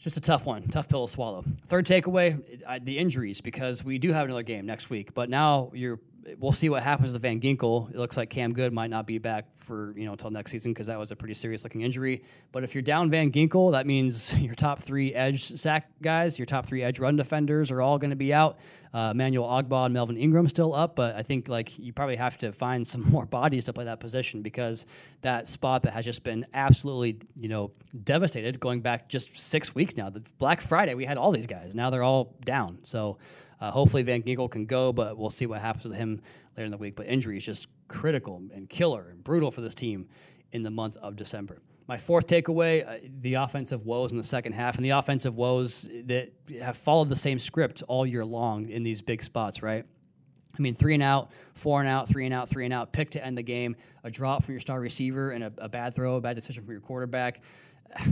just 0.00 0.16
a 0.16 0.20
tough 0.20 0.46
one, 0.46 0.62
tough 0.62 0.88
pill 0.88 1.06
to 1.06 1.12
swallow. 1.12 1.44
Third 1.66 1.86
takeaway: 1.86 2.84
the 2.84 2.98
injuries, 2.98 3.40
because 3.40 3.84
we 3.84 3.98
do 3.98 4.12
have 4.12 4.24
another 4.24 4.42
game 4.42 4.66
next 4.66 4.90
week. 4.90 5.14
But 5.14 5.28
now 5.28 5.70
you're, 5.74 6.00
we'll 6.38 6.52
see 6.52 6.68
what 6.68 6.82
happens 6.82 7.12
with 7.12 7.22
Van 7.22 7.40
Ginkel. 7.40 7.90
It 7.90 7.96
looks 7.96 8.16
like 8.16 8.30
Cam 8.30 8.52
Goode 8.52 8.72
might 8.72 8.90
not 8.90 9.06
be 9.06 9.18
back 9.18 9.46
for 9.56 9.94
you 9.96 10.04
know 10.04 10.12
until 10.12 10.30
next 10.30 10.50
season 10.50 10.72
because 10.72 10.86
that 10.86 10.98
was 10.98 11.10
a 11.10 11.16
pretty 11.16 11.34
serious 11.34 11.64
looking 11.64 11.82
injury. 11.82 12.22
But 12.52 12.64
if 12.64 12.74
you're 12.74 12.82
down 12.82 13.10
Van 13.10 13.30
Ginkel, 13.30 13.72
that 13.72 13.86
means 13.86 14.40
your 14.42 14.54
top 14.54 14.80
three 14.80 15.14
edge 15.14 15.42
sack 15.42 15.90
guys, 16.02 16.38
your 16.38 16.46
top 16.46 16.66
three 16.66 16.82
edge 16.82 16.98
run 16.98 17.16
defenders 17.16 17.70
are 17.70 17.82
all 17.82 17.98
going 17.98 18.10
to 18.10 18.16
be 18.16 18.32
out. 18.32 18.58
Uh, 18.92 19.10
Emmanuel 19.12 19.46
Ogbah 19.46 19.86
and 19.86 19.94
Melvin 19.94 20.16
Ingram 20.16 20.48
still 20.48 20.74
up, 20.74 20.96
but 20.96 21.14
I 21.14 21.22
think 21.22 21.48
like 21.48 21.78
you 21.78 21.92
probably 21.92 22.16
have 22.16 22.36
to 22.38 22.50
find 22.50 22.84
some 22.86 23.02
more 23.10 23.24
bodies 23.24 23.64
to 23.66 23.72
play 23.72 23.84
that 23.84 24.00
position 24.00 24.42
because 24.42 24.86
that 25.22 25.46
spot 25.46 25.82
that 25.84 25.92
has 25.92 26.04
just 26.04 26.24
been 26.24 26.46
absolutely 26.54 27.18
you 27.36 27.48
know 27.48 27.70
devastated 28.04 28.58
going 28.58 28.80
back 28.80 29.08
just 29.08 29.38
six 29.38 29.74
weeks 29.74 29.96
now. 29.96 30.10
The 30.10 30.22
Black 30.38 30.60
Friday 30.60 30.94
we 30.94 31.04
had 31.04 31.18
all 31.18 31.30
these 31.30 31.46
guys, 31.46 31.74
now 31.74 31.90
they're 31.90 32.02
all 32.02 32.36
down. 32.44 32.78
So 32.82 33.18
uh, 33.60 33.70
hopefully 33.70 34.02
Van 34.02 34.22
Ginkel 34.22 34.50
can 34.50 34.66
go, 34.66 34.92
but 34.92 35.18
we'll 35.18 35.30
see 35.30 35.46
what 35.46 35.60
happens 35.60 35.84
with 35.84 35.96
him 35.96 36.20
later 36.56 36.64
in 36.64 36.70
the 36.70 36.78
week. 36.78 36.96
But 36.96 37.06
injury 37.06 37.36
is 37.36 37.44
just 37.44 37.68
critical 37.88 38.42
and 38.54 38.68
killer 38.68 39.08
and 39.10 39.22
brutal 39.22 39.50
for 39.50 39.60
this 39.60 39.74
team 39.74 40.08
in 40.52 40.62
the 40.62 40.70
month 40.70 40.96
of 40.96 41.16
December. 41.16 41.58
My 41.86 41.98
fourth 41.98 42.26
takeaway: 42.26 42.86
uh, 42.86 43.08
the 43.20 43.34
offensive 43.34 43.84
woes 43.84 44.12
in 44.12 44.18
the 44.18 44.24
second 44.24 44.52
half, 44.52 44.76
and 44.76 44.84
the 44.84 44.90
offensive 44.90 45.36
woes 45.36 45.88
that 46.04 46.32
have 46.62 46.76
followed 46.76 47.08
the 47.08 47.16
same 47.16 47.38
script 47.38 47.82
all 47.88 48.06
year 48.06 48.24
long 48.24 48.68
in 48.68 48.82
these 48.82 49.02
big 49.02 49.22
spots, 49.22 49.62
right? 49.62 49.84
I 50.58 50.62
mean, 50.62 50.74
three 50.74 50.94
and 50.94 51.02
out, 51.02 51.30
four 51.54 51.80
and 51.80 51.88
out, 51.88 52.08
three 52.08 52.24
and 52.24 52.34
out, 52.34 52.48
three 52.48 52.64
and 52.64 52.74
out, 52.74 52.92
pick 52.92 53.10
to 53.10 53.24
end 53.24 53.38
the 53.38 53.42
game, 53.42 53.76
a 54.02 54.10
drop 54.10 54.44
from 54.44 54.54
your 54.54 54.60
star 54.60 54.80
receiver, 54.80 55.30
and 55.30 55.44
a, 55.44 55.52
a 55.58 55.68
bad 55.68 55.94
throw, 55.94 56.16
a 56.16 56.20
bad 56.20 56.34
decision 56.34 56.64
from 56.64 56.72
your 56.72 56.80
quarterback. 56.80 57.42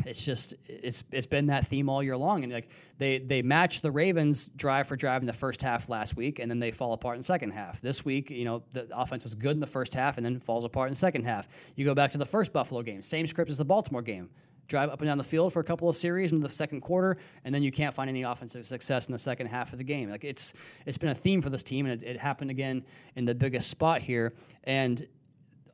It's 0.04 0.24
just 0.24 0.54
it's 0.66 1.04
it's 1.12 1.26
been 1.26 1.46
that 1.46 1.66
theme 1.66 1.88
all 1.88 2.02
year 2.02 2.16
long, 2.16 2.42
and 2.42 2.52
like 2.52 2.68
they 2.98 3.18
they 3.18 3.42
match 3.42 3.80
the 3.80 3.90
Ravens 3.90 4.46
drive 4.46 4.88
for 4.88 4.96
drive 4.96 5.22
in 5.22 5.26
the 5.26 5.32
first 5.32 5.62
half 5.62 5.88
last 5.88 6.16
week, 6.16 6.38
and 6.38 6.50
then 6.50 6.58
they 6.58 6.72
fall 6.72 6.92
apart 6.92 7.14
in 7.14 7.20
the 7.20 7.24
second 7.24 7.52
half. 7.52 7.80
This 7.80 8.04
week, 8.04 8.30
you 8.30 8.44
know, 8.44 8.62
the 8.72 8.88
offense 8.92 9.22
was 9.22 9.34
good 9.34 9.52
in 9.52 9.60
the 9.60 9.66
first 9.66 9.94
half, 9.94 10.16
and 10.16 10.26
then 10.26 10.40
falls 10.40 10.64
apart 10.64 10.88
in 10.88 10.92
the 10.92 10.98
second 10.98 11.24
half. 11.24 11.46
You 11.76 11.84
go 11.84 11.94
back 11.94 12.10
to 12.12 12.18
the 12.18 12.26
first 12.26 12.52
Buffalo 12.52 12.82
game, 12.82 13.02
same 13.02 13.26
script 13.26 13.50
as 13.50 13.58
the 13.58 13.64
Baltimore 13.64 14.02
game 14.02 14.30
drive 14.68 14.90
up 14.90 15.00
and 15.00 15.08
down 15.08 15.18
the 15.18 15.24
field 15.24 15.52
for 15.52 15.60
a 15.60 15.64
couple 15.64 15.88
of 15.88 15.96
series 15.96 16.30
in 16.30 16.40
the 16.40 16.48
second 16.48 16.82
quarter, 16.82 17.16
and 17.44 17.54
then 17.54 17.62
you 17.62 17.72
can't 17.72 17.94
find 17.94 18.08
any 18.08 18.22
offensive 18.22 18.64
success 18.66 19.08
in 19.08 19.12
the 19.12 19.18
second 19.18 19.46
half 19.46 19.72
of 19.72 19.78
the 19.78 19.84
game. 19.84 20.10
Like 20.10 20.24
it's 20.24 20.54
it's 20.86 20.98
been 20.98 21.08
a 21.08 21.14
theme 21.14 21.42
for 21.42 21.50
this 21.50 21.62
team, 21.62 21.86
and 21.86 22.02
it, 22.02 22.06
it 22.06 22.18
happened 22.18 22.50
again 22.50 22.84
in 23.16 23.24
the 23.24 23.34
biggest 23.34 23.70
spot 23.70 24.02
here. 24.02 24.34
And 24.64 25.06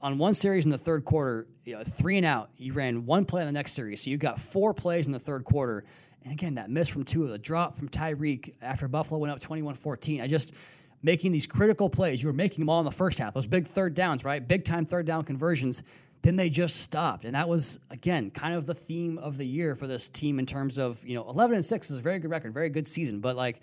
on 0.05 0.19
one 0.19 0.35
series 0.35 0.67
in 0.67 0.71
the 0.71 0.77
third 0.77 1.07
quarter, 1.07 1.47
you 1.65 1.75
know, 1.75 1.83
three 1.83 2.19
and 2.19 2.27
out, 2.27 2.51
you 2.59 2.75
ran 2.75 3.07
one 3.07 3.25
play 3.25 3.41
in 3.41 3.47
the 3.47 3.53
next 3.53 3.73
series, 3.73 4.05
so 4.05 4.11
you 4.11 4.19
got 4.19 4.39
four 4.39 4.75
plays 4.75 5.07
in 5.07 5.13
the 5.13 5.19
third 5.19 5.45
quarter. 5.45 5.83
And 6.23 6.33
again, 6.33 6.55
that 6.55 6.69
miss 6.69 6.91
from 6.91 7.05
Tua, 7.05 7.29
the 7.29 7.39
drop 7.39 7.75
from 7.75 7.89
Tyreek 7.89 8.53
after 8.61 8.87
Buffalo 8.87 9.19
went 9.19 9.33
up 9.33 9.41
21-14. 9.41 10.23
I 10.23 10.27
just 10.27 10.53
making 11.03 11.33
these 11.33 11.47
critical 11.47 11.89
plays. 11.89 12.23
You 12.23 12.29
were 12.29 12.35
making 12.35 12.61
them 12.61 12.69
all 12.69 12.81
in 12.81 12.85
the 12.85 12.91
first 12.91 13.19
half. 13.19 13.33
Those 13.33 13.47
big 13.47 13.67
third 13.67 13.95
downs, 13.95 14.25
right? 14.25 14.47
Big 14.47 14.67
time 14.67 14.85
third 14.85 15.07
down 15.07 15.25
conversions 15.25 15.83
then 16.25 16.37
they 16.37 16.49
just 16.49 16.81
stopped. 16.81 17.27
And 17.27 17.35
that 17.35 17.51
was, 17.51 17.79
again, 17.91 18.31
kind 18.31 18.55
of 18.55 18.65
the 18.65 18.73
theme 18.73 19.19
of 19.19 19.37
the 19.37 19.45
year 19.45 19.75
for 19.75 19.87
this 19.87 20.09
team 20.09 20.39
in 20.39 20.47
terms 20.47 20.79
of, 20.79 21.07
you 21.07 21.15
know, 21.15 21.29
11 21.29 21.57
and 21.57 21.65
6 21.65 21.91
is 21.91 21.99
a 21.99 22.01
very 22.01 22.19
good 22.19 22.31
record, 22.31 22.55
very 22.55 22.71
good 22.71 22.87
season. 22.87 23.21
But 23.21 23.37
like 23.37 23.61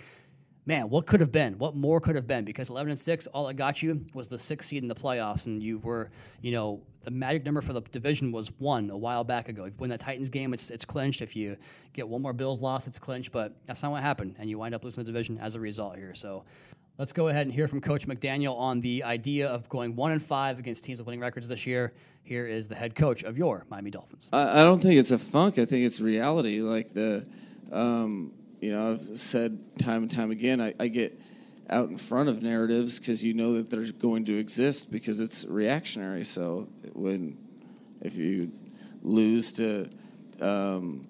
man, 0.65 0.89
what 0.89 1.05
could 1.05 1.19
have 1.19 1.31
been? 1.31 1.57
What 1.57 1.75
more 1.75 1.99
could 1.99 2.15
have 2.15 2.27
been? 2.27 2.45
Because 2.45 2.69
11 2.69 2.91
and 2.91 2.99
6, 2.99 3.27
all 3.27 3.47
it 3.47 3.57
got 3.57 3.81
you 3.81 4.05
was 4.13 4.27
the 4.27 4.37
sixth 4.37 4.69
seed 4.69 4.83
in 4.83 4.87
the 4.87 4.95
playoffs. 4.95 5.47
And 5.47 5.61
you 5.61 5.79
were, 5.79 6.11
you 6.41 6.51
know, 6.51 6.81
the 7.03 7.11
magic 7.11 7.45
number 7.45 7.61
for 7.61 7.73
the 7.73 7.81
division 7.81 8.31
was 8.31 8.51
one 8.59 8.89
a 8.91 8.97
while 8.97 9.23
back 9.23 9.49
ago. 9.49 9.65
If 9.65 9.73
you 9.73 9.79
win 9.79 9.89
that 9.89 9.99
Titans 9.99 10.29
game, 10.29 10.53
it's, 10.53 10.69
it's 10.69 10.85
clinched. 10.85 11.21
If 11.21 11.35
you 11.35 11.57
get 11.93 12.07
one 12.07 12.21
more 12.21 12.33
Bills 12.33 12.61
loss, 12.61 12.85
it's 12.85 12.99
clinched. 12.99 13.31
But 13.31 13.55
that's 13.65 13.81
not 13.81 13.91
what 13.91 14.03
happened. 14.03 14.35
And 14.37 14.49
you 14.49 14.59
wind 14.59 14.75
up 14.75 14.83
losing 14.83 15.03
the 15.03 15.11
division 15.11 15.39
as 15.39 15.55
a 15.55 15.59
result 15.59 15.95
here. 15.97 16.13
So 16.13 16.43
let's 16.99 17.11
go 17.11 17.29
ahead 17.29 17.47
and 17.47 17.53
hear 17.53 17.67
from 17.67 17.81
Coach 17.81 18.07
McDaniel 18.07 18.55
on 18.55 18.81
the 18.81 19.03
idea 19.03 19.49
of 19.49 19.67
going 19.67 19.95
one 19.95 20.11
and 20.11 20.21
five 20.21 20.59
against 20.59 20.83
teams 20.83 20.99
with 20.99 21.07
winning 21.07 21.21
records 21.21 21.49
this 21.49 21.65
year. 21.65 21.93
Here 22.23 22.45
is 22.45 22.67
the 22.67 22.75
head 22.75 22.93
coach 22.93 23.23
of 23.23 23.35
your 23.35 23.65
Miami 23.69 23.89
Dolphins. 23.89 24.29
I, 24.31 24.61
I 24.61 24.63
don't 24.63 24.79
think 24.79 24.99
it's 24.99 25.09
a 25.09 25.17
funk. 25.17 25.57
I 25.57 25.65
think 25.65 25.87
it's 25.87 25.99
reality. 25.99 26.61
Like 26.61 26.93
the, 26.93 27.25
um, 27.71 28.33
you 28.61 28.71
know, 28.71 28.91
I've 28.91 29.17
said 29.17 29.59
time 29.79 30.03
and 30.03 30.11
time 30.11 30.31
again, 30.31 30.61
I, 30.61 30.73
I 30.79 30.87
get 30.87 31.19
out 31.69 31.89
in 31.89 31.97
front 31.97 32.29
of 32.29 32.43
narratives 32.43 32.99
because 32.99 33.23
you 33.23 33.33
know 33.33 33.53
that 33.55 33.69
they're 33.69 33.91
going 33.91 34.25
to 34.25 34.37
exist 34.37 34.91
because 34.91 35.19
it's 35.19 35.45
reactionary. 35.45 36.23
So 36.23 36.69
when 36.93 37.37
if 38.01 38.17
you 38.17 38.51
lose 39.01 39.51
to 39.53 39.89
um, 40.39 41.07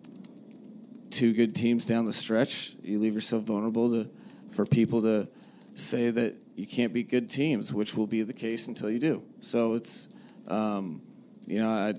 two 1.10 1.34
good 1.34 1.54
teams 1.54 1.86
down 1.86 2.06
the 2.06 2.14
stretch, 2.14 2.76
you 2.84 3.00
leave 3.00 3.14
yourself 3.14 3.44
vulnerable 3.44 3.90
to 3.92 4.10
for 4.50 4.66
people 4.66 5.02
to 5.02 5.28
say 5.76 6.10
that 6.10 6.36
you 6.56 6.68
can't 6.68 6.94
beat 6.94 7.10
good 7.10 7.30
teams, 7.30 7.74
which 7.74 7.96
will 7.96 8.08
be 8.08 8.24
the 8.24 8.34
case 8.34 8.68
until 8.68 8.90
you 8.90 9.00
do. 9.00 9.24
So 9.42 9.74
it's 9.74 10.08
um, 10.48 11.02
you 11.48 11.60
know 11.60 11.70
I, 11.70 11.96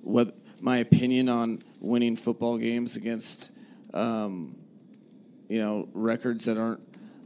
what 0.00 0.34
my 0.60 0.78
opinion 0.78 1.28
on 1.28 1.60
winning 1.78 2.16
football 2.16 2.56
games 2.56 2.96
against 2.96 3.50
um, 3.92 4.56
you 5.48 5.60
know 5.60 5.88
records 5.92 6.44
that 6.44 6.56
aren't 6.56 6.80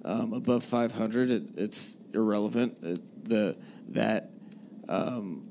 um, 0.04 0.32
above 0.32 0.64
500, 0.64 1.30
it, 1.30 1.42
it's 1.56 2.00
irrelevant. 2.12 2.76
It, 2.82 3.24
the 3.24 3.56
that 3.90 4.30
um, 4.88 5.48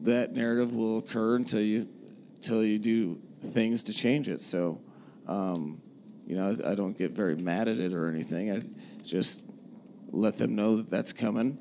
that 0.00 0.32
narrative 0.32 0.74
will 0.74 0.98
occur 0.98 1.36
until 1.36 1.60
you 1.60 1.88
until 2.36 2.64
you 2.64 2.78
do 2.78 3.20
things 3.42 3.84
to 3.84 3.92
change 3.92 4.28
it. 4.28 4.40
So, 4.40 4.80
um, 5.26 5.80
you 6.26 6.36
know, 6.36 6.56
I, 6.64 6.72
I, 6.72 6.74
don't 6.74 6.96
get 6.96 7.12
very 7.12 7.36
mad 7.36 7.68
at 7.68 7.78
it 7.78 7.92
or 7.92 8.08
anything. 8.08 8.50
I 8.50 8.60
just 9.04 9.42
let 10.10 10.36
them 10.38 10.56
know 10.56 10.76
that 10.76 10.90
that's 10.90 11.12
coming, 11.12 11.58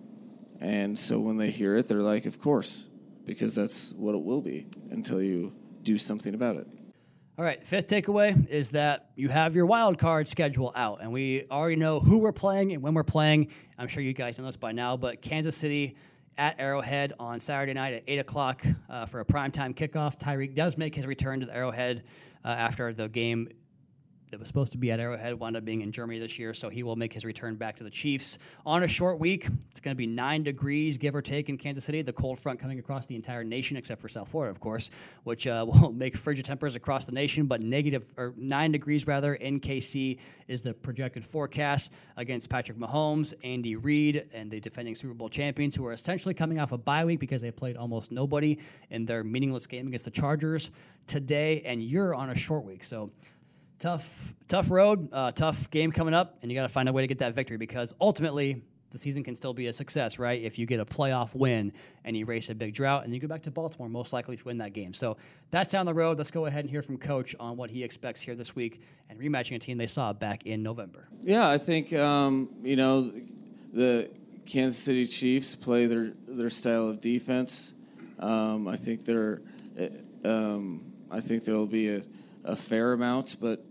and 0.60 0.98
so 0.98 1.20
when 1.20 1.38
they 1.38 1.52
hear 1.52 1.76
it, 1.76 1.88
they're 1.88 2.02
like, 2.02 2.26
"Of 2.26 2.40
course," 2.42 2.88
because 3.26 3.54
that's 3.54 3.94
what 3.94 4.16
it 4.16 4.24
will 4.24 4.42
be 4.42 4.68
until 4.90 5.22
you 5.22 5.54
do 5.84 5.98
something 5.98 6.34
about 6.34 6.56
it. 6.56 6.68
All 7.40 7.46
right, 7.46 7.64
fifth 7.64 7.86
takeaway 7.86 8.50
is 8.50 8.70
that 8.70 9.12
you 9.16 9.30
have 9.30 9.56
your 9.56 9.68
wild 9.68 10.00
card 10.00 10.28
schedule 10.28 10.72
out, 10.76 11.04
and 11.04 11.12
we 11.12 11.46
already 11.52 11.76
know 11.76 12.00
who 12.00 12.18
we're 12.18 12.32
playing 12.32 12.72
and 12.72 12.82
when 12.82 12.96
we're 12.96 13.04
playing. 13.04 13.50
I'm 13.78 13.88
sure 13.88 14.02
you 14.02 14.12
guys 14.12 14.40
know 14.40 14.46
this 14.48 14.58
by 14.58 14.72
now, 14.72 14.98
but 14.98 15.22
Kansas 15.22 15.56
City 15.56 15.98
at 16.40 16.60
Arrowhead 16.60 17.14
on 17.20 17.40
Saturday 17.40 17.76
night 17.76 17.94
at 17.94 18.04
8 18.08 18.18
o'clock 18.18 18.66
uh, 18.90 19.06
for 19.06 19.20
a 19.20 19.26
primetime 19.26 19.76
kickoff. 19.76 20.20
Tyreek 20.20 20.56
does 20.56 20.80
make 20.80 20.96
his 20.96 21.06
return 21.06 21.40
to 21.42 21.46
the 21.46 21.56
Arrowhead 21.56 22.06
uh, 22.44 22.48
after 22.48 22.92
the 22.92 23.08
game 23.08 23.50
that 24.30 24.40
was 24.40 24.48
supposed 24.48 24.72
to 24.74 24.78
be 24.78 24.92
at 24.92 25.02
Arrowhead 25.02 25.40
wound 25.40 25.56
up 25.56 25.64
being 25.64 25.82
in 25.82 25.92
Germany 25.92 26.20
this 26.20 26.38
year, 26.38 26.54
so 26.54 26.70
he 26.70 26.84
will 26.84 26.96
make 26.96 27.14
his 27.14 27.24
return 27.24 27.56
back 27.56 27.78
to 27.78 27.84
the 27.84 27.90
Chiefs 27.90 28.38
on 28.66 28.84
a 28.84 28.88
short 28.88 29.20
week. 29.20 29.48
It's 29.72 29.80
going 29.80 29.94
to 29.94 29.98
be 29.98 30.08
nine 30.08 30.44
degrees, 30.44 30.98
give 30.98 31.16
or 31.16 31.22
take, 31.22 31.50
in 31.50 31.58
Kansas 31.58 31.86
City. 31.86 32.02
The 32.02 32.14
cold 32.14 32.38
front 32.38 32.60
coming 32.60 32.80
across 32.80 33.06
the 33.06 33.16
entire 33.16 33.44
nation, 33.44 33.78
except 33.78 34.02
for 34.02 34.10
South 34.10 34.30
Florida, 34.30 34.52
of 34.52 34.60
course, 34.60 34.90
which 35.24 35.48
uh, 35.48 35.66
will 35.70 35.92
make 35.92 36.18
frigid 36.18 36.46
tempers 36.46 36.76
across 36.76 37.06
the 37.06 37.12
nation. 37.12 37.46
But 37.46 37.62
negative 37.62 38.04
or 38.18 38.34
nine 38.36 38.72
degrees 38.72 39.08
rather 39.08 39.36
in 39.36 39.60
KC 39.60 40.18
is 40.48 40.62
the 40.62 40.74
projected 40.74 41.24
forecast 41.24 41.92
against 42.18 42.50
Patrick 42.50 42.78
Mahomes, 42.78 43.34
Andy 43.44 43.76
Reid, 43.76 44.28
and 44.34 44.52
the 44.52 44.60
defending 44.60 44.96
Super 44.96 45.14
Bowl 45.14 45.30
champions, 45.30 45.76
who 45.76 45.86
are 45.86 45.94
essentially 45.94 46.34
coming 46.34 46.60
off 46.60 46.74
a 46.74 46.78
bye 46.78 47.06
week 47.06 47.20
because 47.20 47.42
they 47.42 47.52
played 47.52 47.78
almost 47.78 48.12
nobody 48.12 48.58
in 48.90 49.06
their 49.06 49.24
meaningless 49.24 49.68
game 49.68 49.88
against 49.88 50.06
the 50.06 50.12
Chargers 50.12 50.72
today, 51.08 51.62
and 51.66 51.82
you're 51.82 52.14
on 52.14 52.30
a 52.30 52.36
short 52.36 52.66
week, 52.66 52.84
so 52.84 53.10
tough, 53.80 54.34
tough 54.48 54.72
road, 54.72 55.10
uh, 55.12 55.32
tough 55.32 55.70
game 55.70 55.92
coming 55.92 56.14
up, 56.14 56.38
and 56.42 56.52
you 56.52 56.58
got 56.58 56.64
to 56.64 56.70
find 56.70 56.90
a 56.90 56.94
way 56.94 57.02
to 57.02 57.08
get 57.08 57.20
that 57.20 57.34
victory 57.34 57.58
because 57.58 57.94
ultimately 58.00 58.62
the 58.92 58.98
season 58.98 59.24
can 59.24 59.36
still 59.36 59.54
be 59.54 59.68
a 59.68 59.74
success, 59.74 60.18
right? 60.18 60.42
If 60.42 60.58
you 60.58 60.66
get 60.66 60.80
a 60.80 60.86
playoff 60.86 61.36
win 61.36 61.74
and 62.04 62.16
you 62.16 62.24
erase 62.24 62.50
a 62.50 62.56
big 62.56 62.74
drought, 62.74 63.04
and 63.04 63.14
you 63.14 63.20
go 63.20 63.28
back 63.28 63.44
to 63.44 63.52
Baltimore, 63.52 63.90
most 63.90 64.14
likely 64.14 64.36
you 64.36 64.44
win 64.46 64.58
that 64.60 64.74
game. 64.74 64.94
So 64.94 65.18
that's 65.52 65.72
down 65.72 65.86
the 65.86 65.94
road. 65.94 66.18
Let's 66.18 66.32
go 66.32 66.46
ahead 66.46 66.62
and 66.62 66.70
hear 66.70 66.82
from 66.82 66.98
Coach 66.98 67.36
on 67.40 67.58
what 67.58 67.70
he 67.70 67.84
expects 67.84 68.22
here 68.22 68.36
this 68.36 68.56
week 68.56 68.82
and 69.10 69.20
rematching 69.20 69.56
a 69.56 69.60
team 69.60 69.78
they 69.78 69.88
saw 69.88 70.14
back 70.14 70.46
in 70.46 70.64
November. 70.64 71.08
Yeah, 71.22 71.50
I 71.50 71.58
think 71.58 71.94
um, 71.94 72.50
you 72.64 72.76
know 72.76 73.12
the 73.74 74.10
Kansas 74.46 74.82
City 74.82 75.06
Chiefs 75.06 75.56
play 75.56 75.86
their 75.86 76.14
their 76.28 76.50
style 76.50 76.88
of 76.88 77.02
defense. 77.02 77.74
Um, 78.20 78.68
I 78.68 78.78
think 78.78 79.06
they're. 79.06 79.42
Um, 80.24 80.94
I 81.12 81.20
think 81.22 81.46
there'll 81.46 81.68
be 81.68 81.90
a, 81.90 82.04
a 82.44 82.56
fair 82.56 82.92
amount, 82.92 83.38
but 83.40 83.64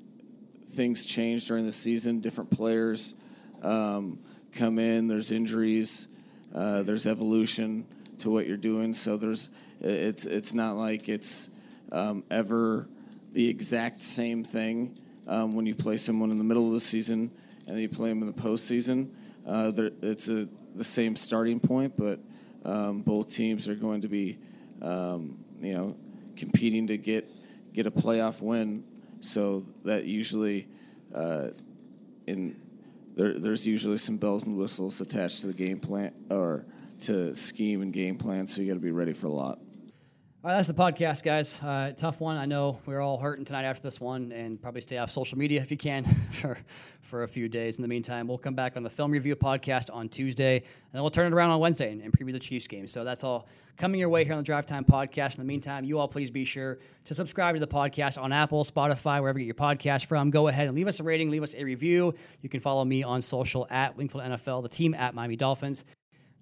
things 0.77 1.05
change 1.05 1.47
during 1.47 1.67
the 1.67 1.73
season. 1.73 2.21
Different 2.21 2.51
players 2.51 3.15
um, 3.62 4.19
come 4.53 4.79
in. 4.79 5.09
There's 5.09 5.31
injuries. 5.31 6.07
Uh, 6.55 6.83
there's 6.83 7.07
evolution 7.07 7.87
to 8.19 8.31
what 8.31 8.47
you're 8.47 8.57
doing. 8.57 8.93
So 8.93 9.17
there's 9.17 9.49
it's 9.81 10.27
it's 10.27 10.55
not 10.55 10.77
like 10.77 11.09
it's 11.09 11.49
um, 11.93 12.25
ever 12.31 12.89
the 13.33 13.49
exact 13.49 13.97
same 13.97 14.45
thing 14.45 14.97
um, 15.27 15.53
when 15.53 15.67
you 15.67 15.75
play 15.75 15.97
someone 15.97 16.31
in 16.31 16.39
the 16.39 16.45
middle 16.45 16.67
of 16.67 16.73
the 16.73 16.81
season 16.81 17.31
and 17.67 17.75
then 17.75 17.83
you 17.83 17.89
play 17.89 18.09
them 18.09 18.21
in 18.23 18.27
the 18.27 18.33
postseason. 18.33 19.11
Uh, 19.47 19.73
it's 20.03 20.29
a 20.29 20.49
the 20.75 20.85
same 20.85 21.17
starting 21.17 21.59
point, 21.59 21.95
but 21.97 22.21
um, 22.65 23.01
both 23.01 23.35
teams 23.35 23.69
are 23.69 23.75
going 23.75 24.03
to 24.03 24.09
be 24.09 24.39
um, 24.83 25.39
you 25.61 25.73
know 25.73 25.97
competing 26.37 26.87
to 26.89 26.99
get 26.99 27.29
get 27.73 27.87
a 27.87 27.91
playoff 27.91 28.41
win 28.41 28.85
so 29.27 29.67
that 29.85 30.05
usually, 30.05 30.69
uh, 31.15 31.49
in 32.27 32.57
there, 33.17 33.39
there's 33.39 33.67
usually 33.67 33.99
some 33.99 34.17
bells 34.17 34.45
and 34.45 34.57
whistles 34.57 35.01
attached 35.01 35.41
to 35.41 35.49
the 35.49 35.55
game 35.55 35.81
plan 35.81 36.12
or 36.31 36.65
to 37.01 37.35
scheme 37.35 37.83
and 37.83 37.93
game 37.93 38.17
plan. 38.17 38.47
So 38.47 38.61
you 38.61 38.69
got 38.69 38.75
to 38.75 38.81
be 38.81 38.91
ready 38.91 39.12
for 39.12 39.27
a 39.27 39.33
lot. 39.33 39.59
That's 40.46 40.68
the 40.68 40.74
podcast, 40.74 41.24
guys. 41.24 41.61
Uh, 41.61 41.92
tough 41.96 42.20
one. 42.20 42.37
I 42.37 42.46
know 42.46 42.78
we're 42.87 43.00
all 43.00 43.18
hurting 43.18 43.44
tonight 43.44 43.64
after 43.64 43.82
this 43.82 44.00
one, 44.00 44.30
and 44.30 44.62
probably 44.62 44.80
stay 44.80 44.96
off 44.96 45.11
social 45.11 45.37
media 45.37 45.61
if 45.61 45.72
you 45.72 45.76
can 45.76 46.04
for 46.30 46.56
for 47.00 47.24
a 47.24 47.28
few 47.28 47.48
days. 47.48 47.78
In 47.78 47.82
the 47.82 47.88
meantime, 47.88 48.28
we'll 48.28 48.38
come 48.38 48.54
back 48.54 48.76
on 48.76 48.85
the 48.85 48.90
film 48.90 49.11
review 49.11 49.35
podcast 49.35 49.92
on 49.92 50.09
Tuesday, 50.09 50.59
and 50.59 50.64
then 50.92 51.02
we'll 51.02 51.11
turn 51.11 51.26
it 51.26 51.35
around 51.35 51.50
on 51.50 51.59
Wednesday 51.59 51.90
and, 51.90 52.00
and 52.00 52.12
preview 52.12 52.32
the 52.32 52.38
Chiefs 52.38 52.68
game. 52.68 52.87
So 52.87 53.02
that's 53.02 53.24
all 53.24 53.48
coming 53.76 53.98
your 53.98 54.09
way 54.09 54.22
here 54.22 54.35
on 54.35 54.38
the 54.38 54.44
Drive 54.44 54.66
Time 54.66 54.85
podcast. 54.85 55.35
In 55.35 55.40
the 55.40 55.48
meantime, 55.48 55.85
you 55.85 55.98
all 55.98 56.06
please 56.06 56.30
be 56.30 56.44
sure 56.44 56.78
to 57.06 57.12
subscribe 57.12 57.56
to 57.56 57.61
the 57.61 57.66
podcast 57.66 58.16
on 58.16 58.32
Apple, 58.32 58.62
Spotify, 58.62 59.20
wherever 59.20 59.40
you 59.40 59.52
get 59.52 59.59
your 59.59 59.68
podcast 59.68 60.06
from. 60.06 60.30
Go 60.30 60.46
ahead 60.46 60.68
and 60.68 60.76
leave 60.76 60.87
us 60.87 61.00
a 61.00 61.02
rating, 61.02 61.28
leave 61.28 61.42
us 61.42 61.56
a 61.56 61.64
review. 61.64 62.14
You 62.40 62.48
can 62.48 62.61
follow 62.61 62.85
me 62.85 63.02
on 63.02 63.20
social 63.20 63.66
at 63.68 63.96
Wingfield 63.96 64.22
NFL, 64.22 64.62
the 64.62 64.68
team 64.68 64.94
at 64.94 65.12
Miami 65.12 65.35
Dolphins. 65.35 65.85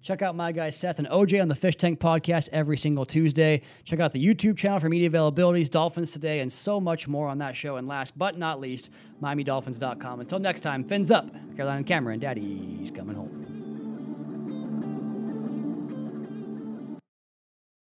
Check 0.05 0.21
out 0.21 0.35
my 0.35 0.51
guys 0.51 0.75
Seth 0.75 0.99
and 0.99 1.07
OJ 1.07 1.41
on 1.41 1.47
the 1.47 1.55
Fish 1.55 1.77
Tank 1.77 1.99
podcast 1.99 2.49
every 2.51 2.77
single 2.77 3.07
Tuesday. 3.07 3.63
Check 3.85 3.99
out 3.99 4.11
the 4.11 4.23
YouTube 4.23 4.55
channel 4.55 4.79
for 4.79 4.87
media 4.87 5.09
availabilities, 5.09 5.67
Dolphins 5.67 6.11
Today, 6.11 6.41
and 6.41 6.51
so 6.51 6.79
much 6.79 7.07
more 7.07 7.27
on 7.27 7.39
that 7.39 7.55
show. 7.55 7.77
And 7.77 7.87
last 7.87 8.15
but 8.15 8.37
not 8.37 8.59
least, 8.59 8.91
MiamiDolphins.com. 9.23 10.19
Until 10.19 10.37
next 10.37 10.59
time, 10.59 10.83
fins 10.83 11.09
up. 11.09 11.31
Carolina 11.55 11.83
Cameron, 11.83 12.19
Daddy's 12.19 12.91
coming 12.91 13.15
home. 13.15 13.64